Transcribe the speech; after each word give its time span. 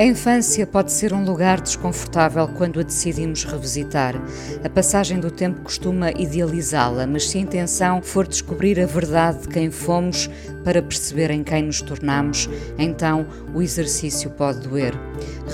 A 0.00 0.04
infância 0.06 0.66
pode 0.66 0.92
ser 0.92 1.12
um 1.12 1.26
lugar 1.26 1.60
desconfortável 1.60 2.48
quando 2.48 2.80
a 2.80 2.82
decidimos 2.82 3.44
revisitar. 3.44 4.14
A 4.64 4.68
passagem 4.70 5.20
do 5.20 5.30
tempo 5.30 5.60
costuma 5.60 6.10
idealizá-la, 6.12 7.06
mas 7.06 7.28
se 7.28 7.36
a 7.36 7.40
intenção 7.42 8.00
for 8.00 8.26
descobrir 8.26 8.80
a 8.80 8.86
verdade 8.86 9.42
de 9.42 9.48
quem 9.48 9.70
fomos 9.70 10.30
para 10.64 10.80
perceber 10.80 11.30
em 11.30 11.44
quem 11.44 11.64
nos 11.64 11.82
tornamos, 11.82 12.48
então 12.78 13.26
o 13.54 13.60
exercício 13.60 14.30
pode 14.30 14.60
doer. 14.60 14.94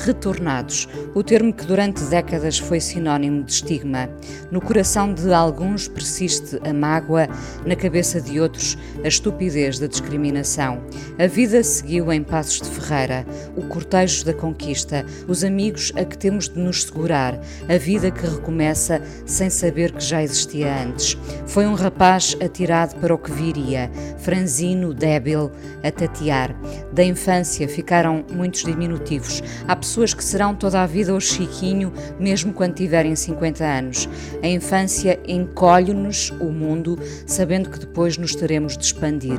Retornados, 0.05 0.89
o 1.13 1.25
termo 1.25 1.53
que 1.53 1.67
durante 1.67 2.05
décadas 2.05 2.57
foi 2.57 2.79
sinónimo 2.79 3.43
de 3.43 3.51
estigma. 3.51 4.09
No 4.53 4.61
coração 4.61 5.13
de 5.13 5.33
alguns 5.33 5.89
persiste 5.89 6.61
a 6.63 6.73
mágoa, 6.73 7.29
na 7.65 7.75
cabeça 7.75 8.21
de 8.21 8.39
outros 8.39 8.79
a 9.03 9.09
estupidez 9.09 9.81
da 9.81 9.89
discriminação. 9.89 10.81
A 11.19 11.27
vida 11.27 11.65
seguiu 11.65 12.13
em 12.13 12.23
passos 12.23 12.61
de 12.61 12.69
ferreira, 12.69 13.27
o 13.57 13.63
cortejo 13.63 14.25
da 14.25 14.36
conquista, 14.37 15.05
os 15.27 15.43
amigos 15.43 15.93
a 15.97 16.05
que 16.05 16.17
temos 16.17 16.49
de 16.49 16.59
nos 16.59 16.85
segurar, 16.85 17.41
a 17.69 17.79
vida 17.79 18.11
que 18.11 18.27
recomeça 18.27 19.01
sem 19.25 19.51
saber 19.51 19.93
que 19.93 20.05
já 20.05 20.23
existia 20.23 20.83
antes. 20.83 21.17
Foi 21.47 21.67
um 21.67 21.75
rapaz 21.75 22.37
atirado 22.43 22.97
para 22.97 23.15
o 23.15 23.19
que 23.19 23.31
viria, 23.31 23.91
franzino, 24.19 24.93
débil, 24.93 25.51
a 25.83 25.91
tatear. 25.91 26.55
Da 26.93 27.05
infância 27.05 27.69
ficaram 27.69 28.25
muitos 28.33 28.65
diminutivos. 28.65 29.43
Há 29.67 29.77
pessoas 29.77 30.13
que 30.13 30.25
serão 30.25 30.55
toda 30.55 30.83
a 30.83 30.87
vida 30.87 31.15
o 31.15 31.21
Chiquinho, 31.21 31.93
mesmo 32.19 32.53
quando 32.53 32.75
tiverem 32.75 33.15
50 33.15 33.65
anos. 33.65 34.09
A 34.43 34.49
infância 34.49 35.19
encolhe-nos 35.27 36.31
o 36.41 36.47
mundo, 36.47 36.99
sabendo 37.27 37.71
que 37.71 37.79
depois 37.79 38.17
nos 38.17 38.35
teremos 38.35 38.77
de 38.77 38.85
expandir. 38.85 39.39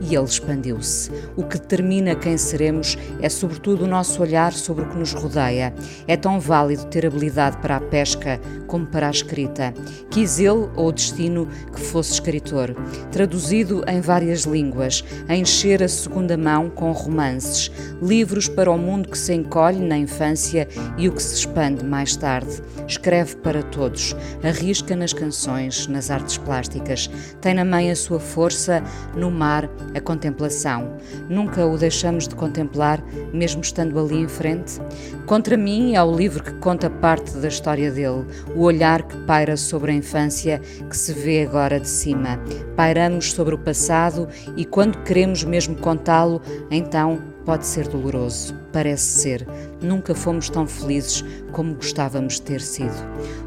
E 0.00 0.14
ele 0.14 0.24
expandiu-se. 0.24 1.10
O 1.36 1.44
que 1.44 1.58
determina 1.58 2.14
quem 2.14 2.36
seremos 2.36 2.96
é, 3.20 3.28
sobretudo, 3.28 3.84
o 3.84 3.88
nosso 3.88 4.22
olhar 4.22 4.37
sobre 4.52 4.84
o 4.84 4.88
que 4.88 4.96
nos 4.96 5.12
rodeia. 5.12 5.74
É 6.06 6.16
tão 6.16 6.38
válido 6.38 6.86
ter 6.86 7.04
habilidade 7.04 7.56
para 7.58 7.76
a 7.76 7.80
pesca 7.80 8.40
como 8.66 8.86
para 8.86 9.08
a 9.08 9.10
escrita. 9.10 9.74
Quis 10.10 10.38
ele, 10.38 10.68
ou 10.76 10.88
o 10.88 10.92
destino, 10.92 11.48
que 11.74 11.80
fosse 11.80 12.12
escritor. 12.12 12.76
Traduzido 13.10 13.82
em 13.88 14.00
várias 14.00 14.42
línguas, 14.42 15.04
a 15.28 15.34
encher 15.34 15.82
a 15.82 15.88
segunda 15.88 16.36
mão 16.36 16.70
com 16.70 16.92
romances, 16.92 17.70
livros 18.00 18.48
para 18.48 18.70
o 18.70 18.78
mundo 18.78 19.08
que 19.08 19.18
se 19.18 19.34
encolhe 19.34 19.80
na 19.80 19.98
infância 19.98 20.68
e 20.96 21.08
o 21.08 21.12
que 21.12 21.22
se 21.22 21.34
expande 21.34 21.84
mais 21.84 22.14
tarde. 22.14 22.62
Escreve 22.86 23.36
para 23.36 23.62
todos, 23.62 24.14
arrisca 24.42 24.94
nas 24.94 25.12
canções, 25.12 25.86
nas 25.86 26.10
artes 26.10 26.38
plásticas, 26.38 27.10
tem 27.40 27.54
na 27.54 27.64
mãe 27.64 27.90
a 27.90 27.96
sua 27.96 28.20
força, 28.20 28.82
no 29.16 29.30
mar 29.30 29.68
a 29.94 30.00
contemplação. 30.00 30.96
Nunca 31.28 31.66
o 31.66 31.76
deixamos 31.76 32.28
de 32.28 32.34
contemplar, 32.34 33.02
mesmo 33.32 33.62
estando 33.62 33.98
ali 33.98 34.27
frente? 34.28 34.80
Contra 35.26 35.56
mim 35.56 35.94
é 35.94 36.02
o 36.02 36.14
livro 36.14 36.42
que 36.42 36.52
conta 36.54 36.88
parte 36.88 37.32
da 37.38 37.48
história 37.48 37.90
dele, 37.90 38.26
o 38.54 38.62
olhar 38.62 39.02
que 39.02 39.16
paira 39.18 39.56
sobre 39.56 39.92
a 39.92 39.94
infância 39.94 40.60
que 40.88 40.96
se 40.96 41.12
vê 41.12 41.42
agora 41.42 41.78
de 41.78 41.88
cima. 41.88 42.40
Pairamos 42.76 43.32
sobre 43.32 43.54
o 43.54 43.58
passado 43.58 44.28
e 44.56 44.64
quando 44.64 45.02
queremos 45.02 45.44
mesmo 45.44 45.76
contá-lo, 45.76 46.40
então 46.70 47.22
pode 47.44 47.66
ser 47.66 47.88
doloroso. 47.88 48.54
Parece 48.72 49.20
ser. 49.20 49.48
Nunca 49.80 50.14
fomos 50.14 50.50
tão 50.50 50.66
felizes 50.66 51.24
como 51.52 51.74
gostávamos 51.74 52.34
de 52.34 52.42
ter 52.42 52.60
sido. 52.60 52.94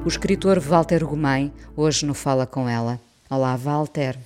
O 0.04 0.08
escritor 0.08 0.60
Walter 0.60 1.06
Gomes 1.06 1.52
hoje 1.78 2.06
não 2.06 2.14
fala 2.14 2.48
com 2.48 2.68
ela. 2.68 3.00
Olá, 3.30 3.56
Walter. 3.56 4.18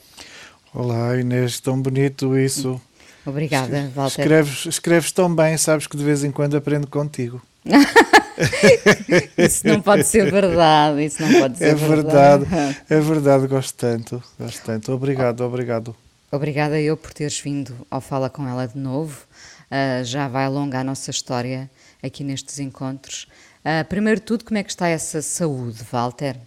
Olá, 0.74 1.18
Inês, 1.18 1.60
tão 1.60 1.82
bonito 1.82 2.38
isso. 2.38 2.82
Obrigada, 3.26 3.92
Walter. 3.96 4.22
Escreves, 4.22 4.66
escreves 4.66 5.12
tão 5.12 5.34
bem, 5.34 5.58
sabes 5.58 5.88
que 5.88 5.98
de 5.98 6.04
vez 6.04 6.24
em 6.24 6.32
quando 6.32 6.56
aprendo 6.56 6.88
contigo. 6.88 7.42
isso 9.38 9.68
não 9.68 9.82
pode 9.82 10.04
ser 10.04 10.32
verdade, 10.32 11.06
isso 11.06 11.22
não 11.22 11.40
pode 11.40 11.58
ser 11.58 11.70
é 11.70 11.76
verdade. 11.76 12.46
verdade. 12.46 12.78
É 12.90 13.00
verdade, 13.00 13.48
gosto 13.48 13.76
tanto, 13.76 14.24
gosto 14.40 14.64
tanto. 14.64 14.92
Obrigado, 14.92 15.42
obrigado. 15.42 15.96
Obrigada 16.32 16.80
eu 16.80 16.96
por 16.96 17.14
teres 17.14 17.40
vindo 17.40 17.74
ao 17.90 18.02
Fala 18.02 18.30
com 18.30 18.48
ela 18.48 18.68
de 18.68 18.78
novo. 18.78 19.26
Uh, 19.66 20.04
já 20.04 20.28
vai 20.28 20.46
alongar 20.46 20.82
a 20.82 20.84
nossa 20.84 21.10
história 21.10 21.70
aqui 22.04 22.24
nestes 22.24 22.60
encontros. 22.60 23.28
Uh, 23.62 23.84
primeiro 23.88 24.20
de 24.20 24.26
tudo, 24.26 24.46
como 24.46 24.58
é 24.58 24.64
que 24.64 24.70
está 24.70 24.88
essa 24.88 25.22
saúde, 25.22 25.84
Walter? 25.92 26.38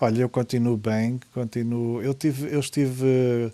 Olha, 0.00 0.20
eu 0.20 0.28
continuo 0.28 0.76
bem, 0.76 1.18
continuo. 1.32 2.02
Eu 2.02 2.12
tive, 2.12 2.52
eu 2.52 2.60
estive 2.60 3.50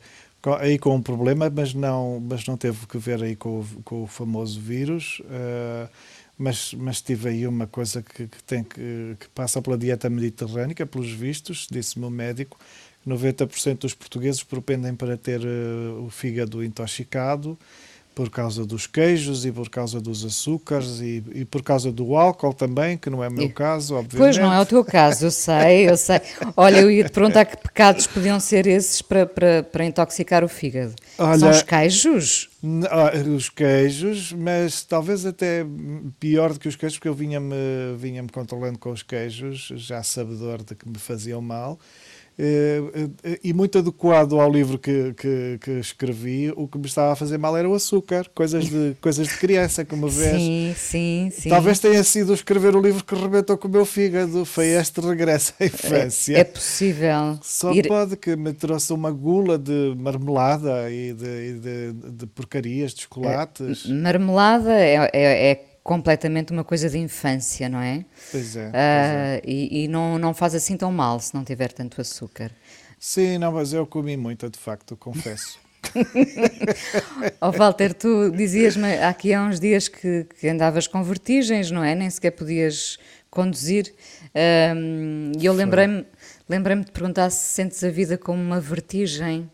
aí 0.58 0.78
com 0.78 0.97
um 0.97 1.03
problema, 1.03 1.50
mas 1.50 1.75
não, 1.75 2.20
mas 2.20 2.47
não 2.47 2.56
teve 2.56 2.86
que 2.86 2.98
ver 2.98 3.22
aí 3.22 3.36
com, 3.36 3.64
com 3.84 4.03
o 4.03 4.06
famoso 4.06 4.60
vírus. 4.60 5.20
Uh, 5.20 5.88
mas, 6.36 6.75
mas 6.75 7.00
tive 7.00 7.28
aí 7.28 7.47
uma 7.47 7.66
coisa 7.66 8.03
que, 8.03 8.26
que 8.26 8.42
tem 8.42 8.64
que, 8.64 9.16
que 9.20 9.28
passa 9.28 9.62
pela 9.62 9.78
dieta 9.78 10.10
mediterrânica, 10.10 10.84
pelos 10.84 11.12
vistos, 11.12 11.69
disse-me 11.70 12.04
o 12.04 12.10
médico, 12.10 12.58
90% 13.06 13.78
dos 13.78 13.94
portugueses 13.94 14.42
propendem 14.42 14.94
para 14.94 15.16
ter 15.16 15.41
uh, 15.41 16.04
o 16.04 16.10
fígado 16.10 16.64
intoxicado 16.64 17.59
por 18.15 18.28
causa 18.28 18.67
dos 18.67 18.87
queijos 18.87 19.45
e 19.45 19.53
por 19.53 19.69
causa 19.71 20.00
dos 20.00 20.25
açúcares 20.25 21.00
e, 21.00 21.23
e 21.34 21.45
por 21.45 21.62
causa 21.62 21.91
do 21.91 22.17
álcool 22.17 22.53
também, 22.53 22.99
que 22.99 23.09
não 23.09 23.25
é 23.25 23.28
o 23.28 23.33
meu 23.33 23.50
caso, 23.50 23.95
obviamente. 23.95 24.19
Pois 24.19 24.39
não 24.39 24.53
é 24.53 24.61
o 24.61 24.67
teu 24.67 24.84
caso, 24.84 25.27
eu 25.27 25.31
sei, 25.31 25.89
eu 25.89 25.97
sei. 25.97 26.21
Olha, 26.56 26.81
eu 26.81 26.91
ia 26.91 27.05
te 27.05 27.11
perguntar 27.11 27.45
que 27.45 27.56
pecados 27.56 28.06
podiam 28.06 28.39
ser 28.39 28.67
esses 28.67 29.01
para, 29.01 29.25
para, 29.25 29.62
para 29.62 29.84
intoxicar 29.84 30.45
o 30.45 30.49
fígado. 30.49 30.95
Olha, 31.19 31.39
São 31.39 31.51
os 31.51 31.62
queijos? 31.62 32.51
Os 33.34 33.49
queijos, 33.49 34.33
mas 34.33 34.83
talvez 34.83 35.25
até 35.27 35.65
pior 36.21 36.53
do 36.53 36.61
que 36.61 36.69
os 36.69 36.77
queijos, 36.77 36.99
porque 36.99 37.09
eu 37.09 37.15
vinha-me 37.15 37.55
vinha 37.97 38.22
-me 38.22 38.28
controlando 38.28 38.78
com 38.78 38.91
os 38.91 39.03
queijos, 39.03 39.72
já 39.75 40.03
sabedor 40.03 40.62
de 40.62 40.75
que 40.75 40.89
me 40.89 40.99
faziam 40.99 41.41
mal. 41.41 41.78
Eh, 42.38 42.81
eh, 43.25 43.41
e 43.44 43.53
muito 43.53 43.78
adequado 43.78 44.41
ao 44.41 44.50
livro 44.50 44.78
que, 44.78 45.12
que, 45.15 45.59
que, 45.60 45.70
escrevi, 45.72 46.53
o 46.56 46.66
que 46.66 46.78
me 46.78 46.87
estava 46.87 47.12
a 47.12 47.16
fazer 47.16 47.37
mal 47.38 47.56
era 47.56 47.69
o 47.69 47.75
açúcar, 47.75 48.26
coisas 48.34 48.69
de, 48.69 48.97
coisas 49.03 49.28
de 49.28 49.37
criança, 49.37 49.84
como 49.84 50.09
vês. 50.09 50.37
Sim, 50.37 50.75
sim, 50.76 51.31
sim. 51.31 51.48
Talvez 51.50 51.78
tenha 51.78 52.03
sido 52.03 52.32
escrever 52.32 52.75
o 52.75 52.81
livro 52.81 53.04
que 53.04 53.15
rebentou 53.15 53.59
com 53.59 53.69
o 53.69 53.71
meu 53.71 53.84
fígado, 53.84 54.44
foi 54.44 54.69
este 54.69 55.00
regresso 55.00 55.53
à 55.60 55.66
infância. 55.66 56.37
É, 56.37 56.41
é 56.41 56.44
possível. 56.44 57.38
Só 57.42 57.71
Ir... 57.72 57.87
pode 57.87 58.16
que 58.16 58.34
me 58.34 58.53
trouxe 58.53 58.92
uma 58.92 59.10
gula 59.10 59.59
de 59.59 59.94
marmelada 59.97 60.91
e 60.91 61.12
de, 61.12 61.59
de, 61.60 61.92
de 62.12 62.26
porcarias, 62.26 62.94
de 62.94 63.03
chocolates. 63.03 63.87
Marmelada 63.87 64.72
é, 64.72 65.10
é, 65.12 65.50
é 65.50 65.72
completamente 65.82 66.53
uma 66.53 66.65
coisa 66.65 66.88
de 66.88 66.98
infância, 66.98 67.69
não 67.69 67.81
é? 67.81 68.04
Pois 68.31 68.56
é. 68.56 68.69
Uh, 68.69 68.72
pois 68.72 68.75
é. 68.75 69.43
E, 69.44 69.84
e, 69.84 69.88
não, 69.88 70.19
não 70.19 70.32
faz 70.32 70.54
assim 70.54 70.76
tão 70.76 70.93
mal 70.93 71.19
se 71.20 71.34
não 71.34 71.45
tiver 71.45 71.72
tanto 71.72 72.01
açúcar. 72.01 72.51
Sim, 72.98 73.39
não, 73.39 73.53
mas 73.53 73.72
eu 73.72 73.86
comi 73.86 74.16
muito, 74.16 74.48
de 74.48 74.59
facto, 74.59 74.97
confesso. 74.97 75.59
oh, 77.41 77.51
Walter, 77.51 77.92
tu 77.92 78.30
dizias-me 78.30 78.98
aqui 78.98 79.34
há 79.34 79.42
uns 79.42 79.59
dias 79.59 79.89
que, 79.89 80.27
que, 80.39 80.48
andavas 80.48 80.86
com 80.86 81.03
vertigens, 81.03 81.71
não 81.71 81.83
é? 81.83 81.95
Nem 81.95 82.09
sequer 82.09 82.30
podias 82.30 82.98
conduzir. 83.28 83.92
E 85.36 85.45
eu 85.45 85.53
lembrei-me 85.53 86.07
lembrei 86.48 86.77
de 86.78 86.92
perguntar 86.92 87.30
se 87.30 87.54
sentes 87.54 87.83
a 87.83 87.91
vida 87.91 88.18
como 88.18 88.41
uma 88.41 88.60
vertigem. 88.60 89.51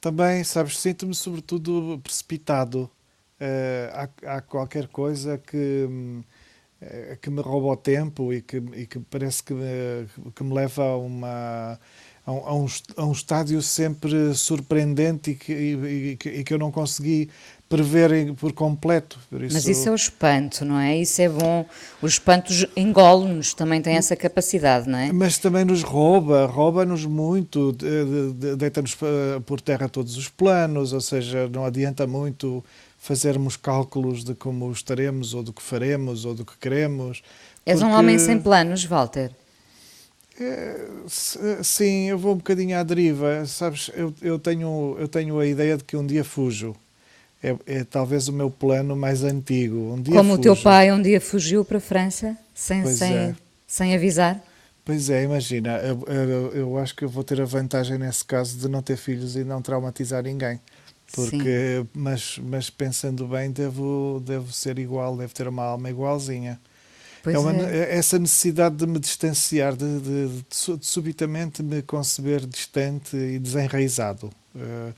Também, 0.00 0.42
sabes, 0.44 0.78
sinto-me 0.78 1.14
sobretudo 1.14 2.00
precipitado. 2.02 2.90
Eh, 3.40 3.90
há, 3.94 4.36
há, 4.36 4.40
qualquer 4.42 4.88
coisa 4.88 5.38
que, 5.38 5.88
eh, 6.82 7.18
que 7.22 7.30
me 7.30 7.40
rouba 7.40 7.68
o 7.68 7.76
tempo 7.76 8.34
e 8.34 8.42
que, 8.42 8.58
e 8.58 8.86
que 8.86 8.98
parece 9.00 9.42
que 9.42 9.54
me, 9.54 10.06
que 10.34 10.44
me 10.44 10.52
leva 10.54 10.84
a 10.84 10.96
uma, 10.98 11.80
a, 12.26 12.32
um, 12.32 12.66
a, 12.96 13.04
um, 13.06 13.12
estádio 13.12 13.62
sempre 13.62 14.34
surpreendente 14.34 15.30
e 15.30 15.34
que, 15.36 15.52
e, 15.52 16.18
e 16.28 16.44
que 16.44 16.52
eu 16.52 16.58
não 16.58 16.70
consegui 16.70 17.30
prever 17.70 18.34
por 18.34 18.52
completo. 18.52 19.16
Por 19.30 19.44
isso... 19.44 19.54
Mas 19.54 19.68
isso 19.68 19.88
é 19.88 19.92
o 19.92 19.94
espanto, 19.94 20.64
não 20.64 20.76
é? 20.76 20.98
Isso 20.98 21.22
é 21.22 21.28
bom. 21.28 21.64
Os 22.02 22.14
espantos 22.14 22.66
engolem-nos, 22.76 23.54
também 23.54 23.80
tem 23.80 23.94
essa 23.94 24.16
capacidade, 24.16 24.88
não 24.88 24.98
é? 24.98 25.12
Mas 25.12 25.38
também 25.38 25.64
nos 25.64 25.82
rouba, 25.82 26.46
rouba-nos 26.46 27.06
muito, 27.06 27.72
deita-nos 28.58 28.96
por 29.46 29.60
terra 29.60 29.88
todos 29.88 30.16
os 30.16 30.28
planos, 30.28 30.92
ou 30.92 31.00
seja, 31.00 31.48
não 31.48 31.64
adianta 31.64 32.08
muito 32.08 32.62
fazermos 32.98 33.56
cálculos 33.56 34.24
de 34.24 34.34
como 34.34 34.70
estaremos, 34.72 35.32
ou 35.32 35.44
do 35.44 35.52
que 35.52 35.62
faremos, 35.62 36.24
ou 36.24 36.34
do 36.34 36.44
que 36.44 36.58
queremos. 36.58 37.22
És 37.64 37.78
porque... 37.78 37.94
um 37.94 37.96
homem 37.96 38.18
sem 38.18 38.40
planos, 38.40 38.84
Walter? 38.84 39.30
É, 40.40 40.86
sim, 41.62 42.08
eu 42.08 42.18
vou 42.18 42.32
um 42.32 42.38
bocadinho 42.38 42.76
à 42.76 42.82
deriva. 42.82 43.46
Sabes, 43.46 43.92
eu, 43.94 44.12
eu, 44.20 44.40
tenho, 44.40 44.96
eu 44.98 45.06
tenho 45.06 45.38
a 45.38 45.46
ideia 45.46 45.76
de 45.76 45.84
que 45.84 45.96
um 45.96 46.04
dia 46.04 46.24
fujo. 46.24 46.74
É, 47.42 47.56
é 47.66 47.84
talvez 47.84 48.28
o 48.28 48.32
meu 48.32 48.50
plano 48.50 48.94
mais 48.94 49.24
antigo. 49.24 49.94
Um 49.94 50.02
dia 50.02 50.14
Como 50.14 50.30
fujo. 50.30 50.40
o 50.40 50.42
teu 50.42 50.56
pai 50.56 50.92
um 50.92 51.00
dia 51.00 51.20
fugiu 51.20 51.64
para 51.64 51.78
a 51.78 51.80
França, 51.80 52.36
sem, 52.54 52.86
sem, 52.86 53.16
é. 53.16 53.34
sem 53.66 53.94
avisar? 53.94 54.42
Pois 54.84 55.08
é, 55.08 55.22
imagina, 55.24 55.78
eu, 55.78 56.04
eu, 56.06 56.52
eu, 56.52 56.78
acho 56.78 56.94
que 56.96 57.04
eu 57.04 57.08
vou 57.08 57.22
ter 57.22 57.40
a 57.40 57.44
vantagem 57.44 57.98
nesse 57.98 58.24
caso 58.24 58.58
de 58.58 58.68
não 58.68 58.82
ter 58.82 58.96
filhos 58.96 59.36
e 59.36 59.44
não 59.44 59.62
traumatizar 59.62 60.22
ninguém. 60.22 60.60
Porque, 61.12 61.84
mas, 61.92 62.38
mas 62.42 62.70
pensando 62.70 63.26
bem, 63.26 63.50
devo, 63.50 64.22
devo 64.24 64.52
ser 64.52 64.78
igual, 64.78 65.16
devo 65.16 65.34
ter 65.34 65.48
uma 65.48 65.64
alma 65.64 65.90
igualzinha. 65.90 66.60
Pois 67.22 67.34
é 67.34 67.38
uma, 67.38 67.52
é. 67.52 67.96
Essa 67.96 68.18
necessidade 68.18 68.76
de 68.76 68.86
me 68.86 68.98
distanciar, 68.98 69.74
de, 69.76 70.00
de, 70.00 70.28
de, 70.28 70.76
de, 70.76 70.86
subitamente 70.86 71.62
me 71.62 71.82
conceber 71.82 72.46
distante 72.46 73.16
e 73.16 73.38
desenraizado. 73.38 74.30
Uh, 74.54 74.94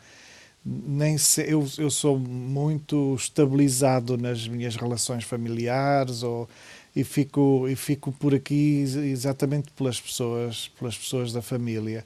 nem 0.65 1.19
se, 1.19 1.43
eu, 1.43 1.67
eu 1.77 1.91
sou 1.91 2.19
muito 2.19 3.15
estabilizado 3.17 4.17
nas 4.17 4.47
minhas 4.47 4.77
relações 4.77 5.25
familiares 5.25 6.23
ou, 6.23 6.49
e, 6.95 7.03
fico, 7.03 7.67
e 7.69 7.75
fico 7.75 8.13
por 8.13 8.35
aqui 8.35 8.83
exatamente 8.83 9.71
pelas 9.73 10.01
pessoas, 10.01 10.71
pelas 10.79 10.97
pessoas 10.97 11.33
da 11.33 11.43
família. 11.43 12.05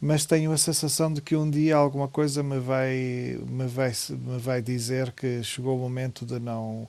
Mas 0.00 0.26
tenho 0.26 0.52
a 0.52 0.58
sensação 0.58 1.12
de 1.12 1.22
que 1.22 1.34
um 1.34 1.48
dia 1.48 1.76
alguma 1.76 2.08
coisa 2.08 2.42
me 2.42 2.58
vai, 2.58 3.38
me 3.48 3.66
vai, 3.66 3.92
me 4.10 4.38
vai 4.38 4.60
dizer 4.60 5.12
que 5.12 5.42
chegou 5.42 5.76
o 5.76 5.80
momento 5.80 6.26
de 6.26 6.38
não 6.38 6.88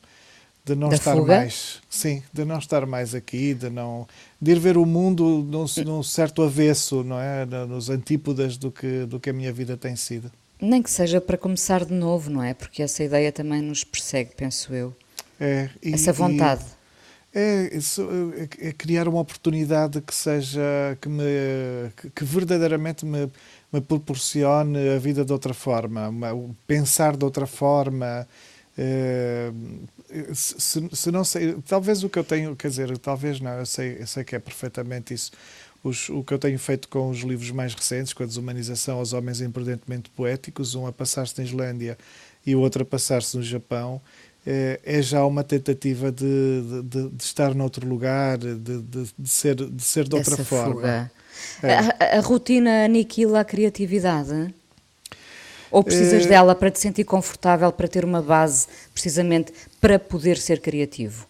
de 0.66 0.74
não 0.76 0.90
da 0.90 0.96
estar 0.96 1.16
fuga? 1.16 1.38
mais, 1.38 1.80
sim, 1.88 2.24
de 2.34 2.44
não 2.44 2.58
estar 2.58 2.86
mais 2.88 3.14
aqui, 3.14 3.54
de 3.54 3.70
não 3.70 4.08
de 4.42 4.52
ir 4.52 4.60
ver 4.60 4.78
o 4.78 4.86
mundo 4.86 5.46
num, 5.48 5.66
num 5.86 6.04
certo 6.04 6.42
avesso, 6.42 7.04
não 7.04 7.20
é, 7.20 7.46
nos 7.46 7.90
antípodas 7.90 8.58
do 8.58 8.72
que 8.72 9.06
do 9.06 9.20
que 9.20 9.30
a 9.30 9.34
minha 9.34 9.54
vida 9.54 9.78
tem 9.78 9.96
sido. 9.96 10.32
Nem 10.62 10.82
que 10.82 10.90
seja 10.90 11.20
para 11.20 11.38
começar 11.38 11.84
de 11.84 11.94
novo, 11.94 12.30
não 12.30 12.42
é? 12.42 12.54
Porque 12.54 12.82
essa 12.82 13.04
ideia 13.04 13.32
também 13.32 13.62
nos 13.62 13.84
persegue, 13.84 14.32
penso 14.36 14.74
eu. 14.74 14.96
É, 15.40 15.70
e, 15.84 15.94
essa 15.94 16.14
vontade. 16.14 16.64
E, 17.34 17.38
é, 17.38 17.76
isso, 17.76 18.08
é, 18.38 18.70
é, 18.70 18.72
criar 18.72 19.08
uma 19.10 19.20
oportunidade 19.20 20.00
que 20.00 20.16
seja 20.16 20.62
que 21.02 21.10
me 21.10 21.24
que, 22.16 22.24
verdadeiramente 22.24 23.06
me, 23.06 23.30
me 23.72 23.82
proporcione 23.82 24.90
a 24.96 24.98
vida 24.98 25.26
de 25.26 25.34
outra 25.34 25.54
forma, 25.54 26.08
uma, 26.08 26.56
pensar 26.66 27.18
de 27.18 27.26
outra 27.26 27.46
forma, 27.46 28.26
eh, 28.78 29.52
se, 30.34 30.90
se, 30.92 31.12
não 31.12 31.24
sei, 31.24 31.56
talvez 31.68 32.04
o 32.04 32.10
que 32.10 32.20
eu 32.20 32.24
tenho, 32.24 32.56
quer 32.56 32.70
dizer, 32.70 32.98
talvez 32.98 33.40
não, 33.40 33.52
eu 33.60 33.66
sei, 33.66 33.98
eu 34.00 34.08
sei 34.08 34.24
que 34.24 34.36
é 34.36 34.40
perfeitamente 34.40 35.14
isso. 35.14 35.32
Os, 35.86 36.10
o 36.10 36.24
que 36.24 36.34
eu 36.34 36.40
tenho 36.40 36.58
feito 36.58 36.90
com 36.90 37.12
os 37.12 37.20
livros 37.20 37.52
mais 37.52 37.76
recentes, 37.76 38.12
com 38.12 38.24
a 38.24 38.26
desumanização 38.26 38.98
aos 38.98 39.14
homens 39.14 39.40
imprudentemente 39.40 40.10
poéticos, 40.10 40.74
um 40.74 40.88
a 40.88 40.92
passar-se 40.92 41.38
na 41.38 41.44
Islândia 41.44 41.96
e 42.44 42.56
o 42.56 42.60
outro 42.60 42.82
a 42.82 42.86
passar-se 42.86 43.38
no 43.38 43.44
Japão, 43.44 44.02
é, 44.48 44.80
é, 44.84 45.00
já 45.00 45.24
uma 45.24 45.44
tentativa 45.44 46.12
de, 46.12 46.82
de, 46.84 47.10
de, 47.10 47.24
estar 47.24 47.54
noutro 47.54 47.88
lugar, 47.88 48.40
de, 48.40 48.56
de, 48.56 48.82
de 49.18 49.30
ser, 49.30 49.54
de 49.56 49.84
ser 49.84 50.08
de 50.08 50.16
outra 50.16 50.34
Essa 50.34 50.44
forma. 50.44 51.12
É. 51.62 51.74
A, 51.74 52.18
a, 52.18 52.20
rotina 52.20 52.86
aniquila 52.86 53.42
a 53.42 53.46
criatividade? 53.46 54.52
Ou 55.70 55.84
precisas 55.84 56.26
é... 56.26 56.30
dela 56.30 56.56
para 56.56 56.72
te 56.72 56.80
sentir 56.80 57.04
confortável, 57.04 57.72
para 57.72 57.88
ter 57.88 58.04
uma 58.04 58.24
base, 58.24 58.66
precisamente 58.92 59.54
para 59.80 60.00
poder 60.00 60.38
ser 60.40 60.62
criativo? 60.62 61.28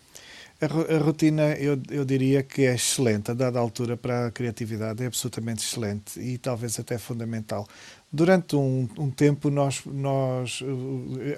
A, 0.61 0.97
rotina, 0.99 1.53
eu, 1.55 1.77
eu 1.91 2.05
diria 2.05 2.41
que 2.41 2.61
é 2.65 2.75
excelente, 2.75 3.29
a 3.29 3.33
dada 3.33 3.59
altura 3.59 3.97
para 3.97 4.27
a 4.27 4.31
criatividade, 4.31 5.03
é 5.03 5.07
absolutamente 5.07 5.61
excelente 5.61 6.17
e 6.17 6.37
talvez 6.37 6.79
até 6.79 6.97
fundamental. 6.97 7.67
Durante 8.09 8.55
um, 8.55 8.87
um 8.97 9.11
tempo, 9.11 9.49
nós, 9.49 9.81
nós, 9.85 10.63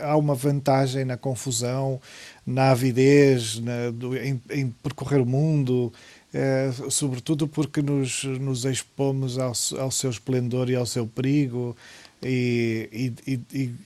há 0.01 0.15
uma 0.15 0.35
vantagem 0.35 1.03
na 1.03 1.17
confusão, 1.17 1.99
na 2.45 2.69
avidez, 2.69 3.59
na, 3.59 3.89
do, 3.89 4.15
em, 4.15 4.39
em 4.51 4.69
percorrer 4.69 5.19
o 5.19 5.25
mundo, 5.25 5.91
é, 6.31 6.69
sobretudo 6.89 7.47
porque 7.47 7.81
nos, 7.81 8.23
nos 8.23 8.65
expomos 8.65 9.39
ao, 9.39 9.53
ao 9.79 9.89
seu 9.89 10.11
esplendor 10.11 10.69
e 10.69 10.75
ao 10.75 10.85
seu 10.85 11.07
perigo, 11.07 11.75
e, 12.21 13.13
e, 13.25 13.39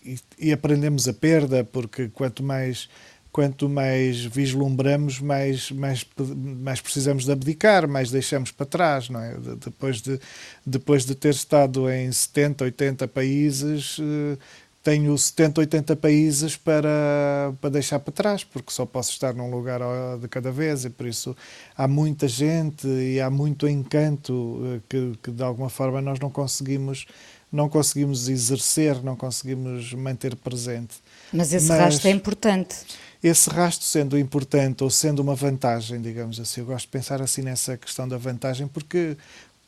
e, 0.06 0.20
e, 0.40 0.52
aprendemos 0.52 1.08
a 1.08 1.14
perda, 1.14 1.64
porque 1.64 2.10
quanto 2.10 2.42
mais 2.42 2.90
quanto 3.32 3.70
mais 3.70 4.26
vislumbramos, 4.26 5.20
mais, 5.20 5.72
mais, 5.72 6.06
mais 6.36 6.82
precisamos 6.82 7.26
de 7.26 7.32
abdicar, 7.32 7.88
mais 7.88 8.12
deixamos 8.12 8.52
para 8.52 8.66
trás, 8.66 9.10
não 9.10 9.22
é? 9.22 9.36
Depois 9.64 10.02
de, 10.02 10.20
depois 10.66 11.06
de 11.06 11.16
ter 11.16 11.34
estado 11.34 11.90
em 11.90 12.12
70, 12.12 12.66
80 12.66 13.08
países, 13.08 13.98
eh, 14.00 14.38
tenho 14.84 15.18
70, 15.18 15.62
80 15.62 15.96
países 15.96 16.58
para, 16.58 17.54
para 17.62 17.70
deixar 17.70 18.00
para 18.00 18.12
trás, 18.12 18.44
porque 18.44 18.72
só 18.72 18.86
posso 18.86 19.12
estar 19.12 19.34
num 19.34 19.50
lugar 19.50 19.80
de 20.20 20.28
cada 20.28 20.52
vez 20.52 20.84
e 20.84 20.90
por 20.90 21.06
isso 21.06 21.36
há 21.78 21.88
muita 21.88 22.28
gente 22.28 22.88
e 22.88 23.22
há 23.22 23.30
muito 23.30 23.68
encanto 23.68 24.60
eh, 24.66 24.80
que, 24.90 25.18
que 25.24 25.32
de 25.32 25.44
alguma 25.44 25.70
forma 25.70 26.02
nós 26.02 26.20
não 26.20 26.30
conseguimos 26.30 27.06
não 27.52 27.68
conseguimos 27.68 28.30
exercer, 28.30 29.04
não 29.04 29.16
conseguimos 29.16 29.94
manter 29.94 30.38
presente. 30.38 30.96
Mas 31.34 31.52
esse 31.52 31.68
Mas 31.68 31.80
rastro 31.80 32.08
é 32.08 32.12
importante. 32.12 32.78
Esse 33.24 33.50
rastro 33.50 33.86
sendo 33.86 34.18
importante 34.18 34.84
ou 34.84 34.90
sendo 34.90 35.20
uma 35.20 35.36
vantagem, 35.36 36.02
digamos 36.02 36.40
assim, 36.40 36.62
eu 36.62 36.66
gosto 36.66 36.86
de 36.86 36.92
pensar 36.92 37.22
assim 37.22 37.42
nessa 37.42 37.78
questão 37.78 38.08
da 38.08 38.18
vantagem, 38.18 38.68
porque 38.68 39.16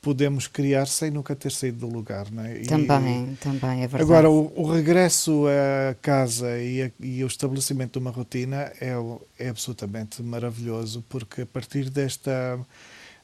podemos 0.01 0.47
criar 0.47 0.85
sem 0.85 1.09
nunca 1.09 1.33
ter 1.35 1.51
saído 1.51 1.87
do 1.87 1.87
lugar, 1.87 2.29
não 2.29 2.43
é? 2.43 2.59
Também, 2.59 3.31
e, 3.31 3.35
também, 3.37 3.83
é 3.83 3.87
verdade. 3.87 4.03
Agora, 4.03 4.29
o, 4.29 4.51
o 4.55 4.69
regresso 4.69 5.45
à 5.47 5.95
casa 5.95 6.59
e, 6.59 6.83
a, 6.83 6.91
e, 6.99 7.23
o 7.23 7.27
estabelecimento 7.27 7.93
de 7.93 7.99
uma 7.99 8.11
rotina 8.11 8.71
é, 8.81 8.93
é 9.39 9.49
absolutamente 9.49 10.21
maravilhoso, 10.21 11.03
porque 11.07 11.43
a 11.43 11.45
partir 11.45 11.89
desta 11.89 12.59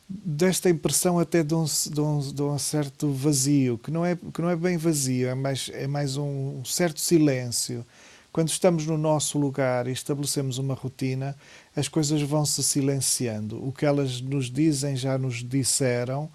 desta 0.10 0.70
impressão 0.70 1.20
até 1.20 1.44
de 1.44 1.54
um, 1.54 1.66
de, 1.66 2.02
um, 2.02 2.20
de 2.20 2.42
um, 2.42 2.58
certo 2.58 3.12
vazio, 3.12 3.78
que 3.78 3.92
não 3.92 4.04
é, 4.04 4.16
que 4.16 4.42
não 4.42 4.50
é 4.50 4.56
bem 4.56 4.76
vazio, 4.76 5.30
é 5.30 5.36
mais, 5.36 5.70
é 5.72 5.86
mais 5.86 6.18
um 6.18 6.64
certo 6.66 7.00
silêncio. 7.00 7.86
Quando 8.32 8.50
estamos 8.50 8.86
no 8.86 8.98
nosso 8.98 9.38
lugar 9.40 9.88
e 9.88 9.92
estabelecemos 9.92 10.58
uma 10.58 10.74
rotina, 10.74 11.36
as 11.76 11.88
coisas 11.88 12.22
vão 12.22 12.46
se 12.46 12.64
silenciando. 12.64 13.66
O 13.66 13.72
que 13.72 13.86
elas 13.86 14.22
nos 14.22 14.52
dizem 14.52 14.96
já 14.96 15.18
nos 15.18 15.44
disseram, 15.44 16.30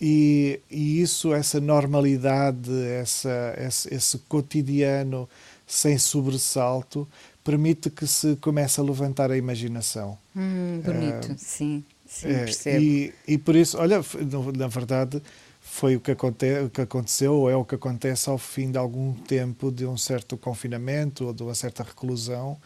e, 0.00 0.60
e 0.70 1.02
isso, 1.02 1.34
essa 1.34 1.60
normalidade, 1.60 2.70
essa, 2.84 3.54
esse, 3.58 3.94
esse 3.94 4.18
cotidiano 4.20 5.28
sem 5.66 5.98
sobressalto, 5.98 7.06
permite 7.44 7.90
que 7.90 8.06
se 8.06 8.34
comece 8.36 8.80
a 8.80 8.82
levantar 8.82 9.30
a 9.30 9.36
imaginação. 9.36 10.16
Hum, 10.34 10.80
bonito, 10.84 11.32
uh, 11.32 11.34
sim. 11.36 11.84
Sim, 12.06 12.28
é, 12.28 12.44
percebo. 12.44 12.84
E, 12.84 13.14
e 13.28 13.38
por 13.38 13.54
isso, 13.54 13.78
olha, 13.78 14.00
na 14.56 14.66
verdade, 14.66 15.22
foi 15.70 15.94
o 15.94 16.00
que, 16.00 16.10
aconte, 16.10 16.46
o 16.64 16.68
que 16.68 16.80
aconteceu, 16.80 17.32
ou 17.32 17.48
é 17.48 17.54
o 17.54 17.64
que 17.64 17.76
acontece 17.76 18.28
ao 18.28 18.36
fim 18.36 18.72
de 18.72 18.76
algum 18.76 19.14
tempo 19.14 19.70
de 19.70 19.86
um 19.86 19.96
certo 19.96 20.36
confinamento 20.36 21.26
ou 21.26 21.32
de 21.32 21.44
uma 21.44 21.54
certa 21.54 21.84
reclusão. 21.84 22.58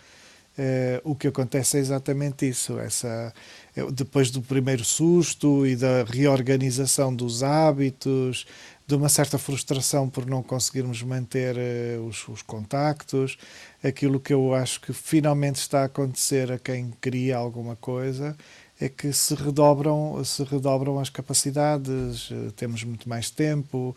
É, 0.56 1.00
o 1.04 1.14
que 1.14 1.28
acontece 1.28 1.76
é 1.76 1.80
exatamente 1.80 2.48
isso. 2.48 2.78
Essa, 2.78 3.32
é, 3.76 3.84
depois 3.92 4.30
do 4.30 4.40
primeiro 4.40 4.84
susto 4.84 5.66
e 5.66 5.76
da 5.76 6.02
reorganização 6.04 7.14
dos 7.14 7.42
hábitos, 7.42 8.46
de 8.86 8.94
uma 8.94 9.08
certa 9.10 9.36
frustração 9.38 10.08
por 10.08 10.26
não 10.26 10.42
conseguirmos 10.42 11.02
manter 11.02 11.56
uh, 11.56 12.06
os, 12.06 12.26
os, 12.28 12.42
contactos, 12.42 13.36
aquilo 13.82 14.20
que 14.20 14.32
eu 14.32 14.54
acho 14.54 14.80
que 14.80 14.92
finalmente 14.92 15.56
está 15.56 15.82
a 15.82 15.84
acontecer 15.84 16.52
a 16.52 16.58
quem 16.58 16.90
cria 17.00 17.36
alguma 17.36 17.76
coisa 17.76 18.36
é 18.84 18.88
que 18.88 19.12
se 19.12 19.34
redobram, 19.34 20.22
se 20.24 20.42
redobram 20.44 20.98
as 20.98 21.08
capacidades, 21.08 22.28
eh, 22.30 22.50
temos 22.56 22.84
muito 22.84 23.08
mais 23.08 23.30
tempo. 23.30 23.96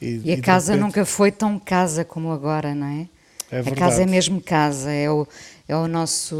E, 0.00 0.20
e 0.24 0.32
a 0.32 0.34
e 0.34 0.40
casa 0.42 0.72
repente... 0.72 0.86
nunca 0.86 1.04
foi 1.06 1.32
tão 1.32 1.58
casa 1.58 2.04
como 2.04 2.30
agora, 2.30 2.74
não 2.74 2.86
é? 2.86 3.08
É 3.50 3.60
a 3.60 3.74
casa 3.74 4.02
é 4.02 4.06
mesmo 4.06 4.40
casa, 4.40 4.90
é 4.90 5.10
o, 5.10 5.26
é 5.68 5.76
o 5.76 5.86
nosso 5.86 6.34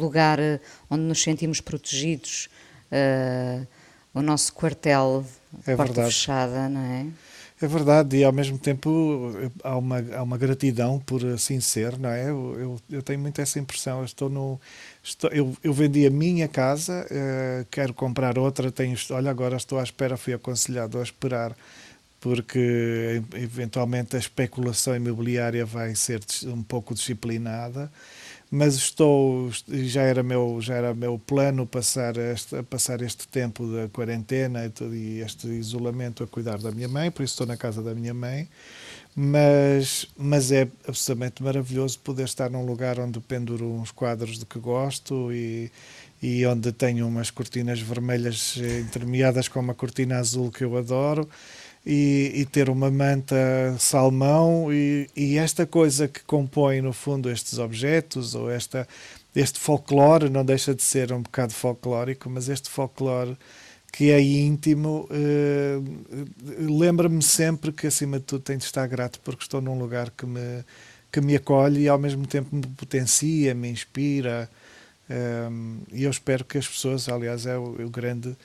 lugar 0.00 0.38
eh, 0.38 0.60
onde 0.90 1.02
nos 1.02 1.22
sentimos 1.22 1.60
protegidos, 1.60 2.48
uh, 2.92 3.66
o 4.14 4.20
nosso 4.20 4.52
quartel 4.52 5.24
É 5.66 5.74
porta 5.74 5.94
verdade. 5.94 6.14
fechada, 6.14 6.68
não 6.68 6.80
é? 6.80 7.06
É 7.62 7.66
verdade, 7.68 8.16
e 8.16 8.24
ao 8.24 8.32
mesmo 8.32 8.58
tempo 8.58 9.30
há 9.62 9.76
uma, 9.78 9.98
há 10.16 10.22
uma 10.24 10.36
gratidão 10.36 10.98
por 10.98 11.24
assim 11.24 11.60
ser, 11.60 11.96
não 11.96 12.10
é? 12.10 12.28
Eu, 12.28 12.56
eu, 12.58 12.80
eu 12.90 13.02
tenho 13.04 13.20
muito 13.20 13.40
essa 13.40 13.56
impressão. 13.60 14.00
Eu 14.00 14.04
estou 14.04 14.28
no. 14.28 14.60
Estou, 15.02 15.30
eu, 15.30 15.56
eu 15.62 15.72
vendi 15.72 16.04
a 16.04 16.10
minha 16.10 16.48
casa, 16.48 17.06
eh, 17.08 17.64
quero 17.70 17.94
comprar 17.94 18.36
outra, 18.36 18.72
tenho, 18.72 18.96
olha, 19.10 19.30
agora 19.30 19.56
estou 19.56 19.78
à 19.78 19.82
espera, 19.84 20.16
fui 20.16 20.32
aconselhado 20.34 20.98
a 20.98 21.02
esperar, 21.04 21.56
porque 22.20 23.22
eventualmente 23.34 24.16
a 24.16 24.18
especulação 24.18 24.96
imobiliária 24.96 25.64
vai 25.66 25.94
ser 25.94 26.20
um 26.46 26.62
pouco 26.62 26.94
disciplinada. 26.94 27.90
Mas 28.54 28.74
estou, 28.74 29.50
já 29.66 30.02
era 30.02 30.22
meu, 30.22 30.60
já 30.60 30.74
era 30.74 30.92
meu 30.92 31.18
plano 31.18 31.66
passar 31.66 32.18
este, 32.18 32.62
passar 32.64 33.00
este 33.00 33.26
tempo 33.26 33.66
da 33.66 33.88
quarentena 33.88 34.70
e, 34.92 35.20
este 35.20 35.46
isolamento 35.46 36.22
a 36.22 36.26
cuidar 36.26 36.58
da 36.58 36.70
minha 36.70 36.86
mãe, 36.86 37.10
por 37.10 37.22
isso 37.22 37.32
estou 37.32 37.46
na 37.46 37.56
casa 37.56 37.82
da 37.82 37.94
minha 37.94 38.12
mãe. 38.12 38.46
Mas, 39.16 40.06
mas 40.18 40.52
é 40.52 40.68
absolutamente 40.86 41.42
maravilhoso 41.42 41.98
poder 42.00 42.24
estar 42.24 42.50
num 42.50 42.66
lugar 42.66 43.00
onde 43.00 43.20
penduro 43.20 43.72
uns 43.72 43.90
quadros 43.90 44.38
de 44.38 44.44
que 44.44 44.58
gosto 44.58 45.32
e, 45.32 45.72
e 46.22 46.44
onde 46.44 46.72
tenho 46.72 47.08
umas 47.08 47.30
cortinas 47.30 47.80
vermelhas 47.80 48.58
eh, 48.58 48.80
intermeadas 48.80 49.48
com 49.48 49.60
uma 49.60 49.74
cortina 49.74 50.18
azul 50.18 50.50
que 50.50 50.62
eu 50.62 50.76
adoro 50.76 51.26
e, 51.84 52.32
e 52.34 52.44
ter 52.46 52.70
uma 52.70 52.90
manta 52.90 53.36
salmão 53.78 54.72
e, 54.72 55.08
e 55.16 55.36
esta 55.36 55.66
coisa 55.66 56.06
que 56.06 56.22
compõe 56.22 56.80
no 56.80 56.92
fundo 56.92 57.28
estes 57.28 57.58
objetos 57.58 58.34
ou 58.34 58.50
esta 58.50 58.86
este 59.34 59.58
folclore 59.58 60.28
não 60.28 60.44
deixa 60.44 60.74
de 60.74 60.82
ser 60.82 61.12
um 61.12 61.22
bocado 61.22 61.52
folclórico 61.52 62.30
mas 62.30 62.48
este 62.48 62.70
folclore 62.70 63.36
que 63.92 64.10
é 64.10 64.20
íntimo 64.22 65.08
eh, 65.10 65.78
lembra-me 66.58 67.22
sempre 67.22 67.72
que 67.72 67.86
acima 67.86 68.18
de 68.18 68.24
tudo 68.26 68.42
tenho 68.42 68.58
de 68.58 68.64
estar 68.64 68.86
grato 68.86 69.20
porque 69.20 69.42
estou 69.42 69.60
num 69.60 69.78
lugar 69.78 70.10
que 70.10 70.24
me 70.26 70.64
que 71.10 71.20
me 71.20 71.36
acolhe 71.36 71.82
e 71.82 71.88
ao 71.88 71.98
mesmo 71.98 72.26
tempo 72.26 72.54
me 72.54 72.66
potencia 72.68 73.54
me 73.54 73.68
inspira 73.68 74.48
um, 75.10 75.80
e 75.92 76.04
eu 76.04 76.10
espero 76.10 76.44
que 76.44 76.56
as 76.58 76.66
pessoas 76.66 77.08
aliás 77.08 77.44
é 77.44 77.58
o, 77.58 77.86
o 77.86 77.90
grande 77.90 78.36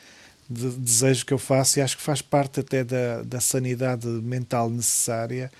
de 0.49 0.69
desejo 0.71 1.25
que 1.25 1.33
eu 1.33 1.37
faço 1.37 1.79
e 1.79 1.81
acho 1.81 1.97
que 1.97 2.03
faz 2.03 2.21
parte 2.21 2.59
até 2.59 2.83
da, 2.83 3.23
da 3.23 3.39
sanidade 3.41 4.07
mental 4.07 4.69
necessária. 4.69 5.51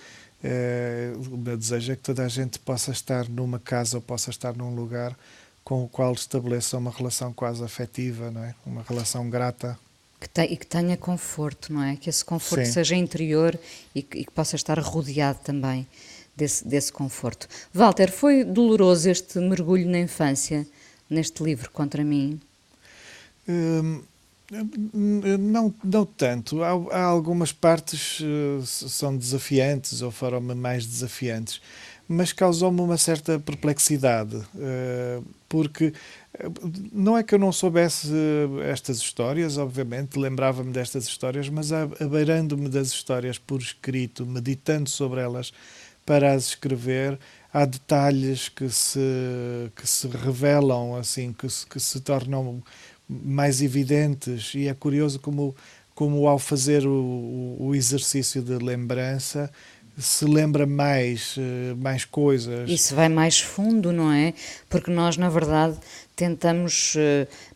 Eh, 0.44 1.13
o 1.15 1.38
meu 1.38 1.58
desejo 1.58 1.91
é 1.91 1.96
que 1.96 2.03
toda 2.03 2.24
a 2.24 2.27
gente 2.27 2.60
possa 2.60 2.91
estar 2.91 3.27
numa 3.27 3.60
casa 3.60 3.98
ou 3.98 4.01
possa 4.01 4.29
estar 4.29 4.56
num 4.56 4.74
lugar 4.74 5.17
com 5.63 5.84
o 5.84 5.89
qual 5.89 6.13
estabeleça 6.13 6.77
uma 6.77 6.91
relação 6.91 7.34
quase 7.34 7.63
afetiva, 7.63 8.32
não 8.32 8.44
é? 8.44 8.56
uma 8.65 8.84
relação 8.88 9.29
grata. 9.29 9.77
Que 10.20 10.29
te, 10.29 10.41
e 10.44 10.56
que 10.56 10.65
tenha 10.65 10.96
conforto, 10.96 11.74
não 11.74 11.84
é? 11.84 11.96
Que 11.96 12.10
esse 12.10 12.24
conforto 12.24 12.65
Sim. 12.65 12.72
seja 12.72 12.96
interior 12.96 13.60
e 13.94 14.01
que, 14.01 14.20
e 14.20 14.25
que 14.25 14.32
possa 14.32 14.56
estar 14.56 14.79
rodeado 14.79 15.39
também 15.44 15.86
desse, 16.36 16.65
desse 16.65 16.91
conforto. 16.94 17.48
Walter, 17.74 18.12
foi 18.12 18.44
doloroso 18.44 19.10
este 19.10 19.39
mergulho 19.39 19.89
na 19.89 20.00
infância 20.00 20.65
neste 21.10 21.44
livro 21.44 21.70
contra 21.72 22.03
mim? 22.03 22.39
Hum, 23.48 24.01
não, 24.49 25.73
não 25.83 26.05
tanto. 26.05 26.63
Há, 26.63 26.69
há 26.91 27.03
algumas 27.03 27.51
partes 27.51 28.19
uh, 28.21 28.65
são 28.65 29.15
desafiantes 29.15 30.01
ou 30.01 30.11
foram-me 30.11 30.55
mais 30.55 30.85
desafiantes, 30.85 31.61
mas 32.07 32.31
causou-me 32.31 32.79
uma 32.79 32.97
certa 32.97 33.39
perplexidade, 33.39 34.37
uh, 34.37 35.25
porque 35.49 35.93
não 36.91 37.17
é 37.17 37.23
que 37.23 37.33
eu 37.33 37.39
não 37.39 37.51
soubesse 37.51 38.11
estas 38.69 38.97
histórias, 38.97 39.57
obviamente, 39.57 40.19
lembrava-me 40.19 40.71
destas 40.71 41.05
histórias, 41.05 41.49
mas 41.49 41.71
abeirando-me 41.71 42.69
das 42.69 42.89
histórias 42.89 43.37
por 43.37 43.59
escrito, 43.59 44.25
meditando 44.25 44.89
sobre 44.89 45.19
elas 45.19 45.51
para 46.05 46.33
as 46.33 46.49
escrever, 46.49 47.19
há 47.51 47.65
detalhes 47.65 48.49
que 48.49 48.69
se, 48.69 48.99
que 49.75 49.87
se 49.87 50.07
revelam, 50.07 50.95
assim, 50.95 51.33
que 51.33 51.49
se, 51.49 51.65
que 51.65 51.79
se 51.79 51.99
tornam 51.99 52.63
mais 53.09 53.61
evidentes 53.61 54.53
e 54.55 54.67
é 54.67 54.73
curioso 54.73 55.19
como, 55.19 55.55
como 55.95 56.27
ao 56.27 56.37
fazer 56.39 56.85
o, 56.85 57.57
o 57.59 57.75
exercício 57.75 58.41
de 58.41 58.57
lembrança 58.57 59.51
se 59.97 60.25
lembra 60.25 60.67
mais, 60.67 61.35
mais 61.77 62.05
coisas. 62.05 62.69
Isso 62.69 62.93
vai 62.93 63.09
mais 63.09 63.39
fundo, 63.39 63.91
não 63.91 64.11
é? 64.11 64.33
Porque 64.69 64.91
nós, 64.91 65.17
na 65.17 65.27
verdade, 65.27 65.75
tentamos, 66.15 66.95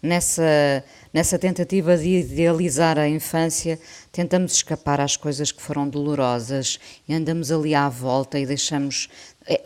nessa, 0.01 0.83
nessa 1.13 1.37
tentativa 1.37 1.95
de 1.95 2.19
idealizar 2.19 2.97
a 2.97 3.07
infância, 3.07 3.79
tentamos 4.11 4.53
escapar 4.53 4.99
às 4.99 5.15
coisas 5.15 5.51
que 5.51 5.61
foram 5.61 5.87
dolorosas 5.87 6.79
e 7.07 7.13
andamos 7.13 7.51
ali 7.51 7.75
à 7.75 7.87
volta 7.87 8.39
e 8.39 8.45
deixamos. 8.45 9.07
É, 9.45 9.61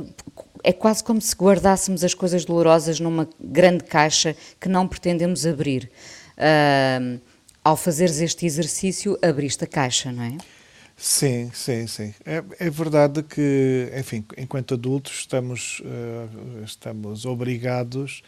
é 0.66 0.74
quase 0.74 1.04
como 1.04 1.22
se 1.22 1.36
guardássemos 1.36 2.04
as 2.04 2.16
coisas 2.16 2.44
dolorosas 2.44 3.00
numa 3.00 3.30
grande 3.40 3.84
caixa 3.84 4.36
que 4.60 4.68
não 4.68 4.88
pretendemos 4.88 5.46
abrir. 5.46 5.92
Uh, 6.38 7.22
ao 7.64 7.78
fazeres 7.78 8.20
este 8.20 8.46
exercício, 8.46 9.18
abriste 9.22 9.64
a 9.64 9.68
caixa, 9.68 10.12
não 10.12 10.24
é? 10.24 10.38
Sim, 10.98 11.52
sim, 11.54 11.86
sim. 11.88 12.14
É, 12.26 12.44
é 12.60 12.70
verdade 12.70 13.22
que, 13.22 13.92
enfim, 13.96 14.26
enquanto 14.38 14.74
adultos 14.74 15.20
estamos, 15.20 15.82
uh, 15.82 16.64
estamos 16.64 17.26
obrigados 17.26 18.24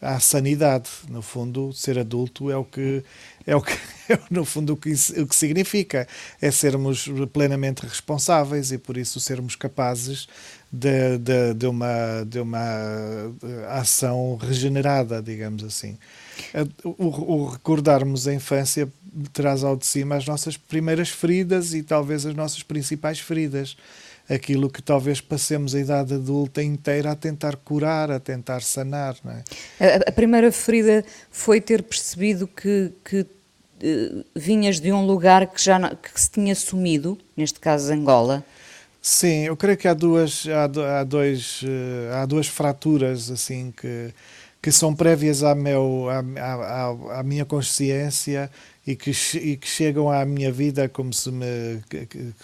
à 0.00 0.20
sanidade. 0.20 0.90
No 1.08 1.22
fundo, 1.22 1.72
ser 1.72 1.98
adulto 1.98 2.50
é 2.50 2.56
o 2.56 2.64
que 2.64 3.02
é 3.46 3.56
o 3.56 3.62
que 3.62 3.72
é, 4.12 4.18
no 4.30 4.44
fundo 4.44 4.74
o 4.74 4.76
que, 4.76 4.92
o 4.92 5.26
que 5.26 5.34
significa 5.34 6.06
é 6.40 6.50
sermos 6.50 7.08
plenamente 7.32 7.84
responsáveis 7.86 8.72
e 8.72 8.78
por 8.78 8.96
isso 8.96 9.18
sermos 9.20 9.56
capazes 9.56 10.28
de, 10.72 11.18
de, 11.18 11.54
de, 11.54 11.66
uma, 11.66 12.24
de 12.26 12.40
uma 12.40 13.32
ação 13.70 14.36
regenerada, 14.36 15.22
digamos 15.22 15.64
assim. 15.64 15.96
O, 16.84 17.06
o, 17.06 17.46
recordarmos 17.46 18.28
a 18.28 18.34
infância 18.34 18.88
traz 19.32 19.64
ao 19.64 19.76
de 19.76 19.86
cima 19.86 20.16
as 20.16 20.26
nossas 20.26 20.56
primeiras 20.56 21.08
feridas 21.08 21.74
e 21.74 21.82
talvez 21.82 22.26
as 22.26 22.34
nossas 22.34 22.62
principais 22.62 23.18
feridas. 23.18 23.76
Aquilo 24.28 24.68
que 24.68 24.82
talvez 24.82 25.22
passemos 25.22 25.74
a 25.74 25.80
idade 25.80 26.12
adulta 26.12 26.62
inteira 26.62 27.12
a 27.12 27.16
tentar 27.16 27.56
curar, 27.56 28.10
a 28.10 28.20
tentar 28.20 28.60
sanar. 28.60 29.16
É? 29.80 29.94
a, 29.94 30.10
a 30.10 30.12
primeira 30.12 30.52
ferida 30.52 31.02
foi 31.30 31.62
ter 31.62 31.82
percebido 31.82 32.46
que, 32.46 32.92
que 33.02 33.20
uh, 33.20 34.24
vinhas 34.36 34.80
de 34.80 34.92
um 34.92 35.06
lugar 35.06 35.46
que 35.46 35.62
já 35.62 35.94
que 35.96 36.20
se 36.20 36.30
tinha 36.30 36.54
sumido, 36.54 37.16
neste 37.34 37.58
caso 37.58 37.90
Angola. 37.90 38.44
Sim, 39.00 39.44
eu 39.44 39.56
creio 39.56 39.78
que 39.78 39.88
há 39.88 39.94
duas, 39.94 40.44
há, 40.48 41.00
há, 41.00 41.04
dois, 41.04 41.62
uh, 41.62 42.14
há 42.14 42.26
duas 42.26 42.46
fraturas 42.48 43.30
assim 43.30 43.70
que, 43.72 44.12
que 44.60 44.72
são 44.72 44.94
prévias 44.94 45.42
à, 45.42 45.54
meu, 45.54 46.08
à, 46.10 46.18
à, 46.42 47.20
à 47.20 47.22
minha 47.22 47.44
consciência 47.44 48.50
e 48.86 48.96
que, 48.96 49.12
e 49.38 49.56
que 49.56 49.68
chegam 49.68 50.10
à 50.10 50.24
minha 50.24 50.50
vida 50.52 50.88
como 50.88 51.12
se 51.12 51.30
me, 51.30 51.80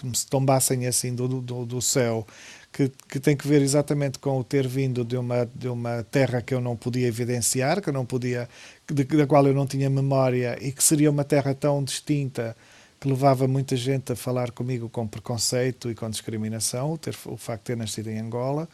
me 0.03 0.17
se 0.17 0.27
tombassem 0.29 0.87
assim 0.87 1.15
do, 1.15 1.27
do, 1.41 1.67
do 1.67 1.83
céu, 1.83 2.27
que, 2.73 2.91
que 3.09 3.19
tem 3.21 3.37
que 3.37 3.47
ver 3.49 3.61
exatamente 3.61 4.19
com 4.19 4.39
o 4.39 4.45
ter 4.45 4.67
vindo 4.67 5.05
de 5.05 5.17
uma, 5.17 5.47
de 5.55 5.69
uma 5.69 6.05
terra 6.05 6.41
que 6.41 6.55
eu 6.55 6.61
não 6.61 6.77
podia 6.77 7.07
evidenciar, 7.09 7.81
que 7.83 7.89
eu 7.89 7.93
não 7.93 8.07
podia, 8.07 8.49
de, 8.91 9.05
da 9.05 9.27
qual 9.27 9.47
eu 9.47 9.55
não 9.55 9.67
tinha 9.67 9.91
memória 9.91 10.57
e 10.61 10.71
que 10.73 10.83
seria 10.83 11.11
uma 11.11 11.25
terra 11.25 11.55
tão 11.55 11.83
distinta 11.83 12.57
que 13.05 13.09
levava 13.09 13.47
muita 13.47 13.77
gente 13.77 14.13
a 14.13 14.17
falar 14.17 14.51
comigo 14.51 14.89
com 14.89 15.07
preconceito 15.07 15.91
e 15.91 15.95
com 15.95 16.09
discriminação, 16.09 16.95
o, 16.95 16.97
ter, 16.97 17.15
o 17.27 17.37
facto 17.37 17.61
de 17.61 17.67
ter 17.67 17.77
nascido 17.77 18.09
em 18.09 18.19
Angola, 18.19 18.67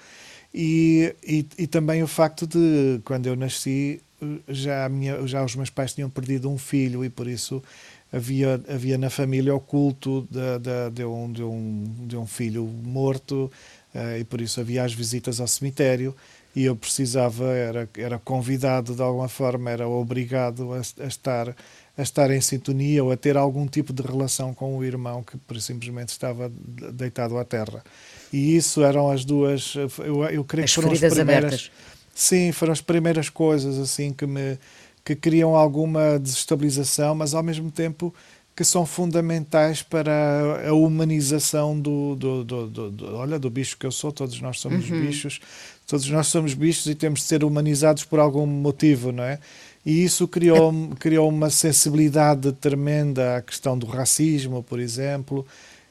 e, 0.54 1.16
e, 1.20 1.44
e 1.58 1.66
também 1.66 2.00
o 2.00 2.06
facto 2.06 2.46
de, 2.46 3.00
quando 3.04 3.26
eu 3.26 3.34
nasci, 3.34 4.00
já, 4.48 4.88
minha, 4.88 5.26
já 5.26 5.44
os 5.44 5.56
meus 5.56 5.68
pais 5.68 5.94
tinham 5.94 6.08
perdido 6.08 6.48
um 6.48 6.56
filho 6.56 7.04
e 7.04 7.10
por 7.10 7.26
isso 7.26 7.60
havia, 8.12 8.60
havia 8.68 8.96
na 8.96 9.10
família 9.10 9.52
o 9.52 9.58
culto 9.58 10.28
de, 10.30 10.58
de, 10.60 10.90
de, 10.94 11.04
um, 11.04 11.32
de, 11.32 11.42
um, 11.42 11.84
de 12.06 12.16
um 12.16 12.26
filho 12.26 12.64
morto 12.66 13.50
uh, 13.92 14.16
e 14.16 14.22
por 14.22 14.40
isso 14.40 14.60
havia 14.60 14.84
as 14.84 14.92
visitas 14.92 15.40
ao 15.40 15.48
cemitério. 15.48 16.14
E 16.54 16.64
eu 16.64 16.74
precisava, 16.76 17.46
era, 17.46 17.88
era 17.96 18.18
convidado 18.18 18.94
de 18.94 19.02
alguma 19.02 19.28
forma, 19.28 19.70
era 19.70 19.88
obrigado 19.88 20.72
a, 20.72 20.80
a 21.02 21.06
estar 21.06 21.54
a 22.00 22.02
estar 22.02 22.30
em 22.30 22.40
sintonia 22.40 23.04
ou 23.04 23.12
a 23.12 23.16
ter 23.16 23.36
algum 23.36 23.66
tipo 23.66 23.92
de 23.92 24.02
relação 24.02 24.54
com 24.54 24.76
o 24.76 24.82
irmão 24.82 25.22
que 25.22 25.36
por 25.36 25.60
simplesmente 25.60 26.08
estava 26.08 26.50
deitado 26.92 27.36
à 27.36 27.44
terra. 27.44 27.84
E 28.32 28.56
isso 28.56 28.82
eram 28.82 29.10
as 29.10 29.24
duas, 29.24 29.74
eu, 29.98 30.24
eu 30.24 30.44
creio 30.44 30.64
as 30.64 30.70
que 30.70 30.80
foram 30.80 30.92
as 30.92 30.98
primeiras. 30.98 31.20
Abertas. 31.20 31.70
Sim, 32.14 32.52
foram 32.52 32.72
as 32.72 32.80
primeiras 32.80 33.28
coisas 33.28 33.78
assim 33.78 34.12
que 34.12 34.26
me 34.26 34.58
que 35.02 35.16
criam 35.16 35.56
alguma 35.56 36.18
desestabilização, 36.18 37.14
mas 37.14 37.34
ao 37.34 37.42
mesmo 37.42 37.70
tempo 37.70 38.14
que 38.54 38.64
são 38.64 38.84
fundamentais 38.84 39.82
para 39.82 40.68
a 40.68 40.74
humanização 40.74 41.80
do, 41.80 42.14
do, 42.14 42.44
do, 42.44 42.66
do, 42.66 42.90
do 42.90 43.14
olha, 43.16 43.38
do 43.38 43.48
bicho 43.48 43.76
que 43.78 43.86
eu 43.86 43.90
sou, 43.90 44.12
todos 44.12 44.38
nós 44.40 44.60
somos 44.60 44.90
uhum. 44.90 45.00
bichos, 45.00 45.40
todos 45.86 46.08
nós 46.10 46.26
somos 46.26 46.52
bichos 46.52 46.86
e 46.86 46.94
temos 46.94 47.20
de 47.20 47.26
ser 47.26 47.42
humanizados 47.42 48.04
por 48.04 48.18
algum 48.18 48.44
motivo, 48.44 49.12
não 49.12 49.24
é? 49.24 49.38
E 49.84 50.04
isso 50.04 50.28
criou, 50.28 50.72
criou 50.98 51.28
uma 51.28 51.48
sensibilidade 51.48 52.52
tremenda 52.52 53.36
à 53.36 53.42
questão 53.42 53.78
do 53.78 53.86
racismo, 53.86 54.62
por 54.62 54.78
exemplo, 54.78 55.46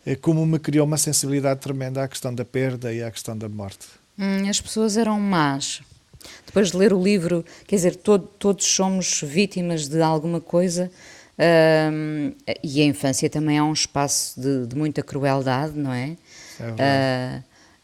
eh, 0.05 0.15
como 0.15 0.45
me 0.45 0.59
criou 0.59 0.85
uma 0.85 0.97
sensibilidade 0.97 1.59
tremenda 1.59 2.03
à 2.03 2.07
questão 2.07 2.33
da 2.33 2.45
perda 2.45 2.93
e 2.93 3.01
à 3.01 3.09
questão 3.09 3.35
da 3.35 3.49
morte. 3.49 3.87
Hum, 4.17 4.47
as 4.47 4.61
pessoas 4.61 4.95
eram 4.95 5.19
más. 5.19 5.81
Depois 6.45 6.71
de 6.71 6.77
ler 6.77 6.93
o 6.93 7.01
livro, 7.01 7.43
quer 7.65 7.77
dizer, 7.77 7.95
todo, 7.95 8.27
todos 8.37 8.65
somos 8.65 9.21
vítimas 9.23 9.87
de 9.87 10.01
alguma 10.01 10.39
coisa. 10.39 10.91
Um, 11.39 12.33
e 12.61 12.81
a 12.81 12.85
infância 12.85 13.29
também 13.29 13.57
é 13.57 13.63
um 13.63 13.71
espaço 13.71 14.39
de, 14.39 14.67
de 14.67 14.75
muita 14.75 15.01
crueldade, 15.01 15.77
não 15.77 15.93
é? 15.93 16.17
é 16.59 17.41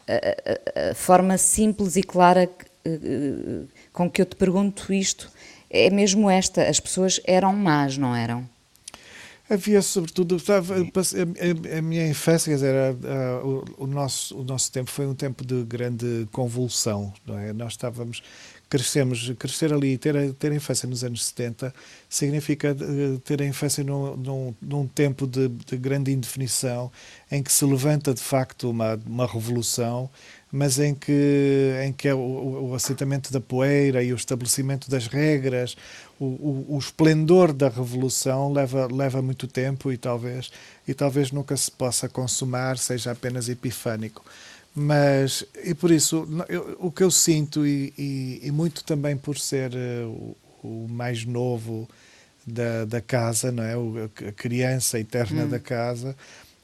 a, 0.08 0.14
a, 0.14 0.92
a, 0.92 0.94
forma 0.94 1.38
simples 1.38 1.96
e 1.96 2.04
clara 2.04 2.50
uh, 2.86 3.68
com 3.94 4.12
que 4.12 4.22
eu 4.22 4.26
te 4.26 4.36
pergunto 4.36 4.94
isto 4.94 5.32
é 5.76 5.90
mesmo 5.90 6.30
esta: 6.30 6.64
as 6.64 6.80
pessoas 6.80 7.20
eram 7.26 7.54
más, 7.54 7.98
não 7.98 8.16
eram? 8.16 8.48
Havia, 9.48 9.80
sobretudo, 9.84 10.38
a, 11.78 11.82
minha 11.82 12.08
infância, 12.08 12.50
quer 12.50 12.56
dizer, 12.56 12.74
o, 13.78 13.86
nosso, 13.86 14.40
o 14.40 14.44
nosso 14.44 14.72
tempo 14.72 14.90
foi 14.90 15.06
um 15.06 15.14
tempo 15.14 15.46
de 15.46 15.64
grande 15.64 16.28
convulsão, 16.32 17.14
não 17.28 17.38
é? 17.38 17.54
Nós 17.54 17.74
estávamos, 17.74 18.24
crescemos, 18.68 19.32
crescer 19.38 19.72
ali 19.72 19.94
e 19.94 19.98
ter, 20.00 20.34
ter 20.34 20.52
a 20.52 20.56
infância 20.56 20.90
nos 20.90 21.04
anos 21.04 21.24
70 21.26 21.72
significa 22.10 22.70
eh, 22.70 23.20
ter 23.24 23.40
a 23.40 23.46
infância 23.46 23.84
num, 23.84 24.18
num, 24.18 24.56
num 24.60 24.88
tempo 24.88 25.28
de, 25.28 25.48
de, 25.48 25.78
grande 25.78 26.12
indefinição, 26.12 26.92
em 27.32 27.44
que 27.44 27.52
se 27.52 27.64
levanta 27.66 28.16
de 28.16 28.22
facto 28.22 28.72
uma, 28.72 29.00
uma 29.06 29.28
revolução 29.28 30.10
mas 30.56 30.80
em 30.80 30.96
que, 30.96 31.74
em 31.86 31.92
que 31.92 32.08
é 32.08 32.14
o, 32.14 32.70
o 32.70 32.76
assentamento 32.76 33.30
da 33.30 33.42
poeira 33.42 34.02
e 34.02 34.14
o 34.14 34.16
estabelecimento 34.16 34.90
das 34.90 35.06
regras, 35.06 35.76
o, 36.18 36.24
o, 36.24 36.66
o, 36.70 36.80
esplendor 36.80 37.52
da 37.52 37.68
revolução 37.68 38.54
leva, 38.54 38.88
leva 38.90 39.22
muito 39.22 39.48
tempo 39.48 39.92
e 39.92 39.98
talvez, 39.98 40.50
e 40.88 40.94
talvez 40.94 41.30
nunca 41.30 41.58
se 41.58 41.70
possa 41.70 42.08
consumar, 42.08 42.78
seja 42.78 43.12
apenas 43.12 43.50
epifânico. 43.50 44.24
Mas, 44.74 45.44
e 45.62 45.74
por 45.74 45.92
isso, 45.92 46.26
eu, 46.48 46.78
o 46.80 46.90
que 46.90 47.04
eu 47.04 47.12
sinto, 47.12 47.68
e, 47.68 47.94
e, 47.98 48.40
e 48.44 48.50
muito 48.50 48.82
também 48.86 49.18
por 49.18 49.38
ser 49.38 49.74
uh, 49.74 50.38
o, 50.64 50.88
mais 50.90 51.26
novo 51.26 51.86
da, 52.48 52.86
da 52.86 53.02
casa, 53.02 53.52
não 53.52 53.64
é? 53.64 53.76
O, 53.76 54.10
a 54.26 54.32
criança 54.32 54.98
eterna 54.98 55.44
hum. 55.44 55.50
da 55.50 55.60
casa, 55.60 56.16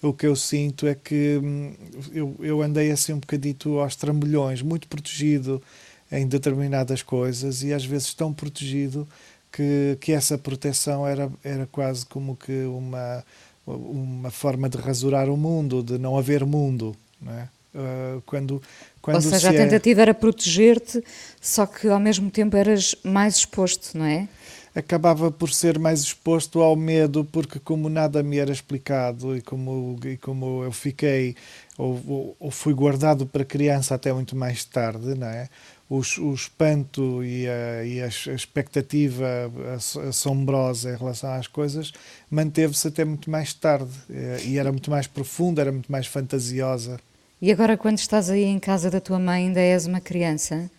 o 0.01 0.13
que 0.13 0.25
eu 0.25 0.35
sinto 0.35 0.87
é 0.87 0.95
que 0.95 1.39
hum, 1.41 1.73
eu, 2.13 2.35
eu 2.39 2.61
andei 2.61 2.91
assim 2.91 3.13
um 3.13 3.19
bocadito 3.19 3.79
aos 3.79 3.95
trambolhões, 3.95 4.61
muito 4.61 4.87
protegido 4.87 5.61
em 6.11 6.27
determinadas 6.27 7.01
coisas 7.01 7.63
e 7.63 7.73
às 7.73 7.85
vezes 7.85 8.13
tão 8.13 8.33
protegido 8.33 9.07
que, 9.51 9.97
que 10.01 10.11
essa 10.11 10.37
proteção 10.37 11.05
era, 11.05 11.31
era 11.43 11.67
quase 11.67 12.05
como 12.05 12.35
que 12.35 12.63
uma, 12.65 13.23
uma 13.65 14.31
forma 14.31 14.69
de 14.69 14.77
rasurar 14.77 15.29
o 15.29 15.37
mundo, 15.37 15.83
de 15.83 15.97
não 15.97 16.17
haver 16.17 16.45
mundo. 16.45 16.95
Não 17.21 17.33
é? 17.33 17.47
Uh, 17.73 18.21
quando, 18.25 18.61
quando 19.01 19.15
Ou 19.15 19.21
seja, 19.21 19.49
a 19.49 19.53
é 19.53 19.57
tentativa 19.57 20.01
é... 20.01 20.03
era 20.03 20.13
proteger-te, 20.13 21.01
só 21.39 21.65
que 21.65 21.87
ao 21.87 21.99
mesmo 21.99 22.29
tempo 22.29 22.57
eras 22.57 22.95
mais 23.03 23.37
exposto, 23.37 23.97
não 23.97 24.05
é? 24.05 24.27
Acabava 24.75 25.31
por 25.31 25.51
ser 25.51 25.77
mais 25.77 26.01
exposto 26.01 26.61
ao 26.61 26.75
medo, 26.75 27.25
porque 27.25 27.59
como 27.59 27.89
nada 27.89 28.23
me 28.23 28.37
era 28.37 28.51
explicado 28.51 29.35
e 29.35 29.41
como, 29.41 29.99
e 30.05 30.17
como 30.17 30.63
eu 30.63 30.71
fiquei 30.71 31.35
ou, 31.77 32.35
ou, 32.39 32.51
fui 32.51 32.73
guardado 32.73 33.25
para 33.25 33.43
criança 33.43 33.95
até 33.95 34.13
muito 34.13 34.35
mais 34.35 34.63
tarde, 34.63 35.15
não 35.15 35.27
é? 35.27 35.49
O, 35.89 35.97
o 35.97 36.33
espanto 36.33 37.21
e 37.23 37.47
a, 37.49 37.83
e 37.83 38.01
a 38.01 38.07
expectativa 38.07 39.51
assombrosa 40.07 40.91
em 40.93 40.95
relação 40.95 41.33
às 41.33 41.47
coisas 41.47 41.91
manteve-se 42.29 42.87
até 42.87 43.03
muito 43.03 43.29
mais 43.29 43.53
tarde 43.53 43.91
eh, 44.09 44.39
e 44.45 44.57
era 44.57 44.71
muito 44.71 44.89
mais 44.89 45.05
profunda, 45.05 45.61
era 45.61 45.71
muito 45.71 45.91
mais 45.91 46.07
fantasiosa. 46.07 46.97
E 47.41 47.51
agora, 47.51 47.75
quando 47.75 47.97
estás 47.97 48.29
aí 48.29 48.43
em 48.43 48.59
casa 48.59 48.89
da 48.89 49.01
tua 49.01 49.19
mãe, 49.19 49.47
ainda 49.47 49.59
és 49.59 49.85
uma 49.85 49.99
criança? 49.99 50.69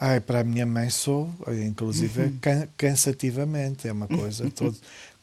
Ai, 0.00 0.20
para 0.20 0.40
a 0.40 0.44
minha 0.44 0.64
mãe 0.64 0.90
sou, 0.90 1.28
inclusive 1.66 2.22
uhum. 2.22 2.38
cansativamente, 2.76 3.88
é 3.88 3.92
uma 3.92 4.06
coisa 4.06 4.48
todo, 4.50 4.76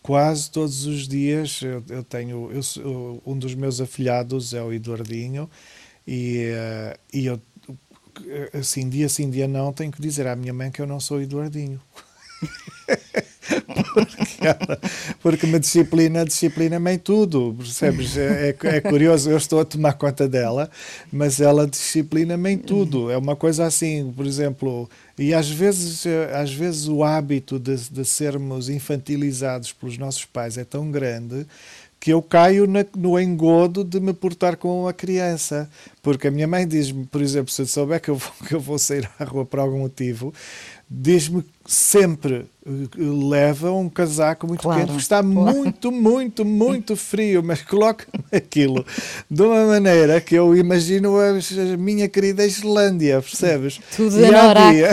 quase 0.03 0.51
todos 0.51 0.85
os 0.85 1.07
dias 1.07 1.61
eu, 1.61 1.81
eu 1.87 2.03
tenho, 2.03 2.51
eu, 2.51 3.21
um 3.25 3.39
dos 3.39 3.55
meus 3.55 3.79
afilhados 3.79 4.53
é 4.53 4.61
o 4.61 4.73
Eduardinho 4.73 5.49
e, 6.05 6.51
uh, 6.51 6.99
e 7.13 7.25
eu 7.25 7.39
assim, 8.53 8.89
dia 8.89 9.09
sim, 9.09 9.29
dia 9.29 9.47
não, 9.47 9.73
tenho 9.73 9.91
que 9.91 10.01
dizer 10.01 10.27
à 10.27 10.35
minha 10.35 10.53
mãe 10.53 10.71
que 10.71 10.81
eu 10.81 10.87
não 10.87 10.99
sou 10.99 11.21
Eduardinho. 11.21 11.81
porque, 13.93 14.15
porque 15.21 15.47
me 15.47 15.59
disciplina, 15.59 16.25
disciplina-me 16.25 16.93
em 16.93 16.97
tudo, 16.97 17.55
percebes? 17.57 18.17
É, 18.17 18.49
é, 18.49 18.75
é, 18.77 18.81
curioso, 18.81 19.29
eu 19.29 19.37
estou 19.37 19.59
a 19.59 19.65
tomar 19.65 19.93
conta 19.93 20.27
dela, 20.27 20.69
mas 21.11 21.39
ela 21.39 21.67
disciplina-me 21.67 22.51
em 22.51 22.57
tudo. 22.57 23.11
É 23.11 23.17
uma 23.17 23.35
coisa 23.35 23.65
assim, 23.65 24.11
por 24.15 24.25
exemplo, 24.25 24.89
e 25.17 25.33
às 25.33 25.49
vezes, 25.49 26.05
às 26.33 26.53
vezes 26.53 26.87
o 26.87 27.03
hábito 27.03 27.59
de, 27.59 27.75
de 27.89 28.05
sermos 28.05 28.69
infantilizados 28.69 29.71
pelos 29.71 29.97
nossos 29.97 30.25
pais 30.25 30.57
é 30.57 30.63
tão 30.63 30.91
grande 30.91 31.45
que 32.05 32.13
eu 32.13 32.21
caio 32.21 32.67
na, 32.67 32.85
no 32.95 33.19
engodo 33.19 33.83
de 33.83 33.99
me 33.99 34.13
portar 34.13 34.57
com 34.57 34.87
a 34.87 34.93
criança. 34.93 35.67
Porque 36.03 36.27
a 36.27 36.31
minha 36.31 36.47
mãe 36.47 36.67
diz-me, 36.67 37.03
por 37.07 37.19
exemplo, 37.19 37.51
se 37.51 37.63
eu 37.63 37.65
souber 37.65 37.99
que 37.99 38.09
eu, 38.09 38.15
vou, 38.15 38.31
que 38.47 38.53
eu 38.53 38.59
vou 38.59 38.77
sair 38.77 39.09
à 39.17 39.23
rua 39.23 39.43
por 39.43 39.59
algum 39.59 39.79
motivo, 39.79 40.31
diz-me 40.87 41.43
sempre 41.65 42.45
eh, 42.65 42.69
leva 42.97 43.71
um 43.71 43.89
casaco 43.89 44.47
muito 44.47 44.61
claro. 44.61 44.79
quente, 44.79 44.87
porque 44.87 45.01
está 45.01 45.21
muito, 45.21 45.91
muito, 45.91 46.45
muito 46.45 46.95
frio, 46.95 47.43
mas 47.43 47.61
coloca-me 47.61 48.23
aquilo 48.35 48.85
de 49.29 49.41
uma 49.41 49.65
maneira 49.65 50.19
que 50.19 50.35
eu 50.35 50.55
imagino 50.55 51.15
a, 51.19 51.77
minha 51.77 52.07
querida 52.07 52.45
Islândia, 52.45 53.21
percebes? 53.21 53.79
Tudo 53.95 54.19
e 54.19 54.25
há 54.25 54.71
dia, 54.71 54.89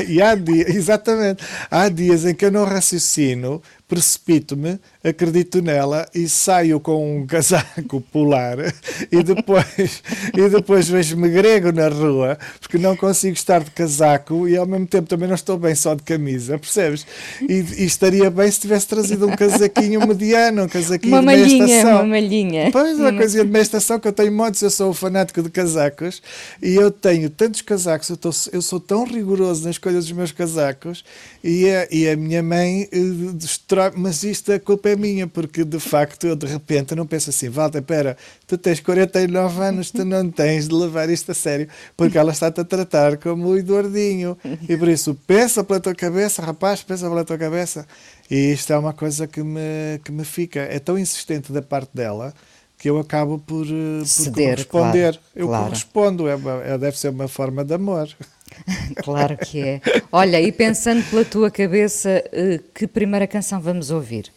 E 0.08 0.22
há 0.22 0.34
dias, 0.34 0.68
exatamente, 0.74 1.44
há 1.70 1.88
dias 1.88 2.24
em 2.24 2.34
que 2.34 2.44
eu 2.44 2.50
não 2.50 2.64
raciocino, 2.64 3.62
precipito-me, 3.88 4.78
acredito 5.02 5.62
nela 5.62 6.06
e 6.14 6.28
saio 6.28 6.80
com 6.80 7.18
um 7.18 7.26
casaco 7.26 8.00
polar 8.12 8.58
e 9.10 9.22
depois, 9.22 10.02
e 10.36 10.48
depois 10.48 10.88
vejo-me 10.88 11.28
grego 11.28 11.72
na 11.72 11.88
rua 11.88 12.38
porque 12.60 12.78
não 12.78 12.96
consigo 12.96 13.34
estar 13.34 13.62
de 13.62 13.70
casaco 13.70 14.48
e 14.48 14.56
ao 14.56 14.66
mesmo 14.66 14.86
tempo 14.86 15.08
também 15.08 15.28
não 15.28 15.36
estou 15.36 15.56
bem 15.56 15.65
só 15.74 15.94
de 15.94 16.02
camisa, 16.02 16.58
percebes? 16.58 17.06
E, 17.42 17.64
e 17.78 17.84
estaria 17.84 18.30
bem 18.30 18.50
se 18.50 18.60
tivesse 18.60 18.86
trazido 18.86 19.26
um 19.26 19.36
casaquinho 19.36 20.06
mediano, 20.06 20.64
um 20.64 20.68
casaquinho 20.68 21.12
uma 21.12 21.20
de 21.20 21.26
meia 21.26 21.46
estação. 21.46 21.96
Uma 21.96 22.04
malhinha. 22.04 22.70
Pois, 22.70 22.98
uma 22.98 23.12
coisinha 23.12 23.44
de 23.44 23.50
meia 23.50 23.62
estação 23.62 23.98
que 23.98 24.08
eu 24.08 24.12
tenho 24.12 24.32
montes, 24.32 24.62
eu 24.62 24.70
sou 24.70 24.90
um 24.90 24.94
fanático 24.94 25.42
de 25.42 25.50
casacos 25.50 26.22
e 26.62 26.74
eu 26.74 26.90
tenho 26.90 27.30
tantos 27.30 27.62
casacos, 27.62 28.08
eu, 28.08 28.16
tô, 28.16 28.30
eu 28.52 28.62
sou 28.62 28.80
tão 28.80 29.04
rigoroso 29.04 29.64
na 29.64 29.70
escolha 29.70 29.96
dos 29.96 30.12
meus 30.12 30.32
casacos 30.32 31.04
e 31.42 31.68
a, 31.70 31.88
e 31.90 32.08
a 32.08 32.16
minha 32.16 32.42
mãe 32.42 32.88
uh, 32.92 33.32
destrói, 33.32 33.92
mas 33.96 34.22
isto 34.22 34.52
a 34.52 34.58
culpa 34.58 34.90
é 34.90 34.96
minha, 34.96 35.26
porque 35.26 35.64
de 35.64 35.78
facto 35.78 36.26
eu 36.26 36.36
de 36.36 36.46
repente 36.46 36.94
não 36.94 37.06
penso 37.06 37.30
assim, 37.30 37.48
Walter, 37.48 37.78
espera, 37.78 38.16
tu 38.46 38.58
tens 38.58 38.80
49 38.80 39.62
anos, 39.62 39.90
tu 39.90 40.04
não 40.04 40.30
tens 40.30 40.68
de 40.68 40.74
levar 40.74 41.08
isto 41.08 41.30
a 41.32 41.34
sério, 41.34 41.68
porque 41.96 42.18
ela 42.18 42.32
está-te 42.32 42.60
a 42.60 42.64
tratar 42.64 43.16
como 43.16 43.48
o 43.48 43.56
Eduardinho. 43.56 44.36
E 44.68 44.76
por 44.76 44.88
isso, 44.88 45.14
pensa 45.56 45.64
pela 45.64 45.80
tua 45.80 45.94
cabeça, 45.94 46.42
rapaz, 46.42 46.82
pensa 46.82 47.08
pela 47.08 47.24
tua 47.24 47.38
cabeça. 47.38 47.86
E 48.30 48.52
isto 48.52 48.72
é 48.72 48.78
uma 48.78 48.92
coisa 48.92 49.26
que 49.26 49.42
me, 49.42 49.98
que 50.04 50.12
me 50.12 50.24
fica. 50.24 50.60
É 50.60 50.78
tão 50.78 50.98
insistente 50.98 51.52
da 51.52 51.62
parte 51.62 51.90
dela 51.94 52.34
que 52.78 52.90
eu 52.90 52.98
acabo 52.98 53.38
por, 53.38 53.64
eh, 53.66 54.00
por 54.00 54.06
Ceder, 54.06 54.66
corresponder. 54.66 55.12
Claro, 55.12 55.26
eu 55.34 55.46
claro. 55.46 55.64
correspondo, 55.64 56.28
é, 56.28 56.34
uma, 56.34 56.62
é 56.62 56.76
deve 56.76 56.98
ser 56.98 57.08
uma 57.08 57.28
forma 57.28 57.64
de 57.64 57.74
amor. 57.74 58.08
claro 59.02 59.36
que 59.38 59.60
é. 59.60 59.80
Olha, 60.12 60.40
e 60.40 60.52
pensando 60.52 61.02
pela 61.08 61.24
tua 61.24 61.50
cabeça, 61.50 62.10
eh, 62.32 62.60
que 62.74 62.86
primeira 62.86 63.26
canção 63.26 63.60
vamos 63.60 63.90
ouvir? 63.90 64.30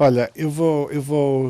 Olha, 0.00 0.30
eu 0.36 0.48
vou, 0.48 0.88
eu 0.92 1.02
vou 1.02 1.48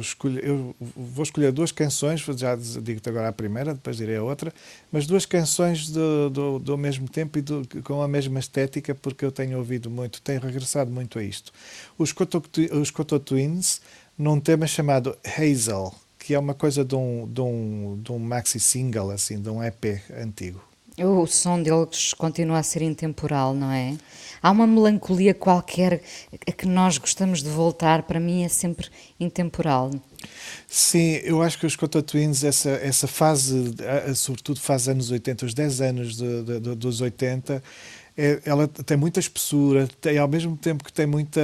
escolher, 0.00 0.44
eu 0.44 0.74
vou 0.80 1.22
escolher 1.22 1.52
duas 1.52 1.70
canções, 1.70 2.20
já 2.20 2.56
digo-te 2.56 3.08
agora 3.08 3.28
a 3.28 3.32
primeira, 3.32 3.74
depois 3.74 3.96
direi 3.96 4.16
a 4.16 4.24
outra, 4.24 4.52
mas 4.90 5.06
duas 5.06 5.24
canções 5.24 5.88
do, 5.88 6.28
do, 6.28 6.58
do 6.58 6.76
mesmo 6.76 7.08
tempo 7.08 7.38
e 7.38 7.42
do, 7.42 7.62
com 7.84 8.02
a 8.02 8.08
mesma 8.08 8.40
estética, 8.40 8.92
porque 8.92 9.24
eu 9.24 9.30
tenho 9.30 9.56
ouvido 9.56 9.88
muito, 9.88 10.20
tenho 10.20 10.40
regressado 10.40 10.90
muito 10.90 11.16
a 11.20 11.22
isto. 11.22 11.52
Os 11.96 12.12
Coto, 12.12 12.42
os 12.72 12.90
Coto 12.90 13.20
Twins, 13.20 13.80
num 14.18 14.40
tema 14.40 14.66
chamado 14.66 15.16
Hazel, 15.24 15.94
que 16.18 16.34
é 16.34 16.38
uma 16.40 16.54
coisa 16.54 16.84
de 16.84 16.96
um, 16.96 17.28
de 17.32 17.40
um, 17.40 18.00
de 18.02 18.10
um 18.10 18.18
maxi 18.18 18.58
single, 18.58 19.12
assim, 19.12 19.40
de 19.40 19.48
um 19.48 19.62
EP 19.62 20.02
antigo. 20.20 20.60
O 20.98 21.24
som 21.26 21.62
deles 21.62 22.14
continua 22.14 22.58
a 22.58 22.62
ser 22.64 22.82
intemporal, 22.82 23.54
não 23.54 23.70
é? 23.70 23.94
Há 24.46 24.52
uma 24.52 24.64
melancolia 24.64 25.34
qualquer 25.34 26.00
a 26.46 26.52
que 26.52 26.68
nós 26.68 26.98
gostamos 26.98 27.42
de 27.42 27.48
voltar, 27.48 28.04
para 28.04 28.20
mim 28.20 28.44
é 28.44 28.48
sempre 28.48 28.86
intemporal. 29.18 29.90
Sim, 30.68 31.14
eu 31.24 31.42
acho 31.42 31.58
que 31.58 31.66
os 31.66 31.74
Cota 31.74 32.00
Twins, 32.00 32.44
essa, 32.44 32.70
essa 32.70 33.08
fase, 33.08 33.74
sobretudo 34.14 34.60
fase 34.60 34.88
anos 34.88 35.10
80, 35.10 35.46
os 35.46 35.52
10 35.52 35.80
anos 35.80 36.16
de, 36.16 36.42
de, 36.44 36.74
dos 36.76 37.00
80, 37.00 37.60
é, 38.16 38.40
ela 38.44 38.68
tem 38.68 38.96
muita 38.96 39.18
espessura, 39.18 39.88
tem, 40.00 40.16
ao 40.16 40.28
mesmo 40.28 40.56
tempo 40.56 40.84
que 40.84 40.92
tem 40.92 41.06
muita 41.06 41.42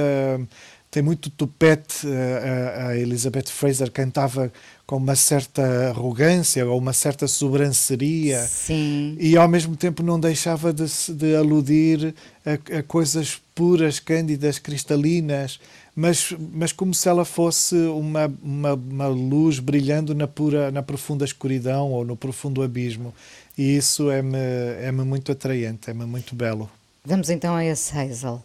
tem 0.89 1.03
muito 1.03 1.29
tupete. 1.29 2.07
A, 2.07 2.87
a 2.87 2.97
Elizabeth 2.97 3.47
Fraser 3.47 3.91
cantava 3.91 4.53
com 4.85 4.97
uma 4.97 5.15
certa 5.15 5.89
arrogância 5.89 6.65
ou 6.65 6.77
uma 6.77 6.93
certa 6.93 7.27
sobranceria 7.27 8.41
Sim. 8.41 9.15
e 9.19 9.37
ao 9.37 9.47
mesmo 9.47 9.75
tempo 9.75 10.03
não 10.03 10.19
deixava 10.19 10.73
de, 10.73 10.85
de 11.13 11.35
aludir 11.35 12.13
a, 12.45 12.79
a, 12.79 12.83
coisas 12.83 13.41
puras, 13.55 13.99
cândidas, 13.99 14.59
cristalinas, 14.59 15.59
mas, 15.95 16.35
mas 16.51 16.71
como 16.71 16.93
se 16.93 17.07
ela 17.07 17.23
fosse 17.23 17.75
uma, 17.75 18.31
uma, 18.41 18.73
uma 18.73 19.07
luz 19.07 19.59
brilhando 19.59 20.13
na, 20.13 20.27
pura, 20.27 20.71
na 20.71 20.83
profunda 20.83 21.23
escuridão 21.23 21.91
ou 21.91 22.03
no 22.03 22.17
profundo 22.17 22.61
abismo. 22.61 23.13
E 23.57 23.77
isso 23.77 24.09
é-me 24.09 24.37
é 24.81 24.91
-me 24.91 25.03
muito 25.03 25.31
atraente, 25.31 25.91
é-me 25.91 26.05
muito 26.05 26.35
belo. 26.35 26.69
Vamos 27.05 27.29
então 27.29 27.55
a 27.55 27.63
esse 27.63 27.95
Hazel. 27.95 28.43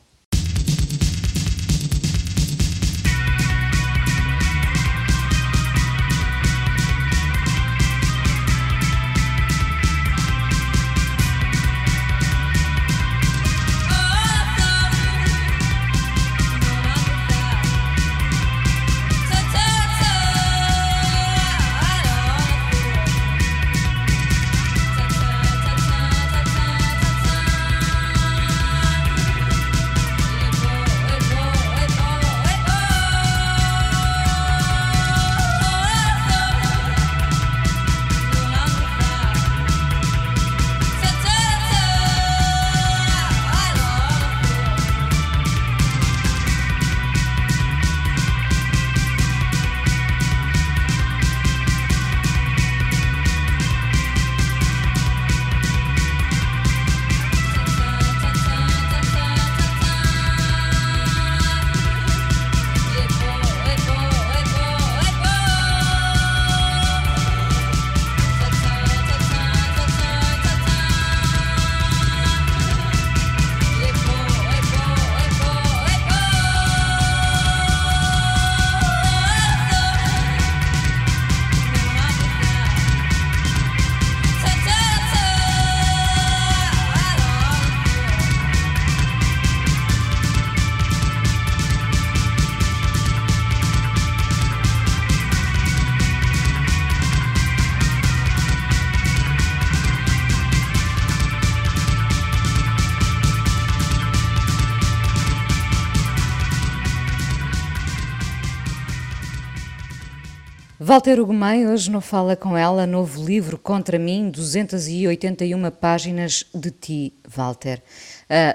Walter 110.81 111.19
Ugumem 111.19 111.67
hoje 111.67 111.91
não 111.91 112.01
fala 112.01 112.37
com 112.37 112.57
ela, 112.57 112.87
novo 112.87 113.25
livro 113.25 113.59
Contra 113.59 113.99
mim, 113.99 114.31
281 114.31 115.73
páginas 115.73 116.47
de 116.55 116.71
ti, 116.71 117.13
Walter. 117.27 117.83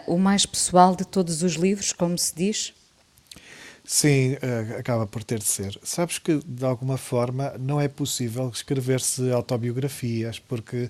Uh, 0.07 0.13
o 0.13 0.17
mais 0.17 0.45
pessoal 0.45 0.95
de 0.95 1.05
todos 1.05 1.43
os 1.43 1.55
livros, 1.55 1.91
como 1.91 2.17
se 2.17 2.33
diz? 2.33 2.73
Sim, 3.83 4.35
uh, 4.35 4.79
acaba 4.79 5.05
por 5.05 5.21
ter 5.21 5.39
de 5.39 5.43
ser. 5.43 5.77
Sabes 5.83 6.17
que, 6.17 6.39
de 6.45 6.63
alguma 6.63 6.95
forma, 6.95 7.55
não 7.59 7.81
é 7.81 7.89
possível 7.89 8.47
escrever-se 8.47 9.29
autobiografias, 9.29 10.39
porque 10.39 10.89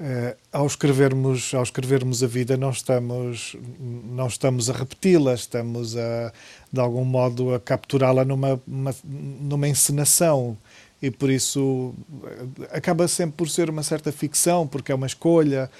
Uh, 0.00 0.34
ao 0.50 0.66
escrevermos 0.66 1.52
ao 1.52 1.62
escrevermos 1.62 2.22
a 2.22 2.26
vida 2.26 2.56
não 2.56 2.70
estamos 2.70 3.54
não 3.78 4.28
estamos 4.28 4.70
a 4.70 4.72
repeti-la 4.72 5.34
estamos 5.34 5.94
a 5.94 6.32
de 6.72 6.80
algum 6.80 7.04
modo 7.04 7.54
a 7.54 7.60
capturá-la 7.60 8.24
numa 8.24 8.58
uma, 8.66 8.94
numa 9.04 9.68
encenação. 9.68 10.56
E 11.02 11.10
por 11.10 11.28
isso 11.30 11.94
eh, 12.24 12.76
acaba 12.76 13.06
sempre 13.08 13.36
por 13.36 13.50
ser 13.50 13.68
uma 13.68 13.82
certa 13.82 14.10
ficção 14.10 14.66
porque 14.66 14.90
é 14.90 14.94
uma 14.94 15.06
escolha. 15.06 15.70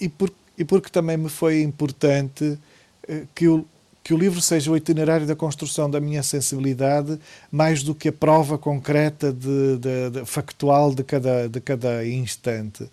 E, 0.00 0.08
por, 0.08 0.30
e 0.56 0.64
porque 0.64 0.88
também 0.88 1.18
me 1.18 1.28
foi 1.28 1.62
importante 1.62 2.58
uh, 3.06 3.28
que 3.34 3.48
o 3.48 3.66
que 4.02 4.14
o 4.14 4.16
livro 4.16 4.40
seja 4.40 4.70
o 4.70 4.76
itinerário 4.76 5.26
da 5.26 5.36
construção 5.36 5.90
da 5.90 6.00
minha 6.00 6.22
sensibilidade 6.22 7.18
mais 7.52 7.82
do 7.82 7.94
que 7.94 8.08
a 8.08 8.12
prova 8.12 8.56
concreta 8.56 9.30
de, 9.30 9.76
de, 9.76 10.10
de 10.10 10.24
factual 10.24 10.94
de 10.94 11.04
cada 11.04 11.46
de 11.46 11.60
cada 11.60 12.06
instante 12.06 12.88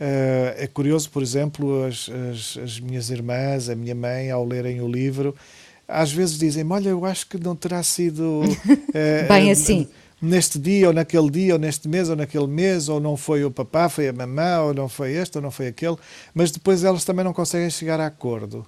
Uh, 0.00 0.54
é 0.56 0.66
curioso, 0.66 1.08
por 1.10 1.22
exemplo, 1.22 1.84
as, 1.84 2.10
as, 2.30 2.58
as, 2.62 2.80
minhas 2.80 3.10
irmãs, 3.10 3.68
a 3.68 3.76
minha 3.76 3.94
mãe, 3.94 4.30
ao 4.30 4.44
lerem 4.44 4.80
o 4.80 4.88
livro, 4.88 5.34
às 5.86 6.12
vezes 6.12 6.38
dizem: 6.38 6.64
Olha, 6.68 6.88
eu 6.88 7.04
acho 7.04 7.28
que 7.28 7.38
não 7.38 7.54
terá 7.54 7.82
sido 7.82 8.42
uh, 8.42 9.28
bem 9.28 9.50
assim. 9.50 9.86
Neste 10.20 10.58
dia, 10.58 10.88
ou 10.88 10.92
naquele 10.94 11.30
dia, 11.30 11.52
ou 11.52 11.58
neste 11.58 11.86
mês, 11.86 12.08
ou 12.08 12.16
naquele 12.16 12.46
mês, 12.46 12.88
ou 12.88 12.98
não 12.98 13.16
foi 13.16 13.44
o 13.44 13.50
papá, 13.50 13.88
foi 13.88 14.08
a 14.08 14.12
mamã, 14.12 14.60
ou 14.60 14.74
não 14.74 14.88
foi 14.88 15.12
este, 15.12 15.36
ou 15.36 15.42
não 15.42 15.50
foi 15.50 15.66
aquele, 15.66 15.96
mas 16.32 16.50
depois 16.50 16.82
elas 16.82 17.04
também 17.04 17.24
não 17.24 17.32
conseguem 17.32 17.68
chegar 17.68 18.00
a 18.00 18.06
acordo. 18.06 18.66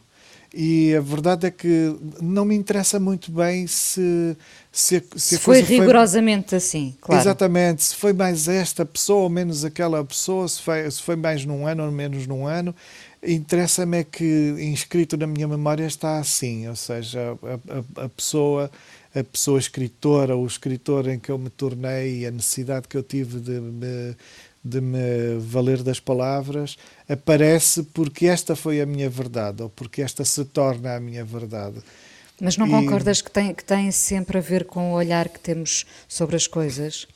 E 0.58 0.94
a 0.96 1.02
verdade 1.02 1.48
é 1.48 1.50
que 1.50 1.94
não 2.18 2.46
me 2.46 2.54
interessa 2.54 2.98
muito 2.98 3.30
bem 3.30 3.66
se. 3.66 4.34
Se, 4.72 5.02
se, 5.14 5.36
se 5.36 5.38
foi 5.38 5.60
rigorosamente 5.60 6.50
foi... 6.50 6.58
assim, 6.58 6.94
claro. 7.00 7.22
Exatamente, 7.22 7.82
se 7.82 7.94
foi 7.94 8.12
mais 8.12 8.46
esta 8.46 8.84
pessoa 8.84 9.24
ou 9.24 9.30
menos 9.30 9.64
aquela 9.64 10.04
pessoa, 10.04 10.46
se 10.48 10.60
foi, 10.60 10.90
se 10.90 11.02
foi 11.02 11.16
mais 11.16 11.44
num 11.46 11.66
ano 11.66 11.84
ou 11.84 11.92
menos 11.92 12.26
num 12.26 12.46
ano. 12.46 12.74
Interessa-me 13.22 13.98
é 13.98 14.04
que 14.04 14.54
inscrito 14.58 15.16
na 15.16 15.26
minha 15.26 15.48
memória 15.48 15.84
está 15.84 16.18
assim, 16.18 16.68
ou 16.68 16.76
seja, 16.76 17.38
a, 17.42 18.02
a, 18.02 18.04
a 18.04 18.08
pessoa 18.08 18.70
a 19.18 19.24
pessoa 19.24 19.58
escritora, 19.58 20.36
o 20.36 20.46
escritor 20.46 21.08
em 21.08 21.18
que 21.18 21.30
eu 21.30 21.38
me 21.38 21.48
tornei, 21.48 22.26
a 22.26 22.30
necessidade 22.30 22.86
que 22.86 22.96
eu 22.98 23.02
tive 23.02 23.40
de 23.40 23.60
me 23.60 24.14
de 24.66 24.80
me 24.80 25.38
valer 25.38 25.82
das 25.82 26.00
palavras 26.00 26.76
aparece 27.08 27.82
porque 27.82 28.26
esta 28.26 28.56
foi 28.56 28.80
a 28.80 28.86
minha 28.86 29.08
verdade 29.08 29.62
ou 29.62 29.68
porque 29.68 30.02
esta 30.02 30.24
se 30.24 30.44
torna 30.44 30.96
a 30.96 31.00
minha 31.00 31.24
verdade. 31.24 31.80
Mas 32.40 32.56
não 32.56 32.66
e... 32.66 32.70
concordas 32.70 33.22
que 33.22 33.30
tem, 33.30 33.54
que 33.54 33.64
tem 33.64 33.90
sempre 33.90 34.38
a 34.38 34.40
ver 34.40 34.64
com 34.66 34.92
o 34.92 34.94
olhar 34.94 35.28
que 35.28 35.40
temos 35.40 35.86
sobre 36.08 36.36
as 36.36 36.46
coisas? 36.46 37.06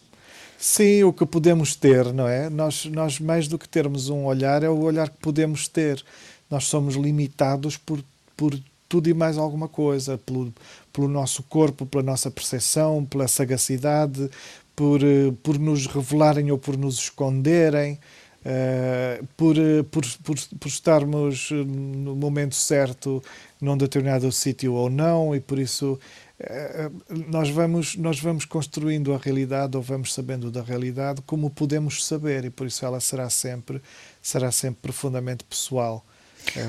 Sim, 0.58 1.04
o 1.04 1.12
que 1.12 1.24
podemos 1.24 1.74
ter, 1.74 2.12
não 2.12 2.28
é? 2.28 2.50
Nós, 2.50 2.84
nós 2.86 3.18
mais 3.18 3.48
do 3.48 3.58
que 3.58 3.68
termos 3.68 4.08
um 4.10 4.26
olhar, 4.26 4.62
é 4.62 4.68
o 4.68 4.78
olhar 4.80 5.08
que 5.08 5.16
podemos 5.18 5.66
ter. 5.66 6.04
Nós 6.50 6.64
somos 6.64 6.96
limitados 6.96 7.76
por, 7.76 8.04
por 8.36 8.58
tudo 8.86 9.08
e 9.08 9.14
mais 9.14 9.38
alguma 9.38 9.68
coisa, 9.68 10.18
pelo, 10.18 10.52
pelo 10.92 11.08
nosso 11.08 11.42
corpo, 11.44 11.86
pela 11.86 12.02
nossa 12.02 12.30
percepção, 12.30 13.06
pela 13.06 13.28
sagacidade, 13.28 14.28
por, 14.80 15.02
eh, 15.04 15.30
por 15.42 15.58
nos 15.58 15.86
revelarem 15.86 16.50
ou 16.50 16.56
por 16.56 16.74
nos 16.74 16.96
esconderem, 16.96 17.98
uh, 18.40 19.26
por, 19.36 19.58
eh, 19.58 19.82
por, 19.82 20.06
por, 20.24 20.36
por, 20.58 20.68
estarmos 20.68 21.50
no 21.50 22.16
momento 22.16 22.54
certo 22.54 23.22
num 23.60 23.76
determinado 23.76 24.32
sítio 24.32 24.72
ou 24.72 24.88
não, 24.88 25.36
e 25.36 25.40
por 25.40 25.58
isso 25.58 26.00
nós, 27.28 27.50
vamos, 27.50 27.94
nós 27.96 28.18
vamos 28.18 28.46
construindo 28.46 29.12
a 29.12 29.18
realidade 29.18 29.76
ou 29.76 29.82
vamos 29.82 30.14
sabendo 30.14 30.50
da 30.50 30.62
realidade 30.62 31.20
como 31.26 31.50
podemos 31.50 32.02
saber, 32.06 32.46
e 32.46 32.50
por 32.50 32.66
isso 32.66 32.82
ela 32.86 33.00
será 33.00 33.28
sempre, 33.28 33.82
será 34.22 34.50
sempre 34.50 34.80
profundamente 34.80 35.44
pessoal. 35.44 36.02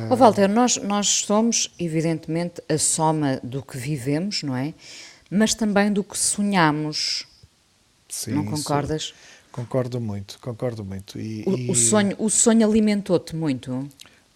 Oh, 0.09 0.17
Walter, 0.17 0.49
nós, 0.49 0.75
nós 0.75 1.07
somos, 1.07 1.73
evidentemente, 1.79 2.61
a 2.67 2.77
soma 2.77 3.39
do 3.41 3.63
que 3.63 3.77
vivemos, 3.77 4.43
não 4.43 4.53
é? 4.53 4.73
Mas 5.29 5.53
também 5.53 5.93
do 5.93 6.03
que 6.03 6.17
sonhamos. 6.17 7.30
Sim, 8.11 8.33
não 8.33 8.45
concordas? 8.45 9.05
Sim. 9.05 9.13
Concordo 9.51 9.99
muito, 9.99 10.37
concordo 10.39 10.85
muito. 10.85 11.19
E, 11.19 11.43
o, 11.45 11.57
e... 11.57 11.71
o, 11.71 11.75
sonho, 11.75 12.15
o 12.19 12.29
sonho 12.29 12.67
alimentou-te 12.67 13.35
muito? 13.35 13.89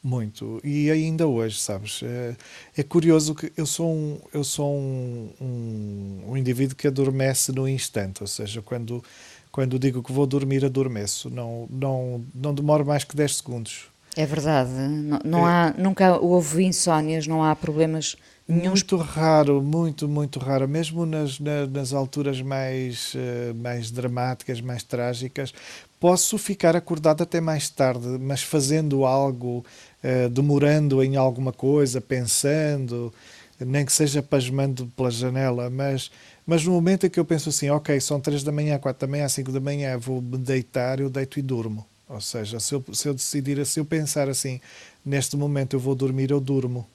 muito. 0.06 0.62
E 0.64 0.92
ainda 0.92 1.26
hoje, 1.26 1.60
sabes? 1.60 2.02
É, 2.04 2.36
é 2.78 2.84
curioso 2.84 3.34
que 3.34 3.52
eu 3.58 3.66
sou 3.66 3.92
um, 3.92 4.20
eu 4.32 4.44
sou 4.44 4.72
um, 4.76 5.30
um, 5.42 6.24
um, 6.28 6.38
indivíduo 6.38 6.76
que 6.76 6.88
adormece 6.88 7.52
no 7.52 7.68
instante, 7.68 8.22
ou 8.22 8.28
seja, 8.28 8.62
quando, 8.62 9.04
quando 9.52 9.80
digo 9.80 10.04
que 10.04 10.14
vou 10.14 10.28
dormir, 10.28 10.64
adormeço. 10.64 11.30
Não, 11.30 11.68
não, 11.70 12.24
não 12.36 12.54
demoro 12.54 12.86
mais 12.86 13.04
que 13.04 13.16
10 13.16 13.38
segundos. 13.38 13.86
É 14.16 14.26
verdade. 14.26 14.70
Não, 14.70 15.20
não 15.26 15.48
é. 15.48 15.52
há, 15.52 15.74
nunca 15.76 16.18
houve 16.20 16.64
insónias, 16.64 17.26
não 17.26 17.44
há 17.44 17.56
problemas 17.56 18.16
muito 18.48 18.96
raro, 18.98 19.62
muito, 19.62 20.08
muito 20.08 20.40
raro. 20.40 20.68
Mesmo 20.68 21.06
nas, 21.06 21.40
nas, 21.40 21.70
nas 21.70 21.94
alturas 21.94 22.42
mais, 22.42 23.14
uh, 23.16 23.56
mais 23.56 23.90
dramáticas, 23.92 24.62
mais 24.62 24.84
trágicas, 24.84 25.54
posso 26.00 26.38
ficar 26.38 26.76
acordado 26.76 27.24
até 27.24 27.42
mais 27.42 27.70
tarde, 27.70 28.08
mas 28.20 28.44
fazendo 28.44 29.06
algo, 29.06 29.66
uh, 30.04 30.30
demorando 30.30 31.04
em 31.04 31.16
alguma 31.16 31.52
coisa, 31.52 32.00
pensando, 32.00 33.12
nem 33.60 33.86
que 33.86 33.94
seja 33.94 34.22
pasmando 34.22 34.88
pela 34.96 35.10
janela, 35.10 35.70
mas, 35.70 36.12
mas 36.46 36.64
no 36.64 36.72
momento 36.74 37.08
em 37.08 37.10
que 37.10 37.20
eu 37.20 37.26
penso 37.26 37.50
assim, 37.50 37.70
ok, 37.70 38.00
são 38.00 38.20
três 38.20 38.44
da 38.44 38.52
manhã, 38.52 38.78
quatro 38.78 39.08
da 39.08 39.12
manhã, 39.12 39.28
cinco 39.28 39.52
da 39.52 39.60
manhã, 39.60 39.98
vou 39.98 40.22
me 40.22 40.38
deitar, 40.38 41.00
eu 41.00 41.10
deito 41.10 41.40
e 41.40 41.42
durmo. 41.42 41.86
Ou 42.08 42.22
seja, 42.22 42.60
se 42.60 42.76
eu, 42.76 42.84
se 42.94 43.08
eu 43.08 43.14
decidir, 43.16 43.66
se 43.66 43.80
eu 43.80 43.86
pensar 43.86 44.30
assim, 44.30 44.62
neste 45.04 45.36
momento 45.36 45.76
eu 45.76 45.80
vou 45.80 45.96
dormir, 45.96 46.30
eu 46.30 46.40
durmo. 46.40 46.86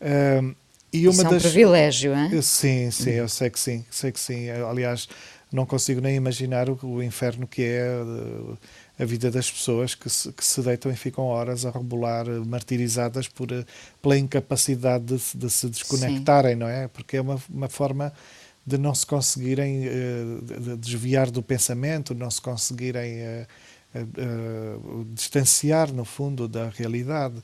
Uh, 0.00 0.54
e 0.94 1.08
uma 1.08 1.12
Isso 1.12 1.24
das... 1.24 1.32
é 1.32 1.36
um 1.36 1.40
privilégio, 1.40 2.14
hein? 2.14 2.40
Sim, 2.40 2.88
sim, 2.92 3.10
eu 3.10 3.28
sei 3.28 3.50
que 3.50 3.58
sim, 3.58 3.84
sei 3.90 4.12
que 4.12 4.20
sim. 4.20 4.48
Aliás, 4.48 5.08
não 5.50 5.66
consigo 5.66 6.00
nem 6.00 6.14
imaginar 6.14 6.70
o, 6.70 6.78
o 6.84 7.02
inferno 7.02 7.48
que 7.48 7.62
é 7.62 7.84
uh, 8.00 8.56
a 8.96 9.04
vida 9.04 9.28
das 9.28 9.50
pessoas 9.50 9.96
que 9.96 10.08
se, 10.08 10.32
que 10.32 10.44
se, 10.44 10.62
deitam 10.62 10.92
e 10.92 10.94
ficam 10.94 11.24
horas 11.24 11.66
a 11.66 11.70
rebolar, 11.70 12.26
martirizadas 12.46 13.26
por, 13.26 13.48
pela 14.00 14.16
incapacidade 14.16 15.04
de, 15.04 15.20
de, 15.36 15.50
se 15.50 15.68
desconectarem, 15.68 16.52
sim. 16.52 16.58
não 16.60 16.68
é? 16.68 16.86
Porque 16.86 17.16
é 17.16 17.20
uma, 17.20 17.42
uma 17.52 17.68
forma 17.68 18.12
de 18.64 18.78
não 18.78 18.94
se 18.94 19.04
conseguirem 19.04 19.82
de 19.82 20.76
desviar 20.76 21.28
do 21.28 21.42
pensamento, 21.42 22.14
não 22.14 22.30
se 22.30 22.40
conseguirem 22.40 23.18
distanciar, 25.12 25.92
no 25.92 26.04
fundo, 26.04 26.48
da 26.48 26.70
realidade. 26.70 27.42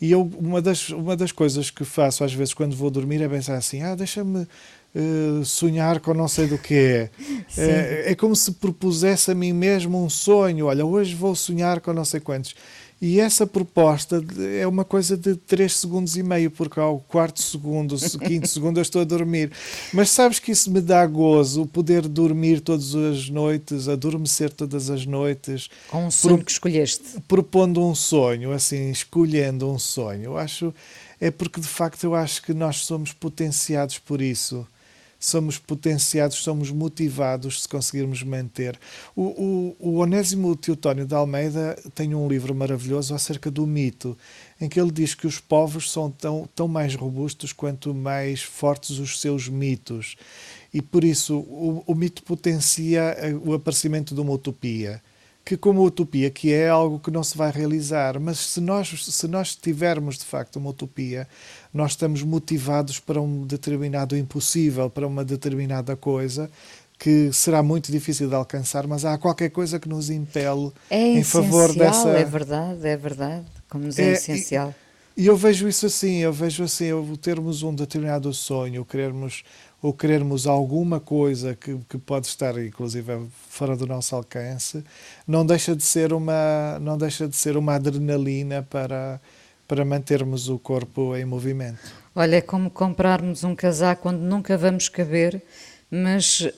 E 0.00 0.12
eu, 0.12 0.22
uma 0.38 0.62
das, 0.62 0.90
uma 0.90 1.16
das 1.16 1.32
coisas 1.32 1.70
que 1.70 1.84
faço 1.84 2.22
às 2.22 2.32
vezes 2.32 2.54
quando 2.54 2.76
vou 2.76 2.90
dormir 2.90 3.20
é 3.20 3.28
pensar 3.28 3.56
assim: 3.56 3.82
ah, 3.82 3.94
deixa-me 3.94 4.46
uh, 4.94 5.44
sonhar 5.44 5.98
com 6.00 6.14
não 6.14 6.28
sei 6.28 6.46
do 6.46 6.56
que 6.56 6.74
é. 6.74 7.10
é. 7.58 8.12
É 8.12 8.14
como 8.14 8.36
se 8.36 8.52
propusesse 8.52 9.30
a 9.30 9.34
mim 9.34 9.52
mesmo 9.52 10.02
um 10.02 10.08
sonho: 10.08 10.66
olha, 10.66 10.86
hoje 10.86 11.14
vou 11.14 11.34
sonhar 11.34 11.80
com 11.80 11.92
não 11.92 12.04
sei 12.04 12.20
quantos. 12.20 12.54
E 13.00 13.20
essa 13.20 13.46
proposta 13.46 14.24
é 14.58 14.66
uma 14.66 14.84
coisa 14.84 15.16
de 15.16 15.36
3 15.36 15.72
segundos 15.72 16.16
e 16.16 16.22
meio, 16.22 16.50
porque 16.50 16.80
ao 16.80 16.98
quarto 16.98 17.40
segundo, 17.40 17.96
quinto 18.18 18.48
segundo 18.48 18.78
eu 18.78 18.82
estou 18.82 19.02
a 19.02 19.04
dormir. 19.04 19.52
Mas 19.92 20.10
sabes 20.10 20.40
que 20.40 20.50
isso 20.50 20.68
me 20.70 20.80
dá 20.80 21.06
gozo, 21.06 21.62
o 21.62 21.66
poder 21.66 22.08
dormir 22.08 22.60
todas 22.60 22.96
as 22.96 23.28
noites, 23.30 23.86
adormecer 23.86 24.52
todas 24.52 24.90
as 24.90 25.06
noites. 25.06 25.70
Com 25.88 26.06
um 26.06 26.10
sonho 26.10 26.36
pro, 26.36 26.44
que 26.46 26.50
escolheste. 26.50 27.20
Propondo 27.28 27.84
um 27.84 27.94
sonho, 27.94 28.50
assim, 28.52 28.90
escolhendo 28.90 29.70
um 29.70 29.78
sonho. 29.78 30.24
Eu 30.24 30.36
acho, 30.36 30.74
é 31.20 31.30
porque 31.30 31.60
de 31.60 31.68
facto 31.68 32.02
eu 32.02 32.16
acho 32.16 32.42
que 32.42 32.52
nós 32.52 32.78
somos 32.78 33.12
potenciados 33.12 33.98
por 33.98 34.20
isso 34.20 34.66
somos 35.18 35.58
potenciados, 35.58 36.36
somos 36.36 36.70
motivados 36.70 37.62
se 37.62 37.68
conseguirmos 37.68 38.22
manter. 38.22 38.78
O, 39.16 39.22
o, 39.22 39.76
o 39.78 39.94
Onésimo 39.98 40.54
Teotónio 40.54 41.04
de 41.04 41.14
Almeida 41.14 41.76
tem 41.94 42.14
um 42.14 42.28
livro 42.28 42.54
maravilhoso 42.54 43.14
acerca 43.14 43.50
do 43.50 43.66
mito, 43.66 44.16
em 44.60 44.68
que 44.68 44.80
ele 44.80 44.92
diz 44.92 45.14
que 45.14 45.26
os 45.26 45.40
povos 45.40 45.90
são 45.90 46.10
tão, 46.10 46.48
tão 46.54 46.68
mais 46.68 46.94
robustos 46.94 47.52
quanto 47.52 47.92
mais 47.92 48.42
fortes 48.42 48.98
os 48.98 49.20
seus 49.20 49.48
mitos. 49.48 50.16
E 50.72 50.80
por 50.80 51.02
isso 51.02 51.38
o, 51.38 51.82
o 51.86 51.94
mito 51.94 52.22
potencia 52.22 53.16
o 53.44 53.54
aparecimento 53.54 54.14
de 54.14 54.20
uma 54.20 54.32
utopia 54.32 55.02
que 55.48 55.56
como 55.56 55.82
utopia, 55.82 56.28
que 56.28 56.52
é 56.52 56.68
algo 56.68 56.98
que 56.98 57.10
não 57.10 57.24
se 57.24 57.34
vai 57.34 57.50
realizar, 57.50 58.20
mas 58.20 58.38
se 58.38 58.60
nós, 58.60 59.02
se 59.02 59.26
nós 59.26 59.56
tivermos 59.56 60.18
de 60.18 60.26
facto 60.26 60.56
uma 60.56 60.68
utopia, 60.68 61.26
nós 61.72 61.92
estamos 61.92 62.22
motivados 62.22 63.00
para 63.00 63.18
um 63.18 63.46
determinado 63.46 64.14
impossível, 64.14 64.90
para 64.90 65.06
uma 65.06 65.24
determinada 65.24 65.96
coisa 65.96 66.50
que 66.98 67.32
será 67.32 67.62
muito 67.62 67.90
difícil 67.90 68.28
de 68.28 68.34
alcançar, 68.34 68.86
mas 68.86 69.06
há 69.06 69.16
qualquer 69.16 69.48
coisa 69.48 69.80
que 69.80 69.88
nos 69.88 70.10
impele 70.10 70.70
é 70.90 71.14
em 71.14 71.24
favor 71.24 71.74
dessa. 71.74 72.10
É 72.10 72.24
verdade, 72.26 72.86
é 72.86 72.96
verdade. 72.98 73.46
Como 73.70 73.84
nos 73.84 73.98
é, 73.98 74.10
é 74.10 74.12
essencial. 74.12 74.74
E, 75.16 75.22
e 75.22 75.26
eu 75.28 75.36
vejo 75.36 75.66
isso 75.66 75.86
assim, 75.86 76.18
eu 76.18 76.32
vejo 76.32 76.62
assim, 76.62 76.86
eu 76.86 77.18
termos 77.22 77.62
um 77.62 77.74
determinado 77.74 78.34
sonho, 78.34 78.84
querermos 78.84 79.44
ou 79.80 79.92
querermos 79.92 80.46
alguma 80.46 80.98
coisa 80.98 81.54
que, 81.54 81.78
que 81.88 81.98
pode 81.98 82.26
estar 82.26 82.58
inclusive 82.58 83.28
fora 83.48 83.76
do 83.76 83.86
nosso 83.86 84.14
alcance, 84.14 84.82
não 85.26 85.46
deixa 85.46 85.74
de 85.74 85.82
ser 85.82 86.12
uma 86.12 86.78
não 86.80 86.98
deixa 86.98 87.28
de 87.28 87.36
ser 87.36 87.56
uma 87.56 87.74
adrenalina 87.74 88.66
para 88.68 89.20
para 89.66 89.84
mantermos 89.84 90.48
o 90.48 90.58
corpo 90.58 91.14
em 91.14 91.26
movimento. 91.26 91.78
Olha, 92.16 92.36
é 92.36 92.40
como 92.40 92.70
comprarmos 92.70 93.44
um 93.44 93.54
casaco 93.54 94.08
onde 94.08 94.20
nunca 94.20 94.56
vamos 94.56 94.88
caber 94.88 95.42
mas 95.90 96.40
uh, 96.40 96.48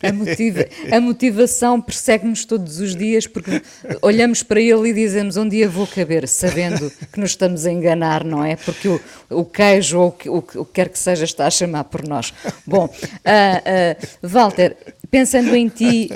a, 0.02 0.12
motiva 0.12 0.66
a, 0.90 1.00
motivação 1.00 1.80
persegue-nos 1.80 2.44
todos 2.44 2.80
os 2.80 2.96
dias 2.96 3.26
porque 3.26 3.62
olhamos 4.00 4.42
para 4.42 4.60
ele 4.60 4.88
e 4.88 4.92
dizemos 4.92 5.36
um 5.36 5.48
dia 5.48 5.68
vou 5.68 5.86
caber, 5.86 6.26
sabendo 6.26 6.90
que 7.12 7.20
nos 7.20 7.30
estamos 7.30 7.66
a 7.66 7.70
enganar, 7.70 8.24
não 8.24 8.44
é? 8.44 8.56
Porque 8.56 8.88
o, 8.88 9.00
o 9.30 9.44
queijo 9.44 9.98
ou 9.98 10.18
o, 10.26 10.38
o, 10.38 10.64
que 10.64 10.72
quer 10.72 10.88
que 10.88 10.98
seja 10.98 11.24
está 11.24 11.46
a 11.46 11.50
chamar 11.50 11.84
por 11.84 12.06
nós. 12.06 12.32
Bom, 12.66 12.86
uh, 12.86 12.88
uh, 12.88 14.28
Walter, 14.28 14.76
pensando 15.10 15.54
em 15.54 15.68
ti. 15.68 16.08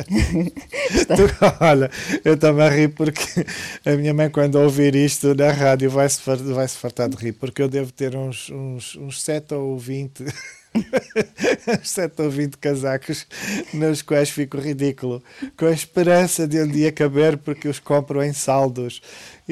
Olha, 1.60 1.90
eu 2.24 2.38
a 2.60 2.68
rir 2.68 2.88
porque 2.88 3.44
a 3.84 3.90
minha 3.92 4.14
mãe, 4.14 4.30
quando 4.30 4.56
ouvir 4.56 4.94
isto 4.94 5.34
na 5.34 5.50
rádio, 5.50 5.90
vai-se 5.90 6.20
vai 6.24 6.66
-se 6.66 6.78
fartar 6.78 7.08
de 7.08 7.16
rir, 7.16 7.32
porque 7.32 7.60
eu 7.60 7.68
devo 7.68 7.92
ter 7.92 8.16
uns, 8.16 8.48
uns, 8.50 8.96
uns 8.96 9.22
7 9.22 9.54
ou 9.54 9.78
20 9.78 10.24
7 11.82 12.22
ou 12.22 12.30
20 12.30 12.56
casacos 12.56 13.26
nos 13.72 14.02
quais 14.02 14.30
fico 14.30 14.58
ridículo, 14.58 15.22
com 15.56 15.66
a 15.66 15.72
esperança 15.72 16.46
de 16.46 16.60
um 16.60 16.66
dia 16.66 16.92
caber 16.92 17.36
porque 17.36 17.68
os 17.68 17.78
compro 17.78 18.22
em 18.22 18.32
saldos. 18.32 19.02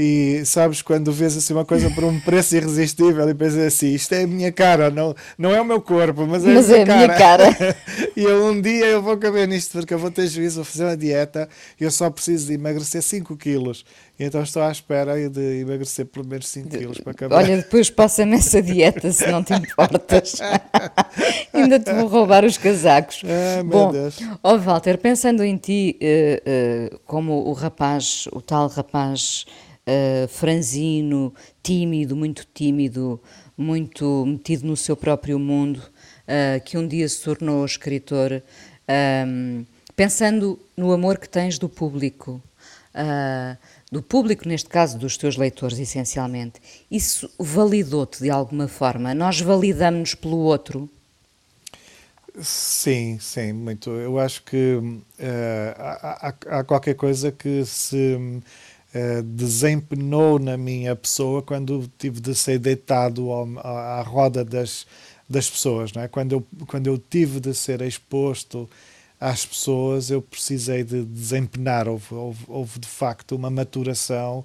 E 0.02 0.46
sabes, 0.46 0.80
quando 0.80 1.12
vês 1.12 1.36
assim 1.36 1.52
uma 1.52 1.64
coisa 1.64 1.90
por 1.90 2.04
um 2.04 2.18
preço 2.20 2.56
irresistível 2.56 3.28
e 3.28 3.34
pensas 3.34 3.58
assim, 3.58 3.88
isto 3.88 4.14
é 4.14 4.22
a 4.22 4.26
minha 4.26 4.50
cara, 4.50 4.88
não, 4.88 5.14
não 5.36 5.54
é 5.54 5.60
o 5.60 5.64
meu 5.64 5.78
corpo, 5.78 6.26
mas 6.26 6.42
é 6.42 6.54
mas 6.54 6.70
a 6.70 6.72
minha 6.72 6.82
é 6.82 6.86
cara. 6.86 7.44
Minha 7.44 7.54
cara. 7.54 7.76
e 8.16 8.22
eu, 8.22 8.46
um 8.46 8.58
dia 8.58 8.86
eu 8.86 9.02
vou 9.02 9.18
caber 9.18 9.46
nisto 9.46 9.72
porque 9.72 9.92
eu 9.92 9.98
vou 9.98 10.10
ter 10.10 10.26
juízo, 10.26 10.56
vou 10.56 10.64
fazer 10.64 10.84
uma 10.84 10.96
dieta 10.96 11.46
e 11.78 11.84
eu 11.84 11.90
só 11.90 12.08
preciso 12.08 12.46
de 12.46 12.54
emagrecer 12.54 13.02
5 13.02 13.36
quilos. 13.36 13.84
Então 14.18 14.42
estou 14.42 14.62
à 14.62 14.72
espera 14.72 15.28
de 15.28 15.60
emagrecer 15.60 16.06
pelo 16.06 16.26
menos 16.26 16.48
5 16.48 16.70
quilos 16.70 16.98
para 16.98 17.12
acabar. 17.12 17.36
Olha, 17.36 17.58
depois 17.58 17.90
passa 17.90 18.24
nessa 18.24 18.62
dieta 18.62 19.12
se 19.12 19.26
não 19.30 19.44
te 19.44 19.52
importas. 19.52 20.36
Ainda 21.52 21.78
te 21.78 21.92
vou 21.92 22.06
roubar 22.06 22.46
os 22.46 22.56
casacos. 22.56 23.20
Ah, 23.26 23.62
Bom, 23.62 23.92
ó 24.42 24.54
oh 24.54 24.58
Walter, 24.58 24.96
pensando 24.96 25.44
em 25.44 25.58
ti 25.58 25.98
uh, 26.00 26.94
uh, 26.94 26.98
como 27.04 27.32
o 27.48 27.52
rapaz, 27.52 28.26
o 28.32 28.40
tal 28.40 28.66
rapaz 28.68 29.44
uh, 29.87 30.29
franzino, 30.29 31.35
tímido, 31.62 32.16
muito 32.16 32.47
tímido, 32.53 33.21
muito 33.57 34.25
metido 34.27 34.66
no 34.66 34.77
seu 34.77 34.97
próprio 34.97 35.38
mundo, 35.38 35.79
uh, 35.79 36.61
que 36.64 36.79
um 36.79 36.87
dia 36.87 37.09
se 37.09 37.23
tornou 37.23 37.64
escritor, 37.64 38.43
um, 39.27 39.64
pensando 39.95 40.59
no 40.77 40.93
amor 40.93 41.19
que 41.19 41.29
tens 41.29 41.59
do 41.59 41.69
público, 41.69 42.43
uh, 42.95 43.57
do 43.90 44.03
público, 44.03 44.49
neste 44.49 44.69
caso 44.69 44.99
dos 44.99 45.16
teus 45.16 45.37
leitores, 45.37 45.79
essencialmente, 45.79 46.61
isso 46.90 47.31
validou-te 47.38 48.23
de 48.23 48.31
alguma 48.31 48.69
forma? 48.69 49.14
Nós 49.14 49.40
validamos-nos 49.40 50.14
pelo 50.14 50.38
outro? 50.38 50.88
Sim, 52.40 53.19
sim, 53.21 53.53
muito. 53.53 53.90
Eu 53.90 54.19
acho 54.19 54.43
que 54.45 54.77
uh, 54.77 55.03
há, 55.77 56.35
há, 56.47 56.64
qualquer 56.64 56.95
coisa 56.95 57.33
que 57.33 57.64
se 57.64 58.16
uh, 58.94 59.22
desempenou 59.22 60.38
na 60.38 60.57
minha 60.57 60.94
pessoa 60.96 61.42
quando 61.42 61.90
tive 61.98 62.20
de 62.20 62.35
ser 62.35 62.59
deitado 62.59 63.31
ao, 63.31 63.48
à, 63.59 64.03
roda 64.03 64.44
das, 64.44 64.87
das 65.29 65.48
pessoas, 65.48 65.92
não 65.92 66.03
é? 66.03 66.09
Quando 66.09 66.33
eu, 66.33 66.46
quando 66.66 66.87
eu 66.87 66.98
tive 66.98 67.40
de 67.40 67.55
ser 67.55 67.81
exposto 67.83 68.68
às 69.20 69.44
pessoas, 69.44 70.11
eu 70.11 70.22
precisei 70.22 70.83
de 70.83 71.05
desempenar, 71.05 71.88
houve, 71.88 72.14
houve, 72.14 72.44
houve 72.48 72.79
de 72.79 72.88
facto 72.88 73.37
uma 73.37 73.50
maturação 73.50 74.44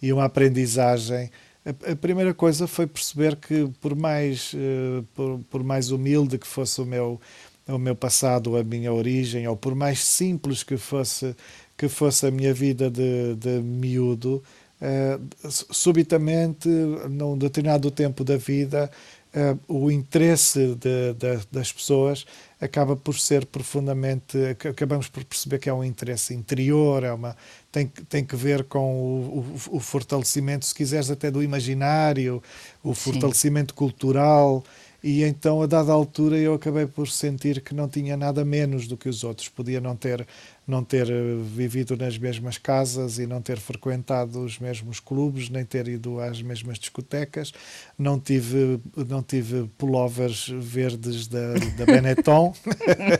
e 0.00 0.12
uma 0.12 0.24
aprendizagem. 0.24 1.30
A, 1.64 1.92
a 1.92 1.96
primeira 1.96 2.34
coisa 2.34 2.66
foi 2.66 2.86
perceber 2.86 3.36
que, 3.36 3.68
por 3.80 3.94
mais, 3.94 4.52
uh, 4.54 5.02
por, 5.14 5.40
por 5.50 5.62
mais 5.62 5.90
humilde 5.90 6.38
que 6.38 6.46
fosse 6.46 6.80
o 6.80 6.86
meu, 6.86 7.20
o 7.66 7.78
meu 7.78 7.96
passado, 7.96 8.56
a 8.56 8.64
minha 8.64 8.92
origem, 8.92 9.46
ou 9.48 9.56
por 9.56 9.74
mais 9.74 10.00
simples 10.00 10.62
que 10.62 10.76
fosse 10.76 11.34
que 11.76 11.88
fosse 11.88 12.26
a 12.26 12.30
minha 12.30 12.54
vida 12.54 12.90
de, 12.90 13.34
de 13.36 13.60
miúdo, 13.60 14.42
uh, 14.80 15.50
subitamente, 15.50 16.68
num 16.68 17.36
determinado 17.36 17.90
tempo 17.90 18.22
da 18.22 18.36
vida, 18.36 18.90
uh, 19.34 19.58
o 19.66 19.90
interesse 19.90 20.74
de, 20.76 21.14
de, 21.14 21.46
das 21.50 21.72
pessoas 21.72 22.24
acaba 22.60 22.96
por 22.96 23.18
ser 23.18 23.44
profundamente. 23.46 24.38
Acabamos 24.68 25.08
por 25.08 25.24
perceber 25.24 25.58
que 25.58 25.68
é 25.68 25.74
um 25.74 25.84
interesse 25.84 26.32
interior, 26.32 27.04
é 27.04 27.12
uma, 27.12 27.36
tem, 27.70 27.86
tem 27.86 28.24
que 28.24 28.36
ver 28.36 28.64
com 28.64 28.94
o, 28.94 29.38
o, 29.70 29.76
o 29.76 29.80
fortalecimento, 29.80 30.64
se 30.64 30.74
quiseres, 30.74 31.10
até 31.10 31.30
do 31.30 31.42
imaginário, 31.42 32.42
o 32.82 32.94
fortalecimento 32.94 33.72
Sim. 33.72 33.76
cultural. 33.76 34.64
E 35.06 35.22
então, 35.22 35.60
a 35.60 35.66
dada 35.66 35.92
altura, 35.92 36.38
eu 36.38 36.54
acabei 36.54 36.86
por 36.86 37.06
sentir 37.06 37.60
que 37.60 37.74
não 37.74 37.86
tinha 37.86 38.16
nada 38.16 38.42
menos 38.42 38.88
do 38.88 38.96
que 38.96 39.06
os 39.06 39.22
outros. 39.22 39.50
Podia 39.50 39.78
não 39.78 39.94
ter 39.94 40.26
não 40.66 40.82
ter 40.82 41.10
eh, 41.10 41.36
vivido 41.54 41.94
nas 41.94 42.16
mesmas 42.16 42.56
casas 42.56 43.18
e 43.18 43.26
não 43.26 43.42
ter 43.42 43.58
frequentado 43.58 44.42
os 44.42 44.58
mesmos 44.58 44.98
clubes, 44.98 45.50
nem 45.50 45.62
ter 45.62 45.88
ido 45.88 46.18
às 46.20 46.40
mesmas 46.40 46.78
discotecas, 46.78 47.52
não 47.98 48.18
tive, 48.18 48.80
não 49.06 49.22
tive 49.22 49.68
pullovers 49.76 50.48
verdes 50.48 51.26
da, 51.26 51.52
da 51.76 51.84
Benetton, 51.84 52.54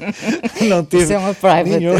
não 0.66 0.84
tive 0.84 1.02
Isso 1.02 1.12
é 1.12 1.18
uma 1.18 1.34
private, 1.34 1.68
nenhum, 1.68 1.94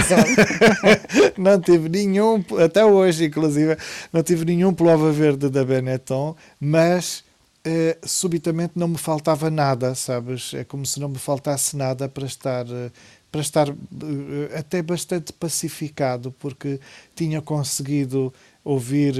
não 1.36 1.60
tive 1.60 1.88
nenhum, 1.90 2.42
até 2.64 2.82
hoje 2.82 3.26
inclusive, 3.26 3.76
não 4.10 4.22
tive 4.22 4.46
nenhum 4.46 4.72
pullover 4.72 5.12
verde 5.12 5.50
da 5.50 5.62
Benetton, 5.62 6.34
mas 6.58 7.22
Uh, 7.66 8.07
subitamente 8.07 8.74
não 8.77 8.88
me 8.88 8.98
faltava 8.98 9.50
nada, 9.50 9.94
sabes? 9.94 10.53
É 10.53 10.64
como 10.64 10.85
se 10.85 11.00
não 11.00 11.09
me 11.09 11.18
faltasse 11.18 11.77
nada 11.77 12.09
para 12.09 12.27
estar 12.27 12.66
uh, 12.66 12.92
para 13.33 13.40
estar 13.40 13.68
eh, 13.68 14.57
até 14.57 14.81
bastante 14.81 15.33
pacificado, 15.33 16.31
porque 16.38 16.79
tinha 17.16 17.42
conseguido 17.42 18.33
ouvir 18.62 19.16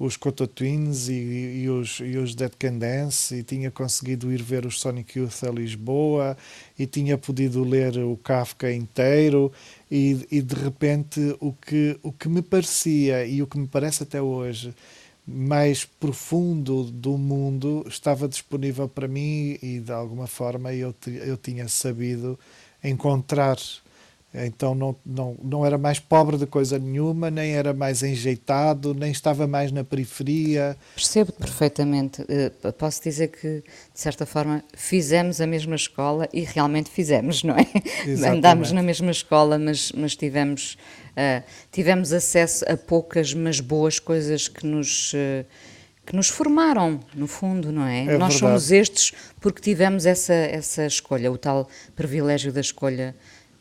os 0.00 0.16
Coto 0.16 0.46
Twins 0.46 1.08
e, 1.08 1.62
e, 1.62 1.68
os, 1.68 2.00
e 2.00 2.16
os 2.16 2.34
Dead 2.34 2.52
Can 2.58 2.78
Dance, 2.78 3.34
e 3.34 3.42
tinha 3.42 3.70
conseguido 3.70 4.32
ir 4.32 4.42
ver 4.42 4.64
os 4.64 4.80
Sonic 4.80 5.18
Youth 5.18 5.44
a 5.44 5.50
Lisboa, 5.50 6.34
e 6.78 6.86
tinha 6.86 7.18
podido 7.18 7.62
ler 7.62 7.98
o 7.98 8.16
Kafka 8.16 8.72
inteiro, 8.72 9.52
e, 9.90 10.26
e 10.30 10.40
de 10.40 10.54
repente 10.54 11.36
o 11.38 11.52
que, 11.52 11.98
o 12.02 12.10
que 12.10 12.30
me 12.30 12.40
parecia, 12.40 13.26
e 13.26 13.42
o 13.42 13.46
que 13.46 13.58
me 13.58 13.66
parece 13.66 14.02
até 14.02 14.22
hoje, 14.22 14.74
mais 15.32 15.84
profundo 15.84 16.84
do 16.84 17.16
mundo 17.16 17.84
estava 17.88 18.28
disponível 18.28 18.88
para 18.88 19.06
mim 19.06 19.58
e 19.62 19.78
de 19.78 19.92
alguma 19.92 20.26
forma 20.26 20.72
eu, 20.74 20.94
eu 21.06 21.36
tinha 21.36 21.68
sabido 21.68 22.38
encontrar. 22.82 23.56
Então 24.32 24.76
não, 24.76 24.94
não, 25.04 25.36
não 25.42 25.66
era 25.66 25.76
mais 25.76 25.98
pobre 25.98 26.36
de 26.36 26.46
coisa 26.46 26.78
nenhuma, 26.78 27.30
nem 27.30 27.52
era 27.52 27.74
mais 27.74 28.02
enjeitado, 28.04 28.94
nem 28.94 29.10
estava 29.10 29.44
mais 29.46 29.72
na 29.72 29.82
periferia. 29.82 30.76
Percebo 30.94 31.32
perfeitamente. 31.32 32.24
Eh, 32.28 32.50
posso 32.78 33.02
dizer 33.02 33.28
que, 33.28 33.62
de 33.92 34.00
certa 34.00 34.24
forma, 34.24 34.62
fizemos 34.72 35.40
a 35.40 35.46
mesma 35.48 35.74
escola 35.74 36.28
e 36.32 36.42
realmente 36.42 36.90
fizemos, 36.90 37.42
não 37.42 37.56
é? 37.56 37.66
Exatamente. 38.06 38.38
Andámos 38.38 38.72
na 38.72 38.82
mesma 38.84 39.10
escola, 39.10 39.58
mas, 39.58 39.90
mas 39.92 40.14
tivemos, 40.14 40.78
uh, 41.10 41.42
tivemos 41.72 42.12
acesso 42.12 42.64
a 42.68 42.76
poucas, 42.76 43.34
mas 43.34 43.58
boas 43.58 43.98
coisas 43.98 44.46
que 44.46 44.64
nos. 44.64 45.12
Uh, 45.12 45.44
que 46.06 46.16
nos 46.16 46.28
formaram, 46.28 46.98
no 47.14 47.28
fundo, 47.28 47.70
não 47.70 47.86
é? 47.86 48.00
é 48.00 48.04
Nós 48.18 48.34
verdade. 48.34 48.38
somos 48.38 48.72
estes 48.72 49.12
porque 49.40 49.60
tivemos 49.60 50.06
essa, 50.06 50.34
essa 50.34 50.84
escolha, 50.84 51.30
o 51.30 51.38
tal 51.38 51.68
privilégio 51.94 52.52
da 52.52 52.60
escolha 52.60 53.14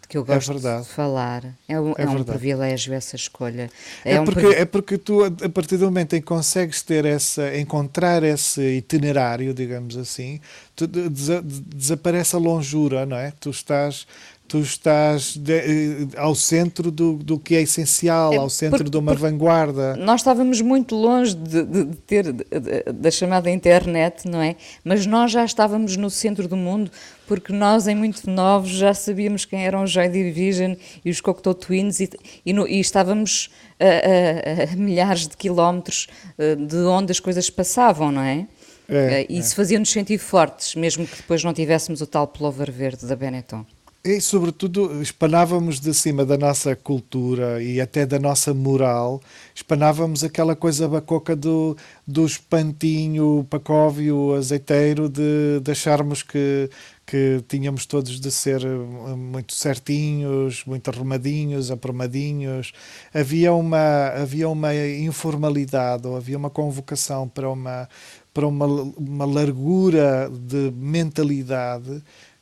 que 0.09 0.17
eu 0.17 0.23
é 0.23 0.25
gosto 0.25 0.67
é 0.67 0.81
de 0.81 0.87
falar. 0.87 1.55
É 1.67 1.79
um, 1.79 1.91
é, 1.91 2.03
é 2.03 2.09
um 2.09 2.23
privilégio 2.23 2.95
essa 2.95 3.15
escolha. 3.15 3.69
É, 4.03 4.15
é 4.15 4.23
porque, 4.23 4.47
um... 4.47 4.51
é 4.51 4.65
porque 4.65 4.97
tu, 4.97 5.23
a 5.23 5.49
partir 5.49 5.77
do 5.77 5.85
momento 5.85 6.15
em 6.15 6.19
que 6.19 6.25
consegues 6.25 6.81
ter 6.81 7.05
essa, 7.05 7.55
encontrar 7.55 8.23
esse 8.23 8.59
itinerário, 8.77 9.53
digamos 9.53 9.95
assim, 9.95 10.41
tu, 10.75 10.87
des, 10.87 11.29
desaparece 11.43 12.35
a 12.35 12.39
longura, 12.39 13.05
não 13.05 13.15
é? 13.15 13.31
Tu 13.39 13.51
estás 13.51 14.07
tu 14.49 14.59
estás 14.59 15.37
de, 15.37 15.53
eh, 15.53 16.07
ao 16.17 16.33
centro 16.33 16.89
do, 16.89 17.13
do 17.13 17.37
que 17.37 17.55
é 17.55 17.61
essencial, 17.61 18.33
é, 18.33 18.37
ao 18.37 18.49
centro 18.49 18.83
por, 18.83 18.89
de 18.89 18.97
uma 18.97 19.13
vanguarda. 19.13 19.95
Nós 19.95 20.21
estávamos 20.21 20.59
muito 20.59 20.95
longe 20.95 21.35
de, 21.35 21.63
de, 21.63 21.83
de 21.85 21.95
ter 21.97 22.33
da 22.33 23.11
chamada 23.11 23.49
internet, 23.49 24.27
não 24.27 24.41
é? 24.41 24.55
Mas 24.83 25.05
nós 25.05 25.31
já 25.31 25.45
estávamos 25.45 25.95
no 25.95 26.09
centro 26.09 26.47
do 26.47 26.57
mundo, 26.57 26.89
porque 27.27 27.53
nós, 27.53 27.87
em 27.87 27.93
muito 27.93 28.27
novos, 28.27 28.71
já 28.71 28.91
sabíamos 28.91 29.45
quem 29.45 29.63
eram 29.63 29.83
os 29.83 29.91
Joy 29.91 30.09
Division 30.09 30.73
e 31.05 31.11
os 31.11 31.21
Cocteau 31.21 31.53
Twins 31.53 31.99
e, 31.99 32.09
e, 32.43 32.51
no, 32.51 32.67
e 32.67 32.79
estávamos 32.79 33.51
a, 33.79 33.85
a, 33.85 34.73
a, 34.73 34.75
milhares 34.75 35.27
de 35.27 35.37
quilómetros 35.37 36.07
eh, 36.39 36.55
de 36.55 36.77
onde 36.77 37.11
as 37.11 37.19
coisas 37.19 37.47
passavam, 37.51 38.11
não 38.11 38.23
é? 38.23 38.47
É, 38.89 39.21
eh, 39.21 39.25
e 39.29 39.37
isso 39.37 39.53
é. 39.53 39.55
fazia-nos 39.55 39.91
sentir 39.91 40.17
fortes, 40.17 40.73
mesmo 40.73 41.05
que 41.05 41.17
depois 41.17 41.43
não 41.43 41.53
tivéssemos 41.53 42.01
o 42.01 42.07
tal 42.07 42.27
pullover 42.27 42.71
verde 42.71 43.05
da 43.05 43.15
Benetton. 43.15 43.63
E, 44.01 44.21
sobretudo, 44.21 45.01
espanávamos 45.01 45.77
de 45.81 45.93
cima 45.93 46.25
da 46.25 46.37
nossa 46.37 46.73
cultura 46.73 47.61
e 47.61 47.81
até 47.81 48.05
da 48.05 48.17
nossa 48.17 48.53
moral, 48.53 49.21
espanávamos 49.53 50.23
aquela 50.23 50.55
coisa 50.55 50.87
bacoca 50.87 51.35
do, 51.35 51.75
do 52.07 52.25
espantinho 52.25 53.45
pacóvio 53.49 54.35
azeiteiro 54.35 55.09
de, 55.09 55.59
de 55.61 55.71
acharmos 55.71 56.23
que, 56.23 56.69
que 57.05 57.43
tínhamos 57.49 57.85
todos 57.85 58.21
de 58.21 58.31
ser 58.31 58.63
eh, 58.63 59.15
muito 59.17 59.53
certinhos, 59.53 60.63
muito 60.65 60.89
arrumadinhos, 60.89 61.69
aprumadinhos. 61.69 62.71
Havia 63.13 63.51
uma, 63.51 64.11
havia 64.11 64.47
uma 64.47 64.73
informalidade, 64.73 66.07
ou 66.07 66.15
havia 66.15 66.37
uma 66.37 66.49
convocação 66.49 67.27
para 67.27 67.49
uma, 67.49 67.89
para 68.33 68.47
uma, 68.47 68.65
uma 68.65 69.25
largura 69.25 70.31
de 70.31 70.71
mentalidade 70.71 72.01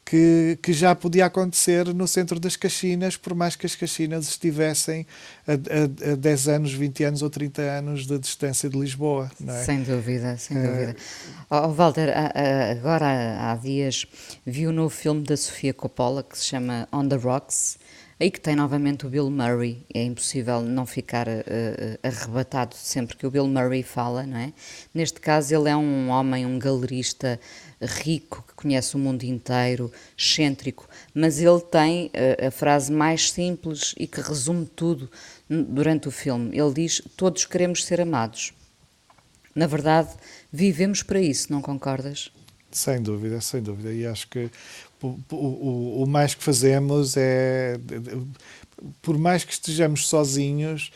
que, 0.09 0.57
que, 0.63 0.71
já 0.71 0.95
podia 0.95 1.25
acontecer 1.25 1.93
no 1.93 2.07
centro 2.07 2.39
das 2.39 2.55
Caxinas, 2.55 3.17
por 3.17 3.35
mais 3.35 3.57
que 3.57 3.65
as 3.65 3.75
Caxinas 3.75 4.29
estivessem 4.29 5.05
a, 5.45 5.51
a, 6.09 6.13
a 6.13 6.15
10 6.15 6.47
anos, 6.47 6.73
20 6.73 7.03
anos 7.03 7.21
ou 7.21 7.29
30 7.29 7.61
anos 7.61 8.07
de 8.07 8.17
distância 8.17 8.69
de 8.69 8.79
Lisboa. 8.79 9.29
É? 9.45 9.63
Sem 9.65 9.83
dúvida, 9.83 10.37
sem 10.37 10.55
dúvida. 10.55 10.95
Oh, 11.49 11.67
Walter, 11.73 12.09
agora 12.71 13.51
há 13.51 13.55
dias 13.57 14.05
vi 14.45 14.65
o 14.65 14.69
um 14.69 14.73
novo 14.73 14.95
filme 14.95 15.23
da 15.23 15.35
Sofia 15.35 15.73
Coppola 15.73 16.23
que 16.23 16.37
se 16.37 16.45
chama 16.45 16.87
On 16.93 17.05
the 17.05 17.17
Rocks. 17.17 17.77
Aí 18.19 18.31
que 18.31 18.39
tem 18.39 18.55
novamente 18.55 19.05
o 19.05 19.09
Bill 19.09 19.29
Murray, 19.29 19.85
é 19.93 20.03
impossível 20.03 20.63
não 20.63 20.87
ficar 20.87 21.27
uh, 21.27 21.99
arrebatado 22.01 22.75
sempre 22.75 23.15
que 23.15 23.27
o 23.27 23.29
Bill 23.29 23.45
Murray 23.45 23.83
fala, 23.83 24.25
não 24.25 24.39
é? 24.39 24.53
Neste 24.91 25.21
caso, 25.21 25.53
ele 25.53 25.69
é 25.69 25.75
um 25.75 26.09
homem, 26.09 26.43
um 26.43 26.57
galerista 26.57 27.39
rico, 27.81 28.43
que 28.47 28.53
conhece 28.53 28.95
o 28.95 28.99
mundo 28.99 29.23
inteiro, 29.23 29.91
excêntrico, 30.17 30.87
mas 31.13 31.39
ele 31.39 31.61
tem 31.61 32.07
uh, 32.07 32.47
a 32.47 32.51
frase 32.51 32.91
mais 32.91 33.31
simples 33.31 33.93
e 33.97 34.07
que 34.07 34.21
resume 34.21 34.65
tudo 34.65 35.09
durante 35.49 36.07
o 36.07 36.11
filme. 36.11 36.57
Ele 36.57 36.73
diz: 36.73 37.01
Todos 37.15 37.45
queremos 37.45 37.85
ser 37.85 38.01
amados. 38.01 38.53
Na 39.53 39.67
verdade, 39.67 40.09
vivemos 40.51 41.01
para 41.03 41.21
isso, 41.21 41.51
não 41.51 41.61
concordas? 41.61 42.31
Sem 42.71 43.01
dúvida, 43.01 43.41
sem 43.41 43.61
dúvida. 43.61 43.93
E 43.93 44.05
acho 44.05 44.27
que 44.27 44.51
o, 45.01 45.17
o, 45.31 46.03
o 46.03 46.07
mais 46.07 46.35
que 46.35 46.43
fazemos 46.43 47.15
é. 47.17 47.79
Por 49.01 49.17
mais 49.17 49.43
que 49.43 49.51
estejamos 49.51 50.07
sozinhos, 50.07 50.91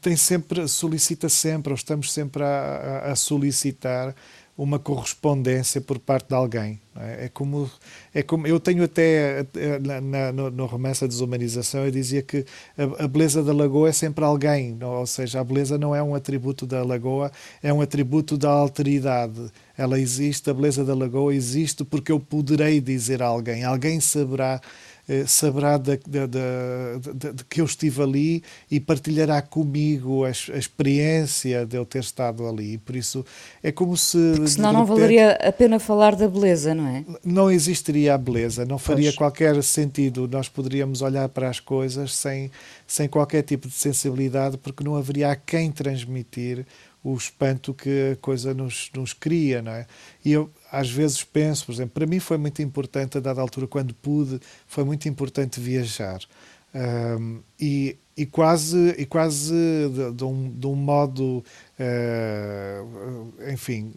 tem 0.00 0.16
sempre, 0.16 0.68
solicita 0.68 1.28
sempre, 1.28 1.72
ou 1.72 1.76
estamos 1.76 2.12
sempre 2.12 2.42
a, 2.42 3.10
a 3.10 3.16
solicitar 3.16 4.14
uma 4.56 4.78
correspondência 4.78 5.80
por 5.80 5.98
parte 5.98 6.28
de 6.28 6.34
alguém. 6.34 6.80
É? 6.98 7.26
é? 7.26 7.28
como, 7.28 7.70
é 8.14 8.22
como 8.22 8.46
eu 8.46 8.58
tenho 8.58 8.82
até 8.82 9.46
na, 9.82 10.00
na, 10.00 10.32
no, 10.32 10.64
romance 10.64 11.04
A 11.04 11.06
Desumanização 11.06 11.84
eu 11.84 11.90
dizia 11.90 12.22
que 12.22 12.46
a, 12.76 13.04
a, 13.04 13.08
beleza 13.08 13.42
da 13.42 13.52
lagoa 13.52 13.90
é 13.90 13.92
sempre 13.92 14.24
alguém, 14.24 14.74
não? 14.74 15.00
ou 15.00 15.06
seja, 15.06 15.40
a 15.40 15.44
beleza 15.44 15.76
não 15.76 15.94
é 15.94 16.02
um 16.02 16.14
atributo 16.14 16.66
da 16.66 16.82
lagoa, 16.82 17.30
é 17.62 17.70
um 17.72 17.82
atributo 17.82 18.38
da 18.38 18.50
alteridade. 18.50 19.52
Ela 19.76 20.00
existe, 20.00 20.48
a 20.48 20.54
beleza 20.54 20.84
da 20.84 20.94
lagoa 20.94 21.34
existe 21.34 21.84
porque 21.84 22.10
eu 22.10 22.18
poderei 22.18 22.80
dizer 22.80 23.22
a 23.22 23.26
alguém, 23.26 23.62
alguém 23.62 24.00
saberá 24.00 24.60
saberá 25.26 25.78
de, 25.78 25.96
de, 25.98 26.26
de, 26.26 27.32
de, 27.32 27.44
que 27.44 27.60
eu 27.60 27.64
estive 27.64 28.02
ali 28.02 28.42
e 28.68 28.80
partilhará 28.80 29.40
comigo 29.40 30.24
a, 30.24 30.28
a, 30.28 30.58
experiência 30.58 31.64
de 31.64 31.76
eu 31.76 31.84
ter 31.84 32.00
estado 32.00 32.46
ali. 32.46 32.78
Por 32.78 32.96
isso 32.96 33.24
é 33.62 33.70
como 33.70 33.96
se. 33.96 34.18
Porque 34.34 34.50
senão 34.50 34.72
não 34.72 34.84
valeria 34.84 35.32
a 35.32 35.52
pena 35.52 35.78
falar 35.78 36.16
da 36.16 36.28
beleza, 36.28 36.74
não 36.74 36.88
é? 36.88 37.04
Não 37.24 37.50
existiria 37.50 38.14
a 38.14 38.18
beleza, 38.18 38.64
não 38.64 38.78
faria 38.78 39.10
pois. 39.10 39.16
qualquer 39.16 39.62
sentido. 39.62 40.28
Nós 40.28 40.48
poderíamos 40.48 41.02
olhar 41.02 41.28
para 41.28 41.48
as 41.48 41.60
coisas 41.60 42.14
sem, 42.14 42.50
sem 42.86 43.08
qualquer 43.08 43.42
tipo 43.42 43.68
de 43.68 43.74
sensibilidade, 43.74 44.58
porque 44.58 44.82
não 44.82 44.96
haveria 44.96 45.30
a 45.30 45.36
quem 45.36 45.70
transmitir 45.70 46.66
o 47.02 47.14
espanto 47.14 47.72
que 47.72 48.12
a 48.12 48.16
coisa 48.16 48.52
nos, 48.52 48.90
nos 48.94 49.12
cria, 49.12 49.62
não 49.62 49.72
é? 49.72 49.86
E 50.24 50.32
eu 50.32 50.50
às 50.70 50.90
vezes 50.90 51.22
penso, 51.22 51.66
por 51.66 51.72
exemplo, 51.72 51.92
para 51.94 52.06
mim 52.06 52.18
foi 52.18 52.36
muito 52.36 52.60
importante, 52.62 53.16
a 53.16 53.20
dada 53.20 53.40
altura, 53.40 53.66
quando 53.66 53.94
pude, 53.94 54.40
foi 54.66 54.84
muito 54.84 55.08
importante 55.08 55.60
viajar. 55.60 56.20
Um, 56.74 57.40
e, 57.58 57.96
e, 58.14 58.26
quase, 58.26 58.94
e 58.98 59.06
quase 59.06 59.54
de, 59.54 60.12
de, 60.12 60.24
um, 60.24 60.50
de 60.50 60.66
um 60.66 60.74
modo, 60.74 61.42
uh, 61.80 63.50
enfim, 63.50 63.94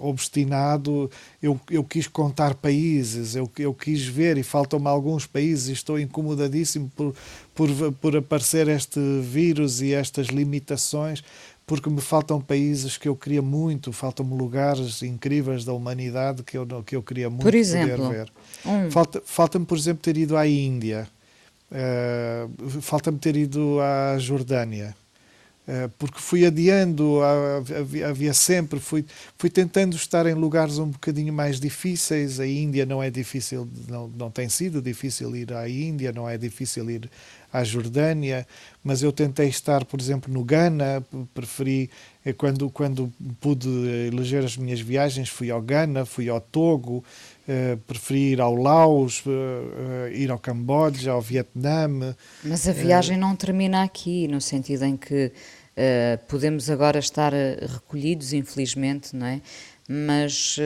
obstinado, 0.00 1.10
eu, 1.42 1.60
eu 1.70 1.84
quis 1.84 2.06
contar 2.06 2.54
países, 2.54 3.34
eu, 3.34 3.50
eu 3.58 3.74
quis 3.74 4.06
ver 4.06 4.38
e 4.38 4.42
faltam-me 4.42 4.88
alguns 4.88 5.26
países 5.26 5.68
e 5.68 5.72
estou 5.72 6.00
incomodadíssimo 6.00 6.90
por, 6.96 7.14
por, 7.54 7.68
por 8.00 8.16
aparecer 8.16 8.66
este 8.68 9.00
vírus 9.20 9.82
e 9.82 9.92
estas 9.92 10.28
limitações 10.28 11.22
porque 11.66 11.88
me 11.88 12.00
faltam 12.00 12.40
países 12.40 12.98
que 12.98 13.08
eu 13.08 13.16
queria 13.16 13.42
muito, 13.42 13.92
faltam-me 13.92 14.36
lugares 14.36 15.02
incríveis 15.02 15.64
da 15.64 15.72
humanidade 15.72 16.42
que 16.42 16.58
eu, 16.58 16.66
que 16.84 16.96
eu 16.96 17.02
queria 17.02 17.30
muito 17.30 17.42
por 17.42 17.54
exemplo, 17.54 17.96
poder 17.96 18.12
ver. 18.12 18.32
Um. 18.66 18.90
Falta, 18.90 19.22
falta-me, 19.24 19.64
por 19.64 19.78
exemplo, 19.78 20.02
ter 20.02 20.16
ido 20.16 20.36
à 20.36 20.46
Índia, 20.46 21.08
uh, 21.70 22.80
falta-me 22.80 23.18
ter 23.18 23.36
ido 23.36 23.78
à 23.80 24.18
Jordânia, 24.18 24.94
uh, 25.68 25.88
porque 25.98 26.18
fui 26.18 26.44
adiando, 26.44 27.20
havia, 27.70 28.08
havia, 28.08 28.34
sempre, 28.34 28.80
fui, 28.80 29.04
fui 29.38 29.48
tentando 29.48 29.94
estar 29.94 30.26
em 30.26 30.34
lugares 30.34 30.78
um 30.78 30.88
bocadinho 30.88 31.32
mais 31.32 31.60
difíceis. 31.60 32.40
A 32.40 32.46
Índia 32.46 32.84
não 32.84 33.00
é 33.00 33.08
difícil, 33.08 33.68
não, 33.88 34.08
não 34.08 34.30
tem 34.30 34.48
sido 34.48 34.82
difícil 34.82 35.34
ir 35.36 35.52
à 35.52 35.68
Índia, 35.68 36.12
não 36.12 36.28
é 36.28 36.36
difícil 36.36 36.90
ir 36.90 37.08
à 37.52 37.62
Jordânia, 37.62 38.46
mas 38.82 39.02
eu 39.02 39.12
tentei 39.12 39.48
estar, 39.48 39.84
por 39.84 40.00
exemplo, 40.00 40.32
no 40.32 40.42
Ghana, 40.42 41.04
preferi, 41.34 41.90
eh, 42.24 42.32
quando, 42.32 42.70
quando 42.70 43.12
pude 43.40 43.68
eleger 44.08 44.42
as 44.44 44.56
minhas 44.56 44.80
viagens, 44.80 45.28
fui 45.28 45.50
ao 45.50 45.60
Ghana, 45.60 46.06
fui 46.06 46.28
ao 46.28 46.40
Togo, 46.40 47.04
uh, 47.46 47.76
preferi 47.86 48.32
ir 48.32 48.40
ao 48.40 48.54
Laos, 48.54 49.22
uh, 49.26 49.30
uh, 49.30 50.08
ir 50.12 50.30
ao 50.30 50.38
Camboja, 50.38 51.12
ao 51.12 51.20
Vietnã. 51.20 52.16
Mas 52.42 52.66
a 52.66 52.72
viagem 52.72 53.18
não 53.18 53.36
termina 53.36 53.82
aqui, 53.82 54.26
no 54.26 54.40
sentido 54.40 54.84
em 54.84 54.96
que 54.96 55.30
podemos 56.28 56.68
agora 56.68 56.98
estar 56.98 57.32
recolhidos, 57.32 58.34
infelizmente, 58.34 59.16
não 59.16 59.26
é? 59.26 59.40
Mas 59.88 60.58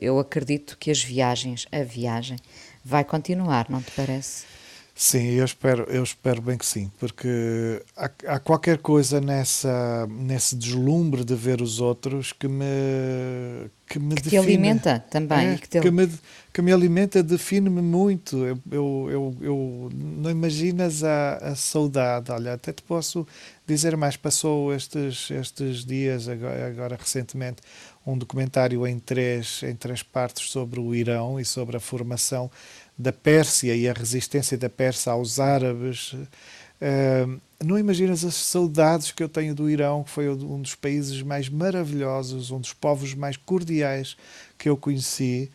eu 0.00 0.18
acredito 0.18 0.76
que 0.76 0.90
as 0.90 1.00
viagens, 1.00 1.64
a 1.70 1.84
viagem, 1.84 2.36
vai 2.84 3.04
continuar, 3.04 3.70
não 3.70 3.80
te 3.80 3.92
parece? 3.92 4.57
Sim, 5.00 5.28
eu 5.28 5.44
espero, 5.44 5.84
eu 5.84 6.02
espero 6.02 6.42
bem 6.42 6.58
que 6.58 6.66
sim, 6.66 6.90
porque 6.98 7.80
há, 7.96 8.10
há, 8.26 8.40
qualquer 8.40 8.78
coisa 8.78 9.20
nessa, 9.20 10.08
nesse 10.10 10.56
deslumbre 10.56 11.24
de 11.24 11.36
ver 11.36 11.62
os 11.62 11.78
outros 11.78 12.32
que 12.32 12.48
me 12.48 13.70
que 13.88 13.96
me 14.00 14.16
que 14.16 14.22
define, 14.22 14.30
te 14.30 14.36
alimenta 14.36 14.98
também, 15.08 15.50
é, 15.50 15.56
que, 15.56 15.68
te... 15.68 15.80
que, 15.80 15.90
me, 15.92 16.10
que 16.52 16.60
me 16.60 16.72
alimenta, 16.72 17.22
define-me 17.22 17.80
muito. 17.80 18.44
Eu, 18.44 18.58
eu, 18.72 19.08
eu, 19.08 19.36
eu, 19.40 19.90
não 19.94 20.30
imaginas 20.30 21.04
a, 21.04 21.36
a 21.36 21.54
saudade. 21.54 22.32
Olha, 22.32 22.54
até 22.54 22.72
te 22.72 22.82
posso 22.82 23.24
dizer 23.66 23.96
mais. 23.96 24.16
Passou 24.16 24.74
estes, 24.74 25.30
estes 25.30 25.84
dias, 25.84 26.28
agora, 26.28 26.66
agora 26.66 26.96
recentemente, 27.00 27.62
um 28.04 28.18
documentário 28.18 28.86
em 28.86 28.98
três, 28.98 29.62
em 29.62 29.76
três 29.76 30.02
partes 30.02 30.50
sobre 30.50 30.80
o 30.80 30.94
Irão 30.94 31.38
e 31.38 31.44
sobre 31.44 31.76
a 31.76 31.80
formação 31.80 32.50
da 32.98 33.12
Pérsia 33.12 33.74
e 33.76 33.88
a 33.88 33.92
resistência 33.92 34.58
da 34.58 34.68
Pérsia 34.68 35.12
aos 35.12 35.38
árabes. 35.38 36.12
Uh, 36.12 37.40
não 37.62 37.78
imaginas 37.78 38.24
as 38.24 38.34
saudades 38.34 39.10
que 39.10 39.22
eu 39.22 39.28
tenho 39.28 39.54
do 39.54 39.68
Irão, 39.68 40.04
que 40.04 40.10
foi 40.10 40.28
um 40.28 40.62
dos 40.62 40.74
países 40.74 41.22
mais 41.22 41.48
maravilhosos, 41.48 42.50
um 42.50 42.60
dos 42.60 42.72
povos 42.72 43.14
mais 43.14 43.36
cordiais 43.36 44.16
que 44.56 44.68
eu 44.68 44.76
conheci. 44.76 45.50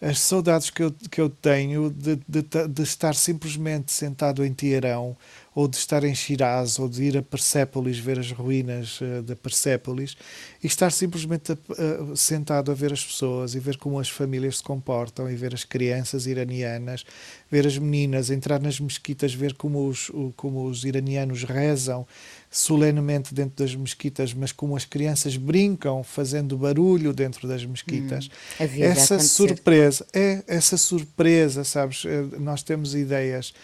As 0.00 0.20
saudades 0.20 0.68
que 0.68 0.82
eu, 0.82 0.94
que 1.10 1.20
eu 1.20 1.30
tenho 1.30 1.90
de, 1.90 2.16
de, 2.28 2.42
de 2.68 2.82
estar 2.82 3.14
simplesmente 3.14 3.90
sentado 3.90 4.44
em 4.44 4.52
Teherão, 4.52 5.16
ou 5.56 5.66
de 5.66 5.78
estar 5.78 6.04
em 6.04 6.14
Shiraz, 6.14 6.78
ou 6.78 6.86
de 6.86 7.02
ir 7.02 7.16
a 7.16 7.22
Persépolis, 7.22 7.98
ver 7.98 8.18
as 8.18 8.30
ruínas 8.30 9.00
uh, 9.00 9.22
de 9.22 9.34
Persépolis, 9.34 10.14
e 10.62 10.66
estar 10.66 10.92
simplesmente 10.92 11.52
uh, 11.52 12.14
sentado 12.14 12.70
a 12.70 12.74
ver 12.74 12.92
as 12.92 13.02
pessoas 13.02 13.54
e 13.54 13.58
ver 13.58 13.78
como 13.78 13.98
as 13.98 14.10
famílias 14.10 14.58
se 14.58 14.62
comportam, 14.62 15.30
e 15.30 15.34
ver 15.34 15.54
as 15.54 15.64
crianças 15.64 16.26
iranianas, 16.26 17.06
ver 17.50 17.66
as 17.66 17.78
meninas, 17.78 18.28
entrar 18.28 18.60
nas 18.60 18.78
mesquitas, 18.78 19.32
ver 19.32 19.54
como 19.54 19.88
os, 19.88 20.10
o, 20.10 20.30
como 20.36 20.66
os 20.66 20.84
iranianos 20.84 21.42
rezam 21.42 22.06
solenemente 22.50 23.32
dentro 23.32 23.64
das 23.64 23.74
mesquitas, 23.74 24.34
mas 24.34 24.52
como 24.52 24.76
as 24.76 24.84
crianças 24.84 25.38
brincam 25.38 26.04
fazendo 26.04 26.58
barulho 26.58 27.14
dentro 27.14 27.48
das 27.48 27.64
mesquitas. 27.64 28.28
Hum, 28.60 28.82
essa 28.82 29.18
surpresa, 29.18 30.06
é 30.12 30.44
essa 30.46 30.76
surpresa, 30.76 31.64
sabes? 31.64 32.04
Eh, 32.04 32.38
nós 32.38 32.62
temos 32.62 32.94
ideias 32.94 33.54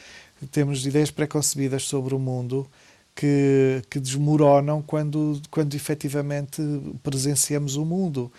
temos 0.47 0.85
ideias 0.87 1.11
preconcebidas 1.11 1.85
sobre 1.85 2.15
o 2.15 2.19
mundo 2.19 2.69
que, 3.15 3.83
que 3.91 4.01
desmoronam 4.01 4.83
quando, 4.83 5.41
quando 5.51 5.75
efetivamente 5.75 6.63
presenciamos 7.03 7.77
o 7.77 7.85
mundo. 7.85 8.33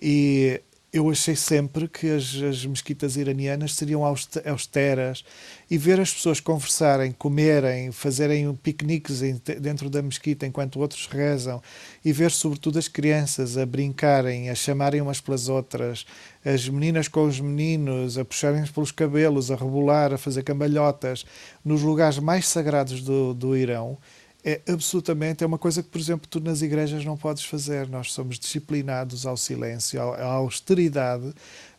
E 0.00 0.60
eu 0.94 1.10
achei 1.10 1.34
sempre 1.34 1.88
que 1.88 2.08
as, 2.08 2.40
as 2.40 2.64
mesquitas 2.64 3.16
iranianas 3.16 3.74
seriam 3.74 4.04
austeras 4.04 5.24
e 5.68 5.76
ver 5.76 5.98
as 5.98 6.14
pessoas 6.14 6.38
conversarem, 6.38 7.10
comerem, 7.10 7.90
fazerem 7.90 8.54
piqueniques 8.54 9.20
dentro 9.60 9.90
da 9.90 10.00
mesquita 10.00 10.46
enquanto 10.46 10.78
outros 10.78 11.08
rezam 11.08 11.60
e 12.04 12.12
ver 12.12 12.30
sobretudo 12.30 12.78
as 12.78 12.86
crianças 12.86 13.58
a 13.58 13.66
brincarem, 13.66 14.50
a 14.50 14.54
chamarem 14.54 15.00
umas 15.00 15.20
pelas 15.20 15.48
outras, 15.48 16.06
as 16.44 16.68
meninas 16.68 17.08
com 17.08 17.24
os 17.24 17.40
meninos, 17.40 18.16
a 18.16 18.24
puxarem 18.24 18.64
pelos 18.64 18.92
cabelos, 18.92 19.50
a 19.50 19.56
rebolar, 19.56 20.12
a 20.12 20.18
fazer 20.18 20.44
cambalhotas 20.44 21.26
nos 21.64 21.82
lugares 21.82 22.20
mais 22.20 22.46
sagrados 22.46 23.02
do, 23.02 23.34
do 23.34 23.56
Irão 23.56 23.98
é 24.44 24.60
absolutamente, 24.68 25.42
é 25.42 25.46
uma 25.46 25.56
coisa 25.56 25.82
que, 25.82 25.88
por 25.88 25.98
exemplo, 25.98 26.28
tu 26.28 26.38
nas 26.38 26.60
igrejas 26.60 27.04
não 27.04 27.16
podes 27.16 27.44
fazer. 27.44 27.88
Nós 27.88 28.12
somos 28.12 28.38
disciplinados 28.38 29.24
ao 29.24 29.36
silêncio, 29.36 30.00
à 30.00 30.24
austeridade 30.24 31.32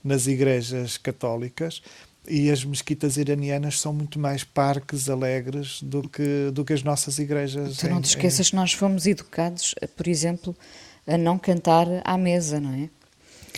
nas 0.04 0.26
igrejas 0.26 0.98
católicas 0.98 1.82
e 2.28 2.50
as 2.50 2.66
mesquitas 2.66 3.18
iranianas 3.18 3.80
são 3.80 3.94
muito 3.94 4.18
mais 4.18 4.44
parques 4.44 5.10
alegres 5.10 5.82
do 5.84 6.10
que, 6.10 6.50
do 6.52 6.66
que 6.66 6.74
as 6.74 6.82
nossas 6.82 7.20
igrejas. 7.20 7.78
Tu 7.78 7.88
não 7.88 8.02
te 8.02 8.06
esqueças 8.06 8.50
que 8.50 8.56
nós 8.56 8.74
fomos 8.74 9.06
educados, 9.06 9.76
por 9.96 10.08
exemplo, 10.08 10.56
a 11.06 11.18
não 11.18 11.38
cantar 11.38 11.88
à 12.04 12.18
mesa, 12.18 12.60
não 12.60 12.74
é? 12.74 12.90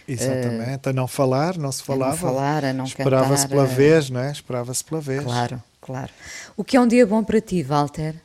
Exatamente, 0.05 0.87
uh, 0.87 0.89
a 0.89 0.93
não 0.93 1.07
falar, 1.07 1.57
não 1.57 1.71
se 1.71 1.83
falava. 1.83 2.11
A 2.11 2.15
não 2.15 2.17
falar, 2.17 2.65
a 2.65 2.73
não 2.73 2.85
Esperava-se 2.85 3.47
pela 3.47 3.65
vez, 3.65 4.09
não 4.09 4.21
é? 4.21 4.31
Esperava-se 4.31 4.83
pela 4.83 5.01
vez. 5.01 5.23
Claro, 5.23 5.63
claro. 5.81 6.11
O 6.55 6.63
que 6.63 6.77
é 6.77 6.81
um 6.81 6.87
dia 6.87 7.05
bom 7.05 7.23
para 7.23 7.41
ti, 7.41 7.63
Walter? 7.63 8.15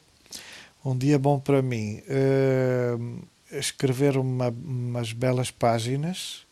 Um 0.85 0.97
dia 0.97 1.18
bom 1.18 1.39
para 1.39 1.62
mim. 1.62 2.03
Uh, 2.09 3.22
escrever 3.53 4.16
uma, 4.16 4.49
umas 4.49 5.12
belas 5.12 5.51
páginas, 5.51 6.45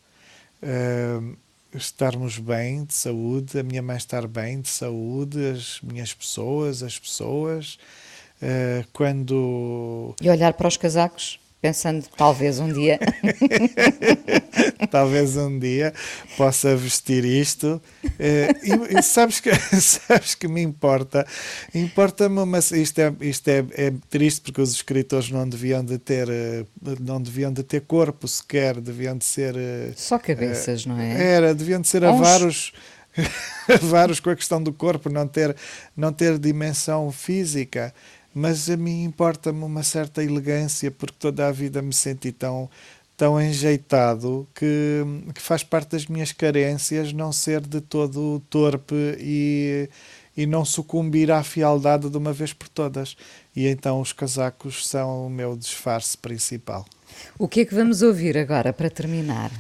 uh, 0.62 1.36
estarmos 1.74 2.38
bem 2.38 2.84
de 2.84 2.94
saúde, 2.94 3.58
a 3.58 3.62
minha 3.62 3.82
mãe 3.82 3.96
estar 3.96 4.26
bem 4.28 4.60
de 4.60 4.68
saúde, 4.68 5.50
as 5.50 5.80
minhas 5.82 6.14
pessoas, 6.14 6.82
as 6.82 6.98
pessoas. 6.98 7.78
Uh, 8.40 8.86
quando. 8.92 10.14
E 10.20 10.30
olhar 10.30 10.52
para 10.54 10.68
os 10.68 10.76
casacos? 10.76 11.40
Pensando 11.60 12.06
talvez 12.16 12.58
um 12.58 12.72
dia. 12.72 12.98
talvez 14.90 15.36
um 15.36 15.58
dia 15.58 15.92
possa 16.36 16.74
vestir 16.74 17.24
isto. 17.24 17.80
Eh, 18.18 18.48
e, 18.62 18.98
e, 18.98 19.02
sabes, 19.02 19.40
que, 19.40 19.54
sabes 19.80 20.34
que 20.34 20.48
me 20.48 20.62
importa? 20.62 21.26
Importa-me, 21.74 22.44
mas 22.44 22.70
isto, 22.70 22.98
é, 22.98 23.12
isto 23.20 23.48
é, 23.48 23.64
é 23.74 23.92
triste 24.08 24.40
porque 24.40 24.60
os 24.60 24.72
escritores 24.72 25.30
não 25.30 25.48
deviam 25.48 25.84
de 25.84 25.98
ter, 25.98 26.28
eh, 26.28 26.64
não 27.00 27.20
deviam 27.20 27.52
de 27.52 27.62
ter 27.62 27.82
corpo 27.82 28.26
sequer, 28.26 28.80
deviam 28.80 29.16
de 29.16 29.24
ser. 29.24 29.54
Eh, 29.56 29.92
Só 29.96 30.18
cabeças, 30.18 30.86
não 30.86 30.98
é? 30.98 31.34
Era, 31.34 31.54
deviam 31.54 31.80
de 31.80 31.88
ser 31.88 32.04
avaros. 32.04 32.72
avaros 33.68 34.20
com 34.20 34.30
a 34.30 34.36
questão 34.36 34.62
do 34.62 34.72
corpo, 34.72 35.10
não 35.10 35.26
ter, 35.26 35.56
não 35.96 36.12
ter 36.12 36.38
dimensão 36.38 37.10
física 37.10 37.92
mas 38.34 38.70
a 38.70 38.76
mim 38.76 39.04
importa-me 39.04 39.64
uma 39.64 39.82
certa 39.82 40.22
elegância 40.22 40.90
porque 40.90 41.16
toda 41.18 41.46
a 41.48 41.52
vida 41.52 41.82
me 41.82 41.92
senti 41.92 42.32
tão 42.32 42.68
tão 43.20 43.38
enjeitado 43.38 44.48
que, 44.54 45.04
que 45.34 45.42
faz 45.42 45.62
parte 45.62 45.90
das 45.90 46.06
minhas 46.06 46.32
carências 46.32 47.12
não 47.12 47.30
ser 47.30 47.60
de 47.60 47.78
todo 47.78 48.40
torpe 48.48 48.94
e, 49.18 49.90
e 50.34 50.46
não 50.46 50.64
sucumbir 50.64 51.30
à 51.30 51.42
fialdade 51.42 52.08
de 52.08 52.16
uma 52.16 52.32
vez 52.32 52.54
por 52.54 52.66
todas. 52.66 53.18
E 53.54 53.66
então 53.66 54.00
os 54.00 54.14
casacos 54.14 54.88
são 54.88 55.26
o 55.26 55.28
meu 55.28 55.54
disfarce 55.54 56.16
principal. 56.16 56.86
O 57.38 57.46
que 57.46 57.60
é 57.60 57.64
que 57.66 57.74
vamos 57.74 58.00
ouvir 58.00 58.38
agora 58.38 58.72
para 58.72 58.88
terminar? 58.88 59.50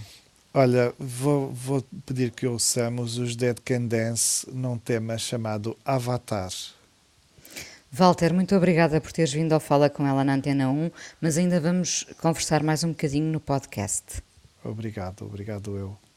Olha, 0.54 0.94
vou, 0.98 1.52
vou 1.52 1.84
pedir 2.06 2.30
que 2.30 2.46
ouçamos 2.46 3.18
os 3.18 3.36
Dead 3.36 3.58
Can 3.62 3.82
Dance 3.82 4.48
num 4.50 4.78
tema 4.78 5.18
chamado 5.18 5.76
Avatar. 5.84 6.50
Walter, 7.92 8.32
muito 8.32 8.54
obrigada 8.54 9.00
por 9.00 9.10
teres 9.10 9.32
vindo 9.32 9.52
ao 9.52 9.58
Fala 9.58 9.90
com 9.90 10.06
ela 10.06 10.22
na 10.22 10.34
Antena 10.34 10.70
1, 10.70 10.90
mas 11.20 11.36
ainda 11.36 11.60
vamos 11.60 12.06
conversar 12.20 12.62
mais 12.62 12.84
um 12.84 12.90
bocadinho 12.90 13.32
no 13.32 13.40
podcast. 13.40 14.22
Obrigado, 14.62 15.24
obrigado 15.24 15.76
eu. 15.76 16.09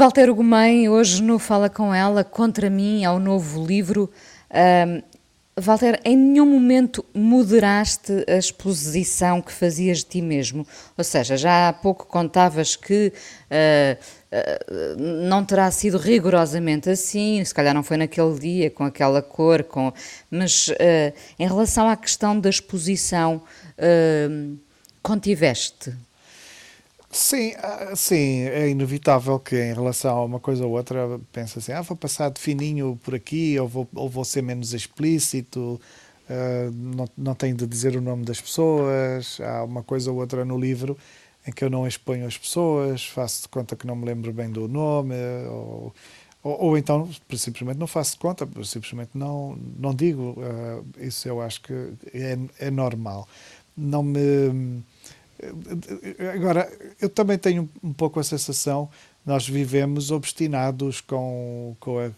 Walter 0.00 0.32
Gomes, 0.32 0.88
hoje 0.88 1.22
no 1.22 1.38
Fala 1.38 1.68
Com 1.68 1.94
Ela, 1.94 2.24
Contra 2.24 2.70
Mim, 2.70 3.04
ao 3.04 3.18
novo 3.18 3.62
livro. 3.62 4.10
Um, 4.50 5.02
Walter, 5.60 6.00
em 6.02 6.16
nenhum 6.16 6.46
momento 6.46 7.04
moderaste 7.12 8.24
a 8.26 8.38
exposição 8.38 9.42
que 9.42 9.52
fazias 9.52 9.98
de 9.98 10.04
ti 10.06 10.22
mesmo? 10.22 10.66
Ou 10.96 11.04
seja, 11.04 11.36
já 11.36 11.68
há 11.68 11.72
pouco 11.74 12.06
contavas 12.06 12.76
que 12.76 13.12
uh, 13.50 14.02
uh, 14.32 15.02
não 15.28 15.44
terá 15.44 15.70
sido 15.70 15.98
rigorosamente 15.98 16.88
assim, 16.88 17.44
se 17.44 17.54
calhar 17.54 17.74
não 17.74 17.82
foi 17.82 17.98
naquele 17.98 18.38
dia, 18.38 18.70
com 18.70 18.84
aquela 18.84 19.20
cor, 19.20 19.62
com... 19.64 19.92
mas 20.30 20.68
uh, 20.68 21.12
em 21.38 21.46
relação 21.46 21.86
à 21.86 21.94
questão 21.94 22.40
da 22.40 22.48
exposição, 22.48 23.42
contiveste? 25.02 25.92
Sim, 27.12 27.54
ah, 27.58 27.96
sim, 27.96 28.42
é 28.44 28.68
inevitável 28.68 29.38
que 29.40 29.56
em 29.56 29.74
relação 29.74 30.16
a 30.16 30.24
uma 30.24 30.38
coisa 30.38 30.64
ou 30.64 30.72
outra 30.76 31.18
pense 31.32 31.58
assim, 31.58 31.72
ah, 31.72 31.82
vou 31.82 31.96
passar 31.96 32.30
de 32.30 32.40
fininho 32.40 32.96
por 33.02 33.14
aqui, 33.16 33.58
ou 33.58 33.66
vou, 33.66 33.88
ou 33.94 34.08
vou 34.08 34.24
ser 34.24 34.42
menos 34.42 34.72
explícito, 34.72 35.80
uh, 36.30 36.70
não, 36.72 37.08
não 37.18 37.34
tenho 37.34 37.56
de 37.56 37.66
dizer 37.66 37.96
o 37.96 38.00
nome 38.00 38.24
das 38.24 38.40
pessoas, 38.40 39.40
há 39.40 39.64
uma 39.64 39.82
coisa 39.82 40.10
ou 40.12 40.18
outra 40.18 40.44
no 40.44 40.56
livro 40.58 40.96
em 41.46 41.50
que 41.52 41.64
eu 41.64 41.70
não 41.70 41.84
exponho 41.86 42.26
as 42.26 42.38
pessoas, 42.38 43.04
faço 43.06 43.42
de 43.42 43.48
conta 43.48 43.74
que 43.74 43.86
não 43.88 43.96
me 43.96 44.04
lembro 44.06 44.32
bem 44.32 44.48
do 44.50 44.68
nome, 44.68 45.14
ou, 45.48 45.92
ou, 46.44 46.60
ou 46.66 46.78
então 46.78 47.08
simplesmente 47.36 47.76
não 47.78 47.86
faço 47.88 48.12
de 48.12 48.18
conta, 48.18 48.48
simplesmente 48.64 49.10
não, 49.14 49.56
não 49.76 49.92
digo, 49.94 50.36
uh, 50.38 50.84
isso 51.00 51.26
eu 51.28 51.40
acho 51.40 51.60
que 51.62 51.72
é, 52.14 52.38
é 52.60 52.70
normal. 52.70 53.26
Não 53.76 54.02
me 54.02 54.82
Agora, 56.34 56.70
eu 57.00 57.08
também 57.08 57.38
tenho 57.38 57.68
um 57.82 57.92
pouco 57.92 58.20
a 58.20 58.22
sensação 58.24 58.88
nós 59.24 59.46
vivemos 59.46 60.10
obstinados 60.10 61.00
com, 61.00 61.76
com 61.78 61.98
a, 61.98 62.10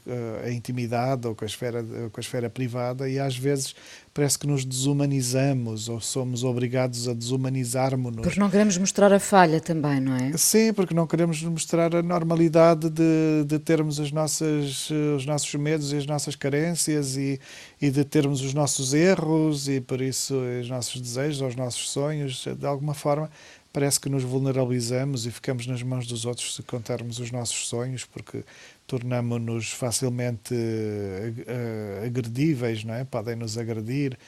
a, 0.45 0.53
intimidade 0.53 1.27
ou 1.27 1.35
com 1.35 1.45
a, 1.45 1.47
esfera, 1.47 1.83
com 1.83 2.19
a 2.19 2.21
esfera 2.21 2.49
privada 2.49 3.09
e 3.09 3.19
às 3.19 3.37
vezes 3.37 3.75
parece 4.15 4.39
que 4.39 4.47
nos 4.47 4.65
desumanizamos 4.65 5.89
ou 5.89 6.01
somos 6.01 6.45
obrigados 6.45 7.09
a 7.09 7.13
desumanizarmos-nos. 7.13 8.23
Porque 8.23 8.39
não 8.39 8.49
queremos 8.49 8.79
mostrar 8.79 9.13
a 9.13 9.19
falha 9.19 9.61
também, 9.61 10.01
não 10.01 10.15
é? 10.15 10.37
Sim, 10.37 10.73
porque 10.73 10.95
não 10.95 11.07
queremos 11.07 11.43
mostrar 11.43 11.95
a 11.95 12.03
normalidade 12.03 12.89
de, 12.89 13.45
de 13.47 13.59
termos 13.59 13.99
as 13.99 14.13
nossas, 14.13 14.89
os 15.17 15.27
nossos 15.27 15.53
medos 15.55 15.93
e 15.93 15.97
as 15.97 16.07
nossas 16.07 16.37
carências 16.37 17.17
e, 17.17 17.41
e 17.81 17.91
de 17.91 18.05
termos 18.05 18.43
os 18.43 18.55
nossos 18.55 18.95
erros 18.95 19.69
e 19.69 19.81
por 19.81 20.01
isso 20.01 20.37
os 20.61 20.69
nossos 20.69 21.01
desejos 21.01 21.41
ou 21.41 21.49
os 21.49 21.57
nossos 21.57 21.91
sonhos, 21.91 22.47
de 22.47 22.67
alguma 22.67 22.95
forma 22.95 23.29
parece 23.73 23.99
que 23.99 24.09
nos 24.09 24.23
vulnerabilizamos 24.23 25.27
e 25.27 25.31
ficamos 25.31 25.67
nas 25.67 25.83
mãos 25.83 26.07
dos 26.07 26.25
outros 26.25 26.55
se 26.55 26.63
contarmos 26.63 27.19
os 27.19 27.31
nossos 27.31 27.69
sonhos, 27.69 28.05
porque 28.05 28.45
tornamos-nos 28.87 29.73
facilmente 29.73 30.55
uh, 30.55 32.05
agredíveis, 32.07 32.85
não 32.85 32.95
é? 32.95 33.05
Podem 33.05 33.37
nos 33.37 33.57
agredir. 33.57 34.19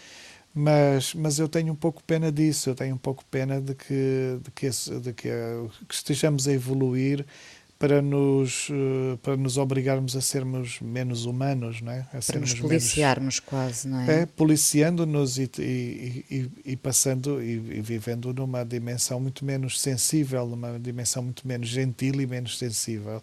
Mas, 0.54 1.14
mas 1.14 1.38
eu 1.40 1.48
tenho 1.48 1.72
um 1.72 1.76
pouco 1.76 2.02
pena 2.04 2.30
disso, 2.30 2.70
eu 2.70 2.76
tenho 2.76 2.94
um 2.94 2.98
pouco 2.98 3.24
pena 3.24 3.60
de 3.60 3.74
que, 3.74 4.38
de 4.40 4.50
que, 4.52 4.70
de 5.00 5.12
que, 5.12 5.28
que 5.88 5.94
estejamos 5.94 6.46
a 6.46 6.52
evoluir 6.52 7.26
para 7.84 8.00
nos, 8.00 8.68
eh, 8.70 9.18
para 9.22 9.36
nos 9.36 9.58
obrigarmos 9.58 10.16
a 10.16 10.20
sermos 10.22 10.80
menos 10.80 11.26
humanos, 11.26 11.82
não 11.82 11.92
é? 11.92 12.06
A 12.14 12.18
para 12.26 12.40
nos 12.40 12.54
policiarmos 12.54 13.20
menos, 13.20 13.40
quase, 13.40 13.88
não 13.88 14.00
é? 14.00 14.22
É, 14.22 14.26
policiando-nos 14.26 15.36
e, 15.36 15.50
e, 15.58 16.24
e, 16.30 16.50
e, 16.64 16.76
passando 16.76 17.42
e, 17.42 17.58
vivendo 17.58 18.32
numa 18.32 18.64
dimensão 18.64 19.20
muito 19.20 19.44
menos 19.44 19.78
sensível, 19.78 20.46
numa 20.46 20.78
dimensão 20.80 21.22
muito 21.22 21.46
menos 21.46 21.68
gentil 21.68 22.22
e 22.22 22.26
menos 22.26 22.56
sensível. 22.56 23.20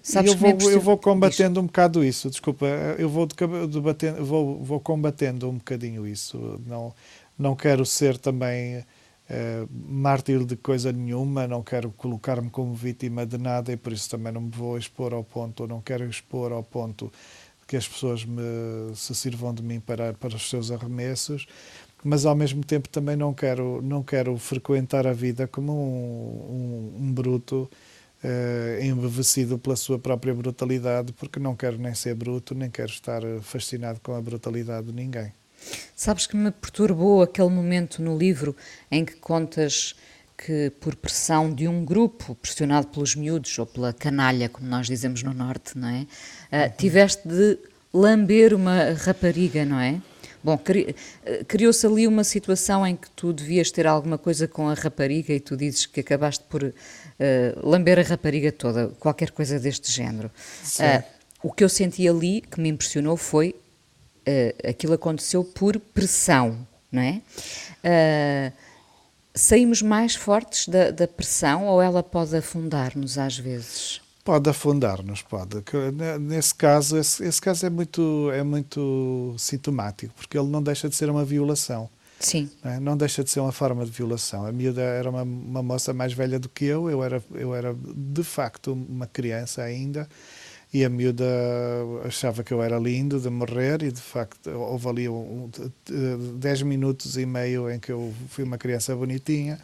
Sabes 0.00 0.30
eu 0.30 0.38
vou, 0.38 0.70
eu 0.70 0.80
vou 0.80 0.96
combatendo 0.96 1.60
um 1.60 1.66
bocado 1.66 2.04
isso, 2.04 2.30
desculpa, 2.30 2.66
eu 2.98 3.08
vou, 3.08 3.26
debatendo, 3.68 4.24
vou, 4.24 4.62
vou 4.62 4.78
combatendo 4.78 5.48
um 5.50 5.54
bocadinho 5.54 6.06
isso. 6.06 6.60
Não, 6.66 6.94
não 7.36 7.56
quero 7.56 7.84
ser 7.84 8.16
também 8.16 8.84
uh, 9.32 9.68
mártir 9.72 10.44
de 10.44 10.56
coisa 10.56 10.92
nenhuma, 10.92 11.46
não 11.46 11.62
quero 11.62 11.90
colocar-me 11.90 12.50
como 12.50 12.74
vítima 12.74 13.24
de 13.24 13.38
nada 13.38 13.72
e 13.72 13.76
por 13.76 13.92
isso 13.92 14.10
também 14.10 14.32
não 14.32 14.42
me 14.42 14.50
vou 14.50 14.76
expor 14.76 15.14
ao 15.14 15.24
ponto, 15.24 15.62
ou 15.62 15.68
não 15.68 15.80
quero 15.80 16.04
expor 16.04 16.52
ao 16.52 16.62
ponto 16.62 17.10
que 17.66 17.76
as 17.76 17.88
pessoas 17.88 18.24
me, 18.24 18.42
se 18.94 19.14
sirvam 19.14 19.54
de 19.54 19.62
mim 19.62 19.80
para, 19.80 20.12
para 20.12 20.36
os 20.36 20.50
seus 20.50 20.70
arremessos, 20.70 21.46
mas 22.04 22.26
ao 22.26 22.34
mesmo 22.34 22.62
tempo 22.64 22.88
também 22.88 23.16
não 23.16 23.32
quero, 23.32 23.80
não 23.82 24.02
quero 24.02 24.36
frequentar 24.36 25.06
a 25.06 25.12
vida 25.12 25.46
como 25.46 25.72
um, 25.72 26.96
um, 26.98 27.06
um 27.06 27.12
bruto 27.12 27.70
uh, 28.22 28.82
embevecido 28.84 29.58
pela 29.58 29.76
sua 29.76 29.98
própria 29.98 30.34
brutalidade, 30.34 31.12
porque 31.12 31.38
não 31.40 31.56
quero 31.56 31.78
nem 31.78 31.94
ser 31.94 32.14
bruto, 32.14 32.54
nem 32.54 32.70
quero 32.70 32.90
estar 32.90 33.22
fascinado 33.40 34.00
com 34.00 34.14
a 34.14 34.20
brutalidade 34.20 34.88
de 34.88 34.92
ninguém. 34.92 35.32
Sabes 35.94 36.26
que 36.26 36.36
me 36.36 36.50
perturbou 36.50 37.22
aquele 37.22 37.50
momento 37.50 38.02
no 38.02 38.16
livro 38.16 38.56
em 38.90 39.04
que 39.04 39.14
contas 39.16 39.94
que, 40.36 40.72
por 40.80 40.96
pressão 40.96 41.52
de 41.52 41.68
um 41.68 41.84
grupo, 41.84 42.34
pressionado 42.34 42.88
pelos 42.88 43.14
miúdos 43.14 43.56
ou 43.58 43.66
pela 43.66 43.92
canalha, 43.92 44.48
como 44.48 44.66
nós 44.66 44.86
dizemos 44.86 45.22
no 45.22 45.32
Norte, 45.32 45.78
não 45.78 45.88
é? 45.88 46.00
Uh, 46.02 46.76
tiveste 46.76 47.26
de 47.28 47.58
lamber 47.92 48.54
uma 48.54 48.92
rapariga, 48.92 49.64
não 49.64 49.78
é? 49.78 50.00
Bom, 50.44 50.58
ah, 50.58 51.44
criou-se 51.46 51.86
ali 51.86 52.08
uma 52.08 52.24
situação 52.24 52.84
em 52.84 52.96
que 52.96 53.08
tu 53.10 53.32
devias 53.32 53.70
ter 53.70 53.86
alguma 53.86 54.18
coisa 54.18 54.48
com 54.48 54.68
a 54.68 54.74
rapariga 54.74 55.32
e 55.32 55.38
tu 55.38 55.56
dizes 55.56 55.86
que 55.86 56.00
acabaste 56.00 56.44
por 56.48 56.64
uh, 56.64 56.72
lamber 57.62 58.00
a 58.00 58.02
rapariga 58.02 58.50
toda, 58.50 58.88
qualquer 58.98 59.30
coisa 59.30 59.60
deste 59.60 59.92
género. 59.92 60.30
Uh, 60.80 61.04
o 61.44 61.52
que 61.52 61.62
eu 61.62 61.68
senti 61.68 62.08
ali, 62.08 62.40
que 62.40 62.60
me 62.60 62.68
impressionou, 62.68 63.16
foi 63.16 63.54
uh, 64.26 64.68
aquilo 64.68 64.94
aconteceu 64.94 65.44
por 65.44 65.78
pressão, 65.78 66.66
não 66.90 67.02
é? 67.02 67.22
Uh, 67.84 68.52
saímos 69.34 69.82
mais 69.82 70.14
fortes 70.14 70.68
da, 70.68 70.90
da, 70.90 71.08
pressão 71.08 71.66
ou 71.66 71.80
ela 71.80 72.02
pode 72.02 72.36
afundar-nos 72.36 73.18
às 73.18 73.36
vezes? 73.38 74.00
Pode 74.24 74.48
afundar-nos, 74.48 75.22
pode. 75.22 75.64
Nesse 76.20 76.54
caso, 76.54 76.96
esse, 76.96 77.24
esse, 77.24 77.40
caso 77.40 77.66
é 77.66 77.70
muito, 77.70 78.30
é 78.32 78.42
muito 78.42 79.34
sintomático, 79.36 80.14
porque 80.14 80.38
ele 80.38 80.48
não 80.48 80.62
deixa 80.62 80.88
de 80.88 80.94
ser 80.94 81.10
uma 81.10 81.24
violação. 81.24 81.90
Sim. 82.20 82.48
Não, 82.62 82.70
é? 82.70 82.80
não 82.80 82.96
deixa 82.96 83.24
de 83.24 83.30
ser 83.30 83.40
uma 83.40 83.50
forma 83.50 83.84
de 83.84 83.90
violação. 83.90 84.46
A 84.46 84.52
miúda 84.52 84.80
era 84.80 85.10
uma, 85.10 85.22
uma 85.22 85.62
moça 85.62 85.92
mais 85.92 86.12
velha 86.12 86.38
do 86.38 86.48
que 86.48 86.64
eu, 86.64 86.88
eu 86.88 87.02
era, 87.02 87.22
eu 87.34 87.52
era 87.52 87.74
de 87.74 88.22
facto 88.22 88.72
uma 88.72 89.08
criança 89.08 89.62
ainda, 89.62 90.08
e 90.72 90.84
a 90.84 90.88
miúda 90.88 91.24
achava 92.04 92.42
que 92.42 92.52
eu 92.52 92.62
era 92.62 92.78
lindo 92.78 93.20
de 93.20 93.28
morrer 93.28 93.82
e 93.82 93.92
de 93.92 94.00
facto 94.00 94.48
houve 94.50 94.88
ali 94.88 95.08
um, 95.08 95.50
um, 95.90 96.38
10 96.38 96.62
minutos 96.62 97.16
e 97.16 97.26
meio 97.26 97.70
em 97.70 97.78
que 97.78 97.92
eu 97.92 98.12
fui 98.28 98.42
uma 98.44 98.56
criança 98.56 98.96
bonitinha 98.96 99.60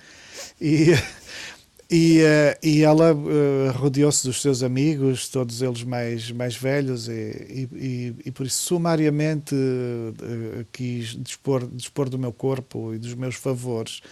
e 0.61 0.88
e, 1.90 2.20
uh, 2.20 2.59
e 2.62 2.82
ela 2.82 3.14
uh, 3.14 3.72
rodeou-se 3.72 4.26
dos 4.26 4.42
seus 4.42 4.62
amigos, 4.62 5.28
todos 5.28 5.62
eles 5.62 5.82
mais, 5.82 6.30
mais 6.30 6.54
velhos, 6.54 7.09
e, 7.09 7.66
e, 7.72 8.14
e 8.26 8.30
por 8.30 8.44
isso 8.44 8.62
sumariamente 8.62 9.54
uh, 9.54 10.66
quis 10.70 11.16
dispor, 11.18 11.66
dispor 11.66 12.11
do 12.11 12.18
meu 12.18 12.32
corpo 12.32 12.92
e 12.92 12.98
dos 12.98 13.14
meus 13.14 13.36
favores 13.36 14.02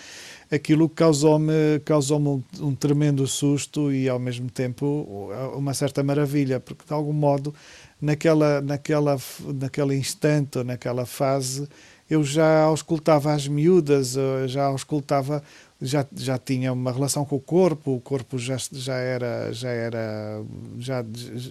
aquilo 0.51 0.88
causou-me 0.88 1.80
causou 1.84 2.20
um, 2.20 2.42
um 2.61 2.74
tremendo 2.74 3.26
susto 3.26 3.92
e 3.92 4.09
ao 4.09 4.18
mesmo 4.18 4.51
tempo 4.51 5.30
uma 5.55 5.74
certa 5.74 6.03
maravilha, 6.03 6.61
porque 6.61 6.84
de 6.86 6.92
algum 6.92 7.12
modo 7.12 7.55
naquela, 8.01 8.61
naquela, 8.61 9.16
naquele 9.55 9.97
instante 9.97 10.62
naquela 10.62 11.05
fase 11.05 11.68
eu 12.09 12.22
já 12.22 12.62
auscultava 12.62 13.32
as 13.32 13.49
miúdas, 13.49 14.14
já 14.47 14.66
auscultava 14.66 15.42
já, 15.81 16.07
já 16.14 16.39
tinha 16.39 16.72
uma 16.72 16.91
relação 16.91 17.24
com 17.24 17.37
o 17.37 17.41
corpo, 17.41 17.97
o 17.97 18.01
corpo 18.01 18.39
já, 18.39 18.57
já 18.72 18.97
era 18.97 19.53
já 19.53 19.68
era 19.70 20.43
já, 20.79 21.05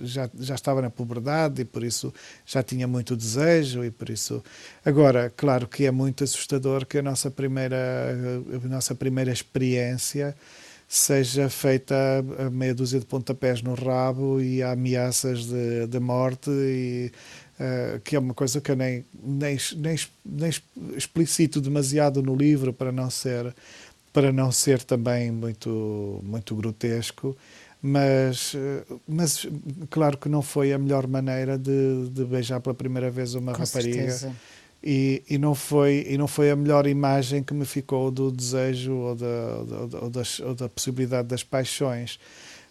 já, 0.04 0.30
já 0.40 0.56
estava 0.56 0.82
na 0.82 0.90
puberdade 0.90 1.62
e 1.62 1.66
por 1.66 1.84
isso 1.84 2.14
já 2.46 2.64
tinha 2.64 2.88
muito 2.88 3.16
desejo 3.16 3.84
e 3.84 3.92
por 3.92 4.10
isso. 4.10 4.44
Agora 4.84 5.32
claro 5.36 5.68
que 5.68 5.86
é 5.86 5.92
muito 5.92 6.24
assustador 6.24 6.86
que 6.86 6.98
a 6.98 7.02
nossa 7.04 7.30
primeira 7.30 7.78
a 8.64 8.68
nossa 8.68 8.96
primeira 8.96 9.32
experiência 9.32 10.36
seja 10.88 11.50
feita 11.50 11.96
a 12.40 12.50
meia 12.50 12.74
dúzia 12.74 13.00
de 13.00 13.06
pontapés 13.06 13.62
no 13.62 13.74
rabo 13.74 14.40
e 14.40 14.62
há 14.62 14.72
ameaças 14.72 15.46
de, 15.46 15.88
de 15.88 16.00
morte 16.00 16.50
e 16.52 17.12
Uh, 17.56 18.02
que 18.02 18.18
é 18.18 18.20
uma 18.20 18.34
coisa 18.34 18.60
que 18.60 18.70
eu 18.70 18.76
nem, 18.76 19.06
nem, 19.24 19.58
nem, 19.78 19.96
nem 20.26 20.52
explicito 20.98 21.62
demasiado 21.62 22.22
no 22.22 22.36
livro 22.36 22.74
para 22.74 22.92
não 22.92 23.10
ser 23.10 23.56
para 24.16 24.32
não 24.32 24.50
ser 24.50 24.82
também 24.82 25.30
muito, 25.30 26.22
muito 26.24 26.56
grotesco, 26.56 27.36
mas, 27.82 28.56
mas 29.06 29.46
claro 29.90 30.18
que 30.18 30.30
não 30.30 30.42
foi 30.42 30.72
a 30.72 30.78
melhor 30.78 31.06
maneira 31.06 31.58
de, 31.58 32.08
de 32.10 32.24
beijar 32.24 32.62
pela 32.62 32.74
primeira 32.74 33.12
vez 33.12 33.36
uma 33.36 33.52
Com 33.52 33.60
rapariga. 33.60 34.34
E, 34.82 35.22
e, 35.30 35.38
não 35.38 35.54
foi, 35.54 36.06
e 36.08 36.18
não 36.18 36.28
foi 36.30 36.50
a 36.50 36.56
melhor 36.56 36.88
imagem 36.88 37.44
que 37.44 37.54
me 37.54 37.66
ficou 37.66 38.10
do 38.10 38.32
desejo 38.32 38.94
ou 38.94 39.16
da, 39.16 39.26
ou 39.26 39.88
da, 39.88 40.00
ou 40.00 40.10
da, 40.10 40.22
ou 40.46 40.56
da 40.56 40.70
possibilidade 40.70 41.28
das 41.28 41.44
paixões. 41.44 42.18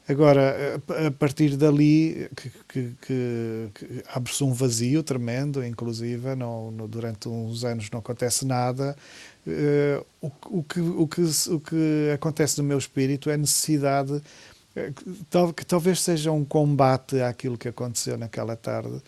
Agora, 0.09 0.81
a 1.07 1.11
partir 1.11 1.57
dali, 1.57 2.29
que, 2.37 2.51
que, 2.69 2.95
que, 3.01 3.69
que 3.75 4.03
abre-se 4.13 4.45
um 4.45 4.53
vazio 4.53 5.03
tremendo, 5.03 5.65
inclusive, 5.65 6.35
não, 6.35 6.71
no, 6.71 6.87
durante 6.87 7.29
uns 7.29 7.65
anos 7.65 7.91
não 7.91 8.01
acontece 8.01 8.47
nada. 8.47 8.95
Uh, 9.47 10.05
o, 10.21 10.63
que, 10.63 10.81
o, 10.81 11.07
que, 11.07 11.21
o 11.21 11.61
que 11.61 12.11
acontece 12.15 12.59
no 12.59 12.65
meu 12.65 12.79
espírito 12.79 13.29
é 13.29 13.35
a 13.35 13.37
necessidade, 13.37 14.23
tal, 15.29 15.53
que 15.53 15.67
talvez 15.67 16.01
seja 16.01 16.33
um 16.33 16.45
combate 16.45 17.21
àquilo 17.21 17.59
que 17.59 17.69
aconteceu 17.69 18.17
naquela 18.17 18.57
tarde, 18.57 19.03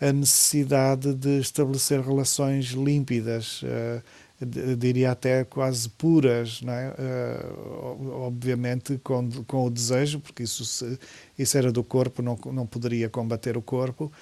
a 0.00 0.12
necessidade 0.12 1.14
de 1.14 1.38
estabelecer 1.38 2.00
relações 2.00 2.66
límpidas. 2.66 3.62
Uh, 3.62 4.02
diria 4.76 5.12
até 5.12 5.44
quase 5.44 5.88
puras, 5.88 6.60
não 6.60 6.72
é? 6.72 6.90
Uh, 6.90 8.10
obviamente 8.20 8.98
com, 9.02 9.30
com 9.44 9.64
o 9.64 9.70
desejo, 9.70 10.20
porque 10.20 10.42
isso, 10.42 10.64
se, 10.64 10.98
isso 11.38 11.56
era 11.56 11.72
do 11.72 11.82
corpo, 11.82 12.20
não, 12.20 12.38
não 12.52 12.66
poderia 12.66 13.08
combater 13.08 13.56
o 13.56 13.62
corpo, 13.62 14.12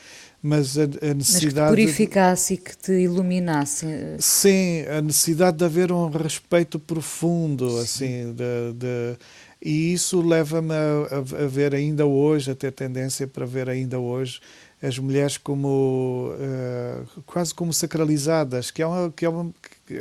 mas 0.47 0.77
a, 0.77 0.83
a 0.83 1.15
necessidade... 1.15 1.25
Mas 1.25 1.41
que 1.41 1.55
te 1.55 1.87
purificasse 1.87 2.55
e 2.55 2.57
que 2.59 2.77
te 2.77 2.93
iluminasse. 2.93 3.87
Sim, 4.19 4.83
a 4.83 5.01
necessidade 5.01 5.57
de 5.57 5.65
haver 5.65 5.91
um 5.91 6.11
respeito 6.11 6.79
profundo, 6.79 7.71
sim. 7.71 7.79
assim, 7.79 8.35
de, 8.35 8.73
de, 8.75 9.17
e 9.63 9.95
isso 9.95 10.21
leva-me 10.21 10.75
a, 10.75 11.17
a, 11.17 11.47
ver 11.47 11.75
ainda 11.75 12.05
hoje, 12.05 12.51
a 12.51 12.55
ter 12.55 12.73
tendência 12.73 13.27
para 13.27 13.47
ver 13.47 13.71
ainda 13.71 13.99
hoje 13.99 14.39
as 14.83 14.99
mulheres 14.99 15.39
como 15.39 16.35
uh, 16.35 17.23
quase 17.23 17.55
como 17.55 17.73
sacralizadas, 17.73 18.71
que 18.71 18.83
é 18.83 18.87
uma 18.87 19.11
que 19.11 19.25
é 19.25 19.29
uma 19.31 19.51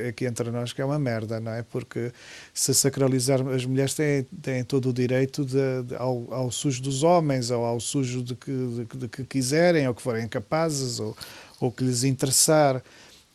aqui 0.07 0.25
entre 0.25 0.49
nós 0.51 0.73
que 0.73 0.81
é 0.81 0.85
uma 0.85 0.99
merda, 0.99 1.39
não 1.39 1.51
é? 1.51 1.63
Porque 1.63 2.11
se 2.53 2.73
sacralizar 2.73 3.45
as 3.47 3.65
mulheres 3.65 3.93
têm, 3.93 4.23
têm 4.41 4.63
todo 4.63 4.89
o 4.89 4.93
direito 4.93 5.45
de, 5.45 5.83
de, 5.83 5.95
ao, 5.95 6.33
ao 6.33 6.51
sujo 6.51 6.81
dos 6.81 7.03
homens 7.03 7.51
ou 7.51 7.65
ao 7.65 7.79
sujo 7.79 8.23
de 8.23 8.35
que, 8.35 8.51
de, 8.51 8.97
de 8.97 9.07
que 9.07 9.23
quiserem 9.23 9.87
ou 9.87 9.93
que 9.93 10.01
forem 10.01 10.27
capazes 10.27 10.99
ou, 10.99 11.15
ou 11.59 11.71
que 11.71 11.83
lhes 11.83 12.03
interessar 12.03 12.81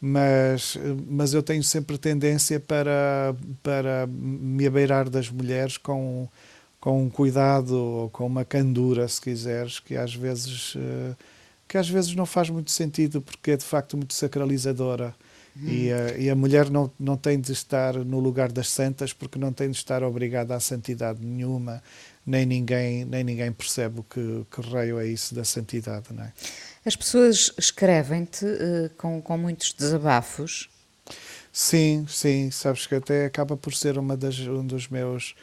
mas, 0.01 0.77
mas 1.09 1.35
eu 1.35 1.43
tenho 1.43 1.63
sempre 1.63 1.99
tendência 1.99 2.61
para, 2.61 3.35
para 3.63 4.07
me 4.07 4.67
abeirar 4.67 5.11
das 5.11 5.29
mulheres 5.29 5.77
com, 5.77 6.29
com 6.81 7.03
um 7.03 7.11
cuidado 7.11 7.77
ou 7.77 8.11
com 8.11 8.27
uma 8.27 8.45
candura, 8.45 9.09
se 9.09 9.21
quiseres, 9.21 9.81
que 9.81 9.97
às 9.97 10.15
vezes 10.15 10.77
uh, 10.77 11.17
que 11.67 11.77
às 11.77 11.89
vezes 11.89 12.15
não 12.15 12.25
faz 12.25 12.49
muito 12.49 12.71
sentido 12.71 13.21
porque 13.21 13.51
é 13.51 13.57
de 13.57 13.65
facto 13.65 13.97
muito 13.97 14.15
sacralizadora. 14.15 15.15
E, 15.63 15.93
a, 15.93 16.17
e 16.17 16.31
a 16.31 16.35
mulher 16.37 16.71
não, 16.71 16.91
não 16.99 17.17
tem 17.17 17.41
de 17.41 17.53
estar 17.53 17.95
no 17.95 18.21
lugar 18.21 18.53
das 18.53 18.69
santas 18.69 19.13
porque 19.13 19.39
não 19.39 19.53
tem 19.53 19.71
de 19.71 19.77
estar 19.77 20.03
obrigada 20.03 20.55
à 20.55 20.61
santidade 20.61 21.25
nenhuma, 21.25 21.83
nem 22.25 22.47
ninguém, 22.47 23.05
nem 23.05 23.25
ninguém 23.25 23.51
percebe 23.51 24.01
o 24.01 24.03
que, 24.05 24.47
que 24.51 24.61
raio 24.71 24.99
é 25.01 25.07
isso 25.07 25.35
da 25.35 25.45
santidade. 25.45 26.07
Não 26.13 26.23
é? 26.23 26.33
As 26.85 26.95
pessoas 26.95 27.53
escrevem-te 27.59 28.45
uh, 28.45 28.91
com, 28.97 29.21
com 29.21 29.37
muitos 29.37 29.73
desabafos? 29.73 30.69
Sim, 31.53 32.07
sim, 32.09 32.51
sabes 32.51 32.87
que 32.87 32.95
até 32.95 33.27
acaba 33.27 33.57
por 33.57 33.75
ser 33.75 33.99
uma 33.99 34.17
das, 34.17 34.39
um 34.39 34.65
dos 34.65 34.89
meus 34.89 35.35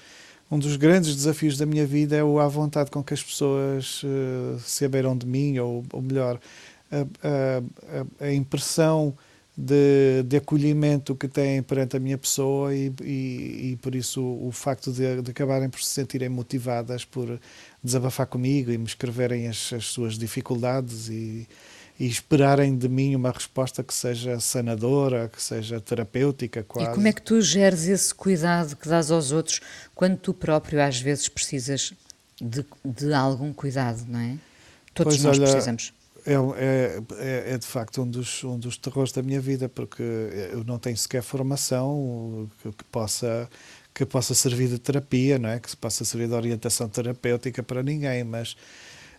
um 0.50 0.60
dos 0.60 0.78
grandes 0.78 1.16
desafios 1.16 1.58
da 1.58 1.66
minha 1.66 1.88
vida 1.88 2.16
é 2.16 2.24
o 2.24 2.40
à 2.40 2.48
vontade 2.48 2.92
com 2.92 3.04
que 3.04 3.14
as 3.14 3.24
pessoas 3.24 4.04
uh, 4.04 4.60
se 4.60 4.86
abeiram 4.86 5.18
de 5.18 5.26
mim, 5.26 5.58
ou, 5.58 5.84
ou 5.92 6.02
melhor, 6.02 6.40
a, 6.92 8.22
a, 8.22 8.26
a 8.26 8.32
impressão 8.32 9.18
de, 9.58 10.24
de, 10.24 10.38
acolhimento 10.38 11.16
que 11.16 11.28
têm 11.28 11.64
perante 11.64 11.96
a 11.96 12.00
minha 12.00 12.18
pessoa 12.18 12.76
e, 12.76 12.92
e, 13.02 13.72
e 13.72 13.80
por 13.82 13.96
isso 13.96 14.22
o, 14.22 14.48
o 14.48 14.52
facto 14.52 14.92
de, 14.92 15.22
de, 15.22 15.32
acabarem 15.32 15.70
por 15.70 15.82
se 15.82 15.90
sentirem 15.90 16.28
motivadas 16.28 17.06
por 17.06 17.40
desabafar 17.82 18.28
comigo 18.28 18.70
e 18.70 18.78
me 18.78 18.86
escreverem 18.86 19.48
as, 19.48 19.72
as 19.72 19.86
suas 19.86 20.18
dificuldades 20.18 21.08
e, 21.08 21.48
e 21.98 22.06
esperarem 22.06 22.78
de 22.78 22.90
mim 22.90 23.16
uma 23.16 23.32
resposta 23.32 23.82
que 23.82 23.94
seja 23.94 24.40
sanadora, 24.42 25.30
que 25.30 25.42
seja 25.42 25.80
terapêutica 25.80 26.62
quase. 26.64 26.90
E 26.90 26.94
como 26.94 27.08
é 27.08 27.14
que 27.14 27.22
tu 27.22 27.42
geres 27.42 27.86
esse 27.86 28.14
cuidado 28.14 28.76
que 28.76 28.90
dás 28.90 29.10
aos 29.10 29.32
outros 29.32 29.62
quando 29.94 30.18
tu 30.18 30.34
próprio 30.34 30.82
às 30.84 31.00
vezes 31.00 31.30
precisas 31.30 31.94
de, 32.42 32.66
de 32.84 33.14
algum 33.14 33.54
cuidado, 33.54 34.06
não 34.08 34.20
é? 34.20 34.38
Todos 34.94 35.14
pois 35.14 35.24
nós 35.24 35.40
olha, 35.40 35.50
precisamos. 35.50 35.94
É, 36.26 36.34
é, 36.34 37.54
é, 37.54 37.58
de 37.58 37.68
facto 37.68 38.02
um 38.02 38.10
dos, 38.10 38.44
um 38.44 38.58
dos 38.58 38.78
terrores 38.78 39.12
da 39.12 39.22
minha 39.22 39.40
vida, 39.40 39.70
porque 39.70 40.02
eu 40.52 40.64
não 40.64 40.80
tenho 40.80 40.98
sequer 40.98 41.22
formação 41.22 42.50
que, 42.64 42.72
que 42.72 42.84
possa 42.86 43.48
que 43.94 44.06
possa 44.06 44.34
servir 44.34 44.68
de 44.68 44.78
terapia, 44.78 45.40
não 45.40 45.48
é? 45.48 45.58
Que 45.58 45.74
possa 45.78 46.04
servir 46.04 46.28
de 46.28 46.34
orientação 46.34 46.90
terapêutica 46.90 47.64
para 47.64 47.82
ninguém, 47.82 48.26
mas 48.26 48.58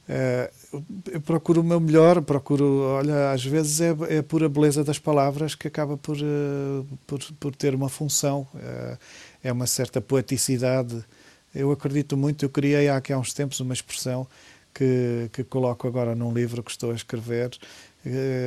Uh, 0.09 0.84
eu 1.11 1.20
procuro 1.20 1.61
o 1.61 1.64
meu 1.64 1.80
melhor, 1.80 2.22
procuro, 2.22 2.82
olha, 2.82 3.32
às 3.32 3.44
vezes 3.44 3.80
é, 3.80 3.88
é 4.09 4.18
a 4.18 4.22
pura 4.22 4.48
beleza 4.48 4.84
das 4.84 5.00
palavras 5.00 5.57
que 5.57 5.66
acaba 5.66 5.96
por, 5.96 6.16
uh, 6.16 6.86
por, 7.07 7.18
por, 7.40 7.57
ter 7.57 7.74
uma 7.74 7.88
função, 7.88 8.46
uh, 8.54 8.96
é 9.42 9.50
uma 9.50 9.66
certa 9.66 10.00
poeticidade. 10.00 11.04
Eu 11.52 11.72
acredito 11.72 12.16
muito, 12.16 12.44
eu 12.44 12.48
criei 12.48 12.88
há, 12.88 13.02
há 13.02 13.18
uns 13.18 13.34
tempos 13.34 13.59
uma 13.59 13.74
expressão 13.74 14.28
que, 14.77 15.31
que 15.33 15.43
coloco 15.45 15.89
agora 15.89 16.14
num 16.14 16.33
livro 16.33 16.62
que 16.62 16.70
estou 16.70 16.91
a 16.91 16.95
escrever, 16.95 17.51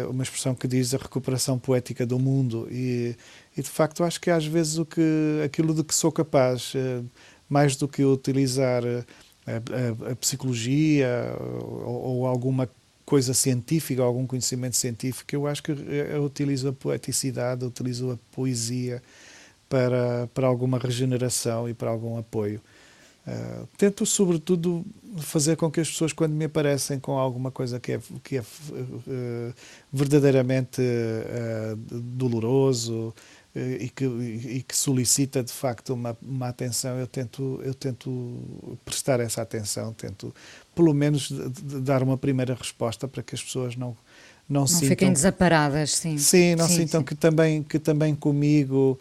uma 0.10 0.24
expressão 0.24 0.56
que 0.56 0.68
diz 0.68 0.94
a 0.94 0.98
recuperação 0.98 1.60
poética 1.60 2.06
do 2.06 2.18
mundo 2.18 2.68
e, 2.72 3.16
e 3.58 3.62
de 3.62 3.70
facto 3.70 4.06
acho 4.06 4.22
que 4.22 4.30
às 4.30 4.46
vezes 4.46 4.78
o 4.78 4.86
que, 4.86 5.42
aquilo 5.44 5.74
de 5.74 5.84
que 5.84 5.94
sou 5.94 6.12
capaz, 6.12 6.74
mais 7.50 7.76
do 7.76 7.88
que 7.88 8.06
utilizar 8.06 8.84
a, 8.86 10.08
a, 10.08 10.12
a 10.12 10.16
psicologia 10.16 11.36
ou, 11.60 12.20
ou, 12.20 12.28
alguma 12.28 12.70
coisa 13.06 13.34
científica, 13.34 14.04
algum 14.04 14.26
conhecimento 14.26 14.78
científico, 14.78 15.36
eu 15.36 15.48
acho 15.48 15.64
que 15.64 15.72
eu 15.72 16.24
utilizo 16.24 16.70
a 16.70 16.74
poeticidade, 16.74 17.66
utilizo 17.66 18.12
a 18.12 18.18
poesia 18.34 19.02
para, 19.68 20.30
para 20.34 20.48
alguma 20.48 20.78
regeneração 20.78 21.68
e 21.68 21.74
para 21.74 21.90
algum 21.90 22.18
apoio. 22.18 22.62
Uh, 23.30 23.68
tento, 23.78 24.06
sobretudo, 24.06 24.86
fazer 25.18 25.56
com 25.56 25.70
que 25.70 25.80
as 25.80 25.90
pessoas, 25.90 26.14
quando 26.14 26.34
me 26.34 26.46
aparecem 26.46 27.00
com 27.00 27.18
alguma 27.18 27.52
coisa 27.52 27.80
que 27.80 27.92
é, 27.92 28.00
que 28.24 28.38
é 28.38 28.42
uh, 28.42 29.54
verdadeiramente 29.92 30.82
uh, 30.82 31.76
doloroso, 31.76 33.14
eh, 33.56 33.86
e 33.86 33.90
que, 33.90 34.06
e 34.06 34.64
que 34.68 34.78
solicita 34.78 35.44
de 35.44 35.52
facto 35.52 35.94
uma, 35.96 36.16
uma 36.22 36.50
atenção, 36.50 37.00
eu 37.00 37.08
tento, 37.08 37.60
eu 37.64 37.74
tento 37.74 38.38
prestar 38.86 39.20
essa 39.20 39.42
atenção, 39.42 39.92
tento 39.92 40.34
pelo 40.76 40.94
menos 40.94 41.30
de, 41.30 41.50
de 41.50 41.82
dar 41.82 42.04
uma 42.04 42.16
primeira 42.16 42.54
resposta 42.54 43.08
para 43.08 43.24
que 43.24 43.34
as 43.34 43.44
pessoas 43.44 43.76
não 43.76 43.98
não, 44.48 44.62
não 44.62 44.68
sintam, 44.68 44.90
fiquem 44.90 45.14
desaparadas, 45.14 45.92
sim. 45.92 46.18
Sim, 46.18 46.56
não 46.56 46.68
sim, 46.68 46.78
sintam 46.78 47.02
sim. 47.02 47.06
que 47.06 47.16
também 47.16 47.62
que 47.62 47.78
também 47.78 48.16
comigo 48.16 49.00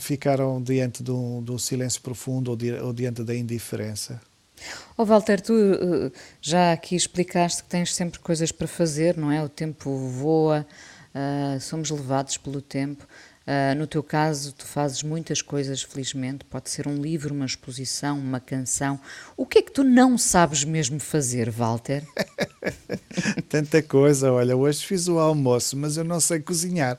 ficaram 0.00 0.62
diante 0.62 1.02
de 1.02 1.10
um, 1.10 1.42
de 1.42 1.52
um 1.52 1.58
silêncio 1.58 2.00
profundo 2.00 2.50
ou, 2.50 2.56
di, 2.56 2.72
ou 2.72 2.92
diante 2.92 3.22
da 3.22 3.34
indiferença. 3.34 4.20
Oh 4.96 5.04
Walter, 5.04 5.40
tu 5.40 5.52
uh, 5.52 6.12
já 6.40 6.72
aqui 6.72 6.94
explicaste 6.94 7.62
que 7.62 7.68
tens 7.68 7.94
sempre 7.94 8.18
coisas 8.20 8.52
para 8.52 8.66
fazer, 8.66 9.16
não 9.16 9.30
é? 9.30 9.42
O 9.42 9.48
tempo 9.48 9.96
voa, 9.96 10.66
uh, 11.14 11.60
somos 11.60 11.90
levados 11.90 12.36
pelo 12.36 12.62
tempo. 12.62 13.06
Uh, 13.46 13.76
no 13.76 13.86
teu 13.86 14.02
caso, 14.02 14.54
tu 14.54 14.64
fazes 14.64 15.02
muitas 15.02 15.42
coisas, 15.42 15.82
felizmente. 15.82 16.44
Pode 16.46 16.70
ser 16.70 16.88
um 16.88 16.96
livro, 16.96 17.34
uma 17.34 17.44
exposição, 17.44 18.18
uma 18.18 18.40
canção. 18.40 18.98
O 19.36 19.44
que 19.44 19.58
é 19.58 19.62
que 19.62 19.70
tu 19.72 19.84
não 19.84 20.16
sabes 20.16 20.64
mesmo 20.64 20.98
fazer, 20.98 21.50
Walter? 21.50 22.02
Tanta 23.50 23.82
coisa. 23.82 24.32
Olha, 24.32 24.56
hoje 24.56 24.86
fiz 24.86 25.08
o 25.08 25.18
almoço, 25.18 25.76
mas 25.76 25.98
eu 25.98 26.04
não 26.04 26.20
sei 26.20 26.40
cozinhar. 26.40 26.98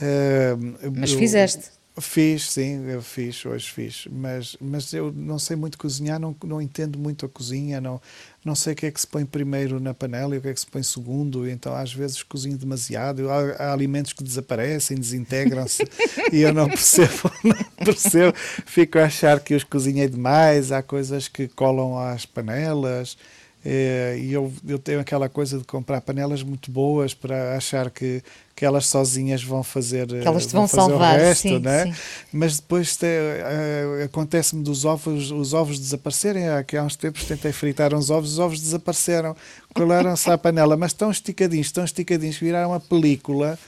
Uh, 0.00 0.92
mas 0.98 1.12
eu, 1.12 1.18
fizeste. 1.18 1.80
Fiz, 2.00 2.52
sim, 2.52 2.88
eu 2.88 3.02
fiz, 3.02 3.44
hoje 3.44 3.70
fiz, 3.70 4.08
mas, 4.10 4.56
mas 4.60 4.92
eu 4.92 5.12
não 5.12 5.38
sei 5.38 5.56
muito 5.56 5.76
cozinhar, 5.76 6.18
não, 6.18 6.34
não 6.44 6.62
entendo 6.62 6.98
muito 6.98 7.26
a 7.26 7.28
cozinha, 7.28 7.80
não, 7.80 8.00
não 8.44 8.54
sei 8.54 8.72
o 8.72 8.76
que 8.76 8.86
é 8.86 8.90
que 8.90 9.00
se 9.00 9.06
põe 9.06 9.26
primeiro 9.26 9.78
na 9.80 9.92
panela 9.92 10.34
e 10.34 10.38
o 10.38 10.40
que 10.40 10.48
é 10.48 10.54
que 10.54 10.60
se 10.60 10.66
põe 10.66 10.82
segundo, 10.82 11.48
então 11.48 11.74
às 11.74 11.92
vezes 11.92 12.22
cozinho 12.22 12.56
demasiado, 12.56 13.28
há, 13.28 13.64
há 13.64 13.72
alimentos 13.72 14.12
que 14.12 14.22
desaparecem, 14.22 14.96
desintegram-se 14.96 15.82
e 16.32 16.40
eu 16.40 16.54
não 16.54 16.68
percebo, 16.68 17.30
não 17.44 17.84
percebo, 17.84 18.34
fico 18.36 18.98
a 18.98 19.04
achar 19.04 19.40
que 19.40 19.54
os 19.54 19.64
cozinhei 19.64 20.08
demais, 20.08 20.72
há 20.72 20.82
coisas 20.82 21.28
que 21.28 21.48
colam 21.48 21.98
às 21.98 22.24
panelas, 22.24 23.18
é, 23.64 24.18
e 24.18 24.32
eu, 24.32 24.50
eu 24.66 24.78
tenho 24.78 25.00
aquela 25.00 25.28
coisa 25.28 25.58
de 25.58 25.64
comprar 25.64 26.00
panelas 26.00 26.42
muito 26.42 26.70
boas 26.70 27.12
para 27.12 27.56
achar 27.56 27.90
que, 27.90 28.22
que 28.56 28.64
elas 28.64 28.86
sozinhas 28.86 29.42
vão 29.42 29.62
fazer, 29.62 30.06
que 30.06 30.26
elas 30.26 30.46
te 30.46 30.52
vão, 30.52 30.66
vão 30.66 30.68
salvar, 30.68 31.18
o 31.18 31.22
resto, 31.22 31.42
sim, 31.42 31.58
né? 31.58 31.84
Sim. 31.84 31.94
mas 32.32 32.58
depois 32.58 32.96
uh, 32.96 34.04
acontece-me 34.04 34.62
dos 34.62 34.86
ovos, 34.86 35.30
os 35.30 35.52
ovos 35.52 35.78
desaparecerem. 35.78 36.48
Aqui 36.48 36.76
há 36.76 36.82
uns 36.82 36.96
tempos 36.96 37.24
tentei 37.24 37.52
fritar 37.52 37.92
uns 37.94 38.08
ovos, 38.08 38.32
os 38.32 38.38
ovos 38.38 38.60
desapareceram, 38.60 39.36
colaram-se 39.74 40.30
à 40.30 40.38
panela, 40.38 40.74
mas 40.74 40.94
tão 40.94 41.10
esticadinhos, 41.10 41.70
tão 41.70 41.84
esticadinhos, 41.84 42.38
viraram 42.38 42.70
uma 42.70 42.80
película 42.80 43.58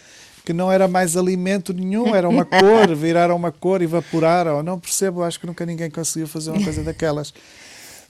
que 0.43 0.55
não 0.55 0.72
era 0.72 0.88
mais 0.88 1.16
alimento 1.16 1.72
nenhum, 1.72 2.14
era 2.14 2.28
uma 2.28 2.45
cor, 2.45 2.95
viraram 2.97 3.36
uma 3.36 3.53
cor, 3.53 3.80
evaporaram. 3.82 4.62
Não 4.62 4.78
percebo, 4.80 5.22
acho 5.22 5.38
que 5.38 5.47
nunca 5.47 5.64
ninguém 5.64 5.90
conseguiu 5.90 6.26
fazer 6.26 6.51
uma 6.51 6.64
coisa 6.64 6.82
daquelas. 6.84 7.32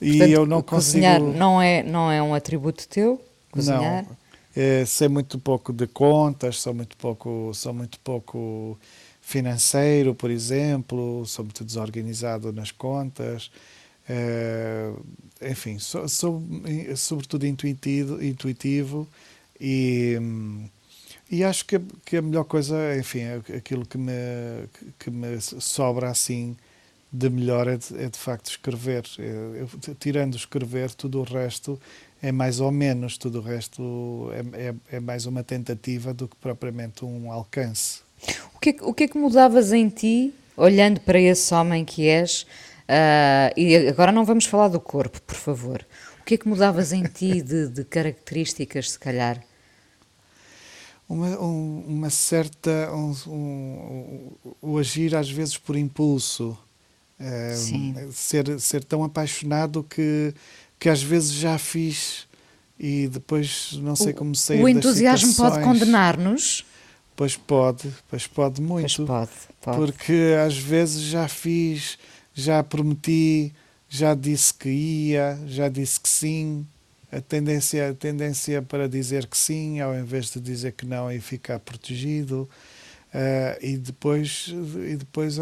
E 0.01 0.17
Portanto, 0.17 0.31
eu 0.31 0.45
não 0.45 0.61
cozinhar 0.61 1.19
consigo. 1.19 1.37
não 1.37 1.61
é, 1.61 1.83
não 1.83 2.11
é 2.11 2.21
um 2.21 2.33
atributo 2.33 2.87
teu? 2.87 3.21
Cozinhar? 3.51 4.03
Não. 4.03 4.17
É, 4.55 4.85
sei 4.85 5.07
muito 5.07 5.39
pouco 5.39 5.73
de 5.73 5.87
contas, 5.87 6.59
sou 6.59 6.73
muito 6.73 6.95
pouco, 6.97 7.51
sou 7.53 7.73
muito 7.73 7.99
pouco 7.99 8.77
financeiro, 9.21 10.13
por 10.13 10.29
exemplo, 10.29 11.25
sou 11.25 11.45
muito 11.45 11.63
desorganizado 11.63 12.51
nas 12.53 12.71
contas. 12.71 13.49
É, 14.07 14.91
enfim, 15.41 15.79
sou, 15.79 16.07
sou, 16.09 16.43
sobretudo 16.95 17.47
intuitivo, 17.47 18.21
intuitivo 18.21 19.07
e, 19.59 20.17
e 21.31 21.43
acho 21.43 21.65
que, 21.65 21.79
que 22.05 22.17
a 22.17 22.21
melhor 22.21 22.43
coisa, 22.43 22.75
enfim, 22.97 23.21
é 23.21 23.41
aquilo 23.55 23.85
que 23.85 23.97
me, 23.97 24.11
que 24.99 25.09
me 25.09 25.39
sobra 25.41 26.09
assim 26.09 26.55
de 27.13 27.29
melhor 27.29 27.67
é 27.67 27.77
de, 27.77 27.95
é 28.03 28.09
de 28.09 28.17
facto 28.17 28.49
escrever. 28.49 29.03
Eu, 29.19 29.55
eu, 29.55 29.69
tirando 29.99 30.35
escrever, 30.35 30.91
tudo 30.95 31.19
o 31.19 31.23
resto 31.23 31.79
é 32.19 32.31
mais 32.31 32.59
ou 32.59 32.71
menos, 32.71 33.19
tudo 33.19 33.37
o 33.37 33.41
resto 33.41 34.31
é, 34.33 34.69
é, 34.69 34.75
é, 34.93 34.99
mais 34.99 35.27
uma 35.27 35.43
tentativa 35.43 36.11
do 36.11 36.27
que 36.27 36.35
propriamente 36.37 37.05
um 37.05 37.31
alcance. 37.31 38.01
O 38.55 38.59
que, 38.59 38.71
é, 38.71 38.75
o 38.81 38.93
que 38.93 39.03
é 39.03 39.07
que 39.07 39.17
mudavas 39.17 39.71
em 39.71 39.89
ti, 39.89 40.33
olhando 40.57 40.99
para 41.01 41.19
esse 41.19 41.53
homem 41.53 41.85
que 41.85 42.07
és? 42.07 42.47
Uh, 42.83 43.53
e 43.55 43.75
agora 43.87 44.11
não 44.11 44.25
vamos 44.25 44.45
falar 44.45 44.69
do 44.69 44.79
corpo, 44.79 45.21
por 45.21 45.35
favor. 45.35 45.85
O 46.19 46.23
que 46.23 46.33
é 46.33 46.37
que 46.37 46.47
mudavas 46.47 46.91
em 46.91 47.03
ti 47.03 47.41
de, 47.41 47.67
de 47.67 47.83
características, 47.83 48.91
se 48.91 48.99
calhar? 48.99 49.43
Uma, 51.07 51.27
um, 51.39 51.83
uma 51.85 52.09
certa. 52.09 52.89
Um, 52.91 53.13
um, 53.27 54.31
o 54.61 54.77
agir 54.77 55.15
às 55.15 55.29
vezes 55.29 55.57
por 55.57 55.75
impulso. 55.75 56.57
Uh, 57.23 58.11
ser, 58.11 58.59
ser 58.59 58.83
tão 58.83 59.01
apaixonado 59.01 59.81
que, 59.81 60.33
que 60.77 60.89
às 60.89 61.01
vezes 61.01 61.31
já 61.31 61.57
fiz 61.57 62.27
e 62.77 63.07
depois 63.07 63.79
não 63.81 63.95
sei 63.95 64.11
como 64.11 64.35
sair 64.35 64.61
O 64.61 64.67
entusiasmo 64.67 65.33
pode 65.35 65.63
condenar-nos? 65.63 66.65
Pois 67.15 67.37
pode, 67.37 67.89
pois 68.09 68.27
pode 68.27 68.61
muito. 68.61 69.05
Pois 69.05 69.07
pode, 69.07 69.31
pode. 69.61 69.77
Porque 69.77 70.35
às 70.45 70.57
vezes 70.57 71.03
já 71.03 71.27
fiz, 71.27 71.97
já 72.33 72.61
prometi, 72.61 73.53
já 73.87 74.15
disse 74.15 74.53
que 74.53 74.69
ia, 74.69 75.39
já 75.45 75.69
disse 75.69 75.99
que 75.99 76.09
sim. 76.09 76.65
A 77.11 77.21
tendência, 77.21 77.91
a 77.91 77.93
tendência 77.93 78.61
para 78.63 78.89
dizer 78.89 79.27
que 79.27 79.37
sim, 79.37 79.79
ao 79.79 79.95
invés 79.95 80.31
de 80.31 80.41
dizer 80.41 80.71
que 80.73 80.85
não 80.85 81.11
e 81.11 81.21
ficar 81.21 81.59
protegido. 81.59 82.49
Uh, 83.13 83.57
e 83.61 83.77
depois, 83.77 84.47
e 84.89 84.95
depois, 84.95 85.37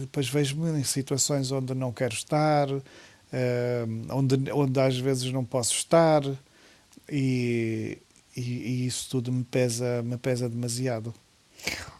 depois 0.00 0.26
vejo-me 0.26 0.80
em 0.80 0.84
situações 0.84 1.52
onde 1.52 1.74
não 1.74 1.92
quero 1.92 2.14
estar, 2.14 2.70
uh, 2.70 2.82
onde, 4.10 4.50
onde 4.50 4.80
às 4.80 4.98
vezes 4.98 5.30
não 5.30 5.44
posso 5.44 5.74
estar, 5.74 6.22
e, 7.10 7.98
e, 8.34 8.40
e, 8.40 8.86
isso 8.86 9.06
tudo 9.10 9.30
me 9.30 9.44
pesa, 9.44 10.02
me 10.02 10.16
pesa 10.16 10.48
demasiado. 10.48 11.12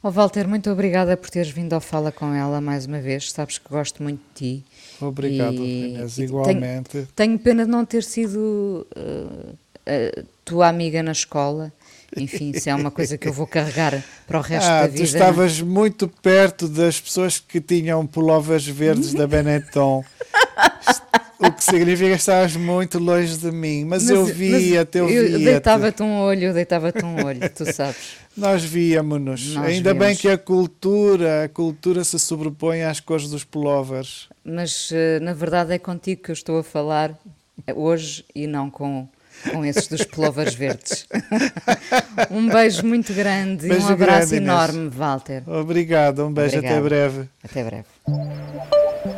Oh 0.02 0.10
Walter, 0.10 0.48
muito 0.48 0.70
obrigada 0.70 1.18
por 1.18 1.28
teres 1.28 1.50
vindo 1.50 1.74
ao 1.74 1.80
Fala 1.82 2.10
com 2.10 2.32
ela 2.32 2.60
mais 2.60 2.86
uma 2.86 3.00
vez. 3.00 3.30
Sabes 3.32 3.58
que 3.58 3.68
gosto 3.68 4.02
muito 4.02 4.20
de 4.34 4.60
ti. 4.60 4.64
Obrigado, 5.00 5.56
e, 5.56 5.88
Inês, 5.88 6.18
igualmente. 6.18 6.90
Tenho, 6.90 7.08
tenho, 7.14 7.38
pena 7.38 7.64
de 7.66 7.70
não 7.70 7.84
ter 7.84 8.04
sido 8.04 8.86
uh, 8.96 10.26
tua 10.44 10.68
amiga 10.68 11.02
na 11.02 11.12
escola. 11.12 11.72
Enfim, 12.16 12.52
isso 12.54 12.68
é 12.68 12.74
uma 12.74 12.90
coisa 12.90 13.18
que 13.18 13.28
eu 13.28 13.32
vou 13.32 13.46
carregar 13.46 14.02
para 14.26 14.38
o 14.38 14.42
resto 14.42 14.68
ah, 14.68 14.82
da 14.82 14.86
vida. 14.86 14.98
Tu 14.98 15.04
estavas 15.04 15.60
muito 15.60 16.08
perto 16.08 16.66
das 16.66 17.00
pessoas 17.00 17.38
que 17.38 17.60
tinham 17.60 18.06
pulovers 18.06 18.66
verdes 18.66 19.12
da 19.12 19.26
Benetton. 19.26 20.04
o 21.38 21.52
que 21.52 21.62
significa 21.62 22.10
que 22.10 22.16
estavas 22.16 22.56
muito 22.56 22.98
longe 22.98 23.36
de 23.36 23.50
mim. 23.50 23.84
Mas, 23.84 24.04
mas 24.04 24.10
eu 24.10 24.24
via-te, 24.24 24.98
eu 24.98 25.06
via-te. 25.06 25.32
Eu 25.32 25.38
deitava-te 25.38 26.02
um 26.02 26.18
olho, 26.18 26.54
deitava-te 26.54 27.04
um 27.04 27.24
olho, 27.24 27.48
tu 27.50 27.70
sabes. 27.72 28.16
Nós 28.36 28.64
víamos-nos. 28.64 29.56
Ainda 29.58 29.92
víamos. 29.92 29.98
bem 29.98 30.16
que 30.16 30.28
a 30.28 30.38
cultura, 30.38 31.44
a 31.44 31.48
cultura 31.48 32.02
se 32.04 32.18
sobrepõe 32.18 32.82
às 32.82 33.00
cores 33.00 33.28
dos 33.28 33.44
pullovers. 33.44 34.28
Mas 34.44 34.90
na 35.20 35.34
verdade 35.34 35.74
é 35.74 35.78
contigo 35.78 36.22
que 36.22 36.30
eu 36.30 36.34
estou 36.34 36.58
a 36.58 36.64
falar 36.64 37.16
hoje 37.74 38.24
e 38.34 38.46
não 38.46 38.70
com 38.70 39.06
com 39.50 39.64
esses 39.64 39.88
dos 39.88 40.04
plovers 40.04 40.54
verdes. 40.54 41.06
um 42.30 42.48
beijo 42.48 42.84
muito 42.86 43.12
grande 43.12 43.68
beijo 43.68 43.86
e 43.86 43.90
um 43.90 43.94
abraço 43.94 44.30
grande, 44.30 44.44
enorme, 44.44 44.78
Inês. 44.78 44.94
Walter. 44.94 45.42
Obrigado, 45.46 46.24
um 46.26 46.32
beijo, 46.32 46.56
Obrigado. 46.56 46.78
até 46.78 46.88
breve. 46.88 47.28
Até 47.42 47.64
breve. 47.64 49.17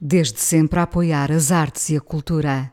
desde 0.00 0.40
sempre 0.40 0.80
a 0.80 0.84
apoiar 0.84 1.30
as 1.30 1.52
artes 1.52 1.90
e 1.90 1.96
a 1.96 2.00
cultura. 2.00 2.72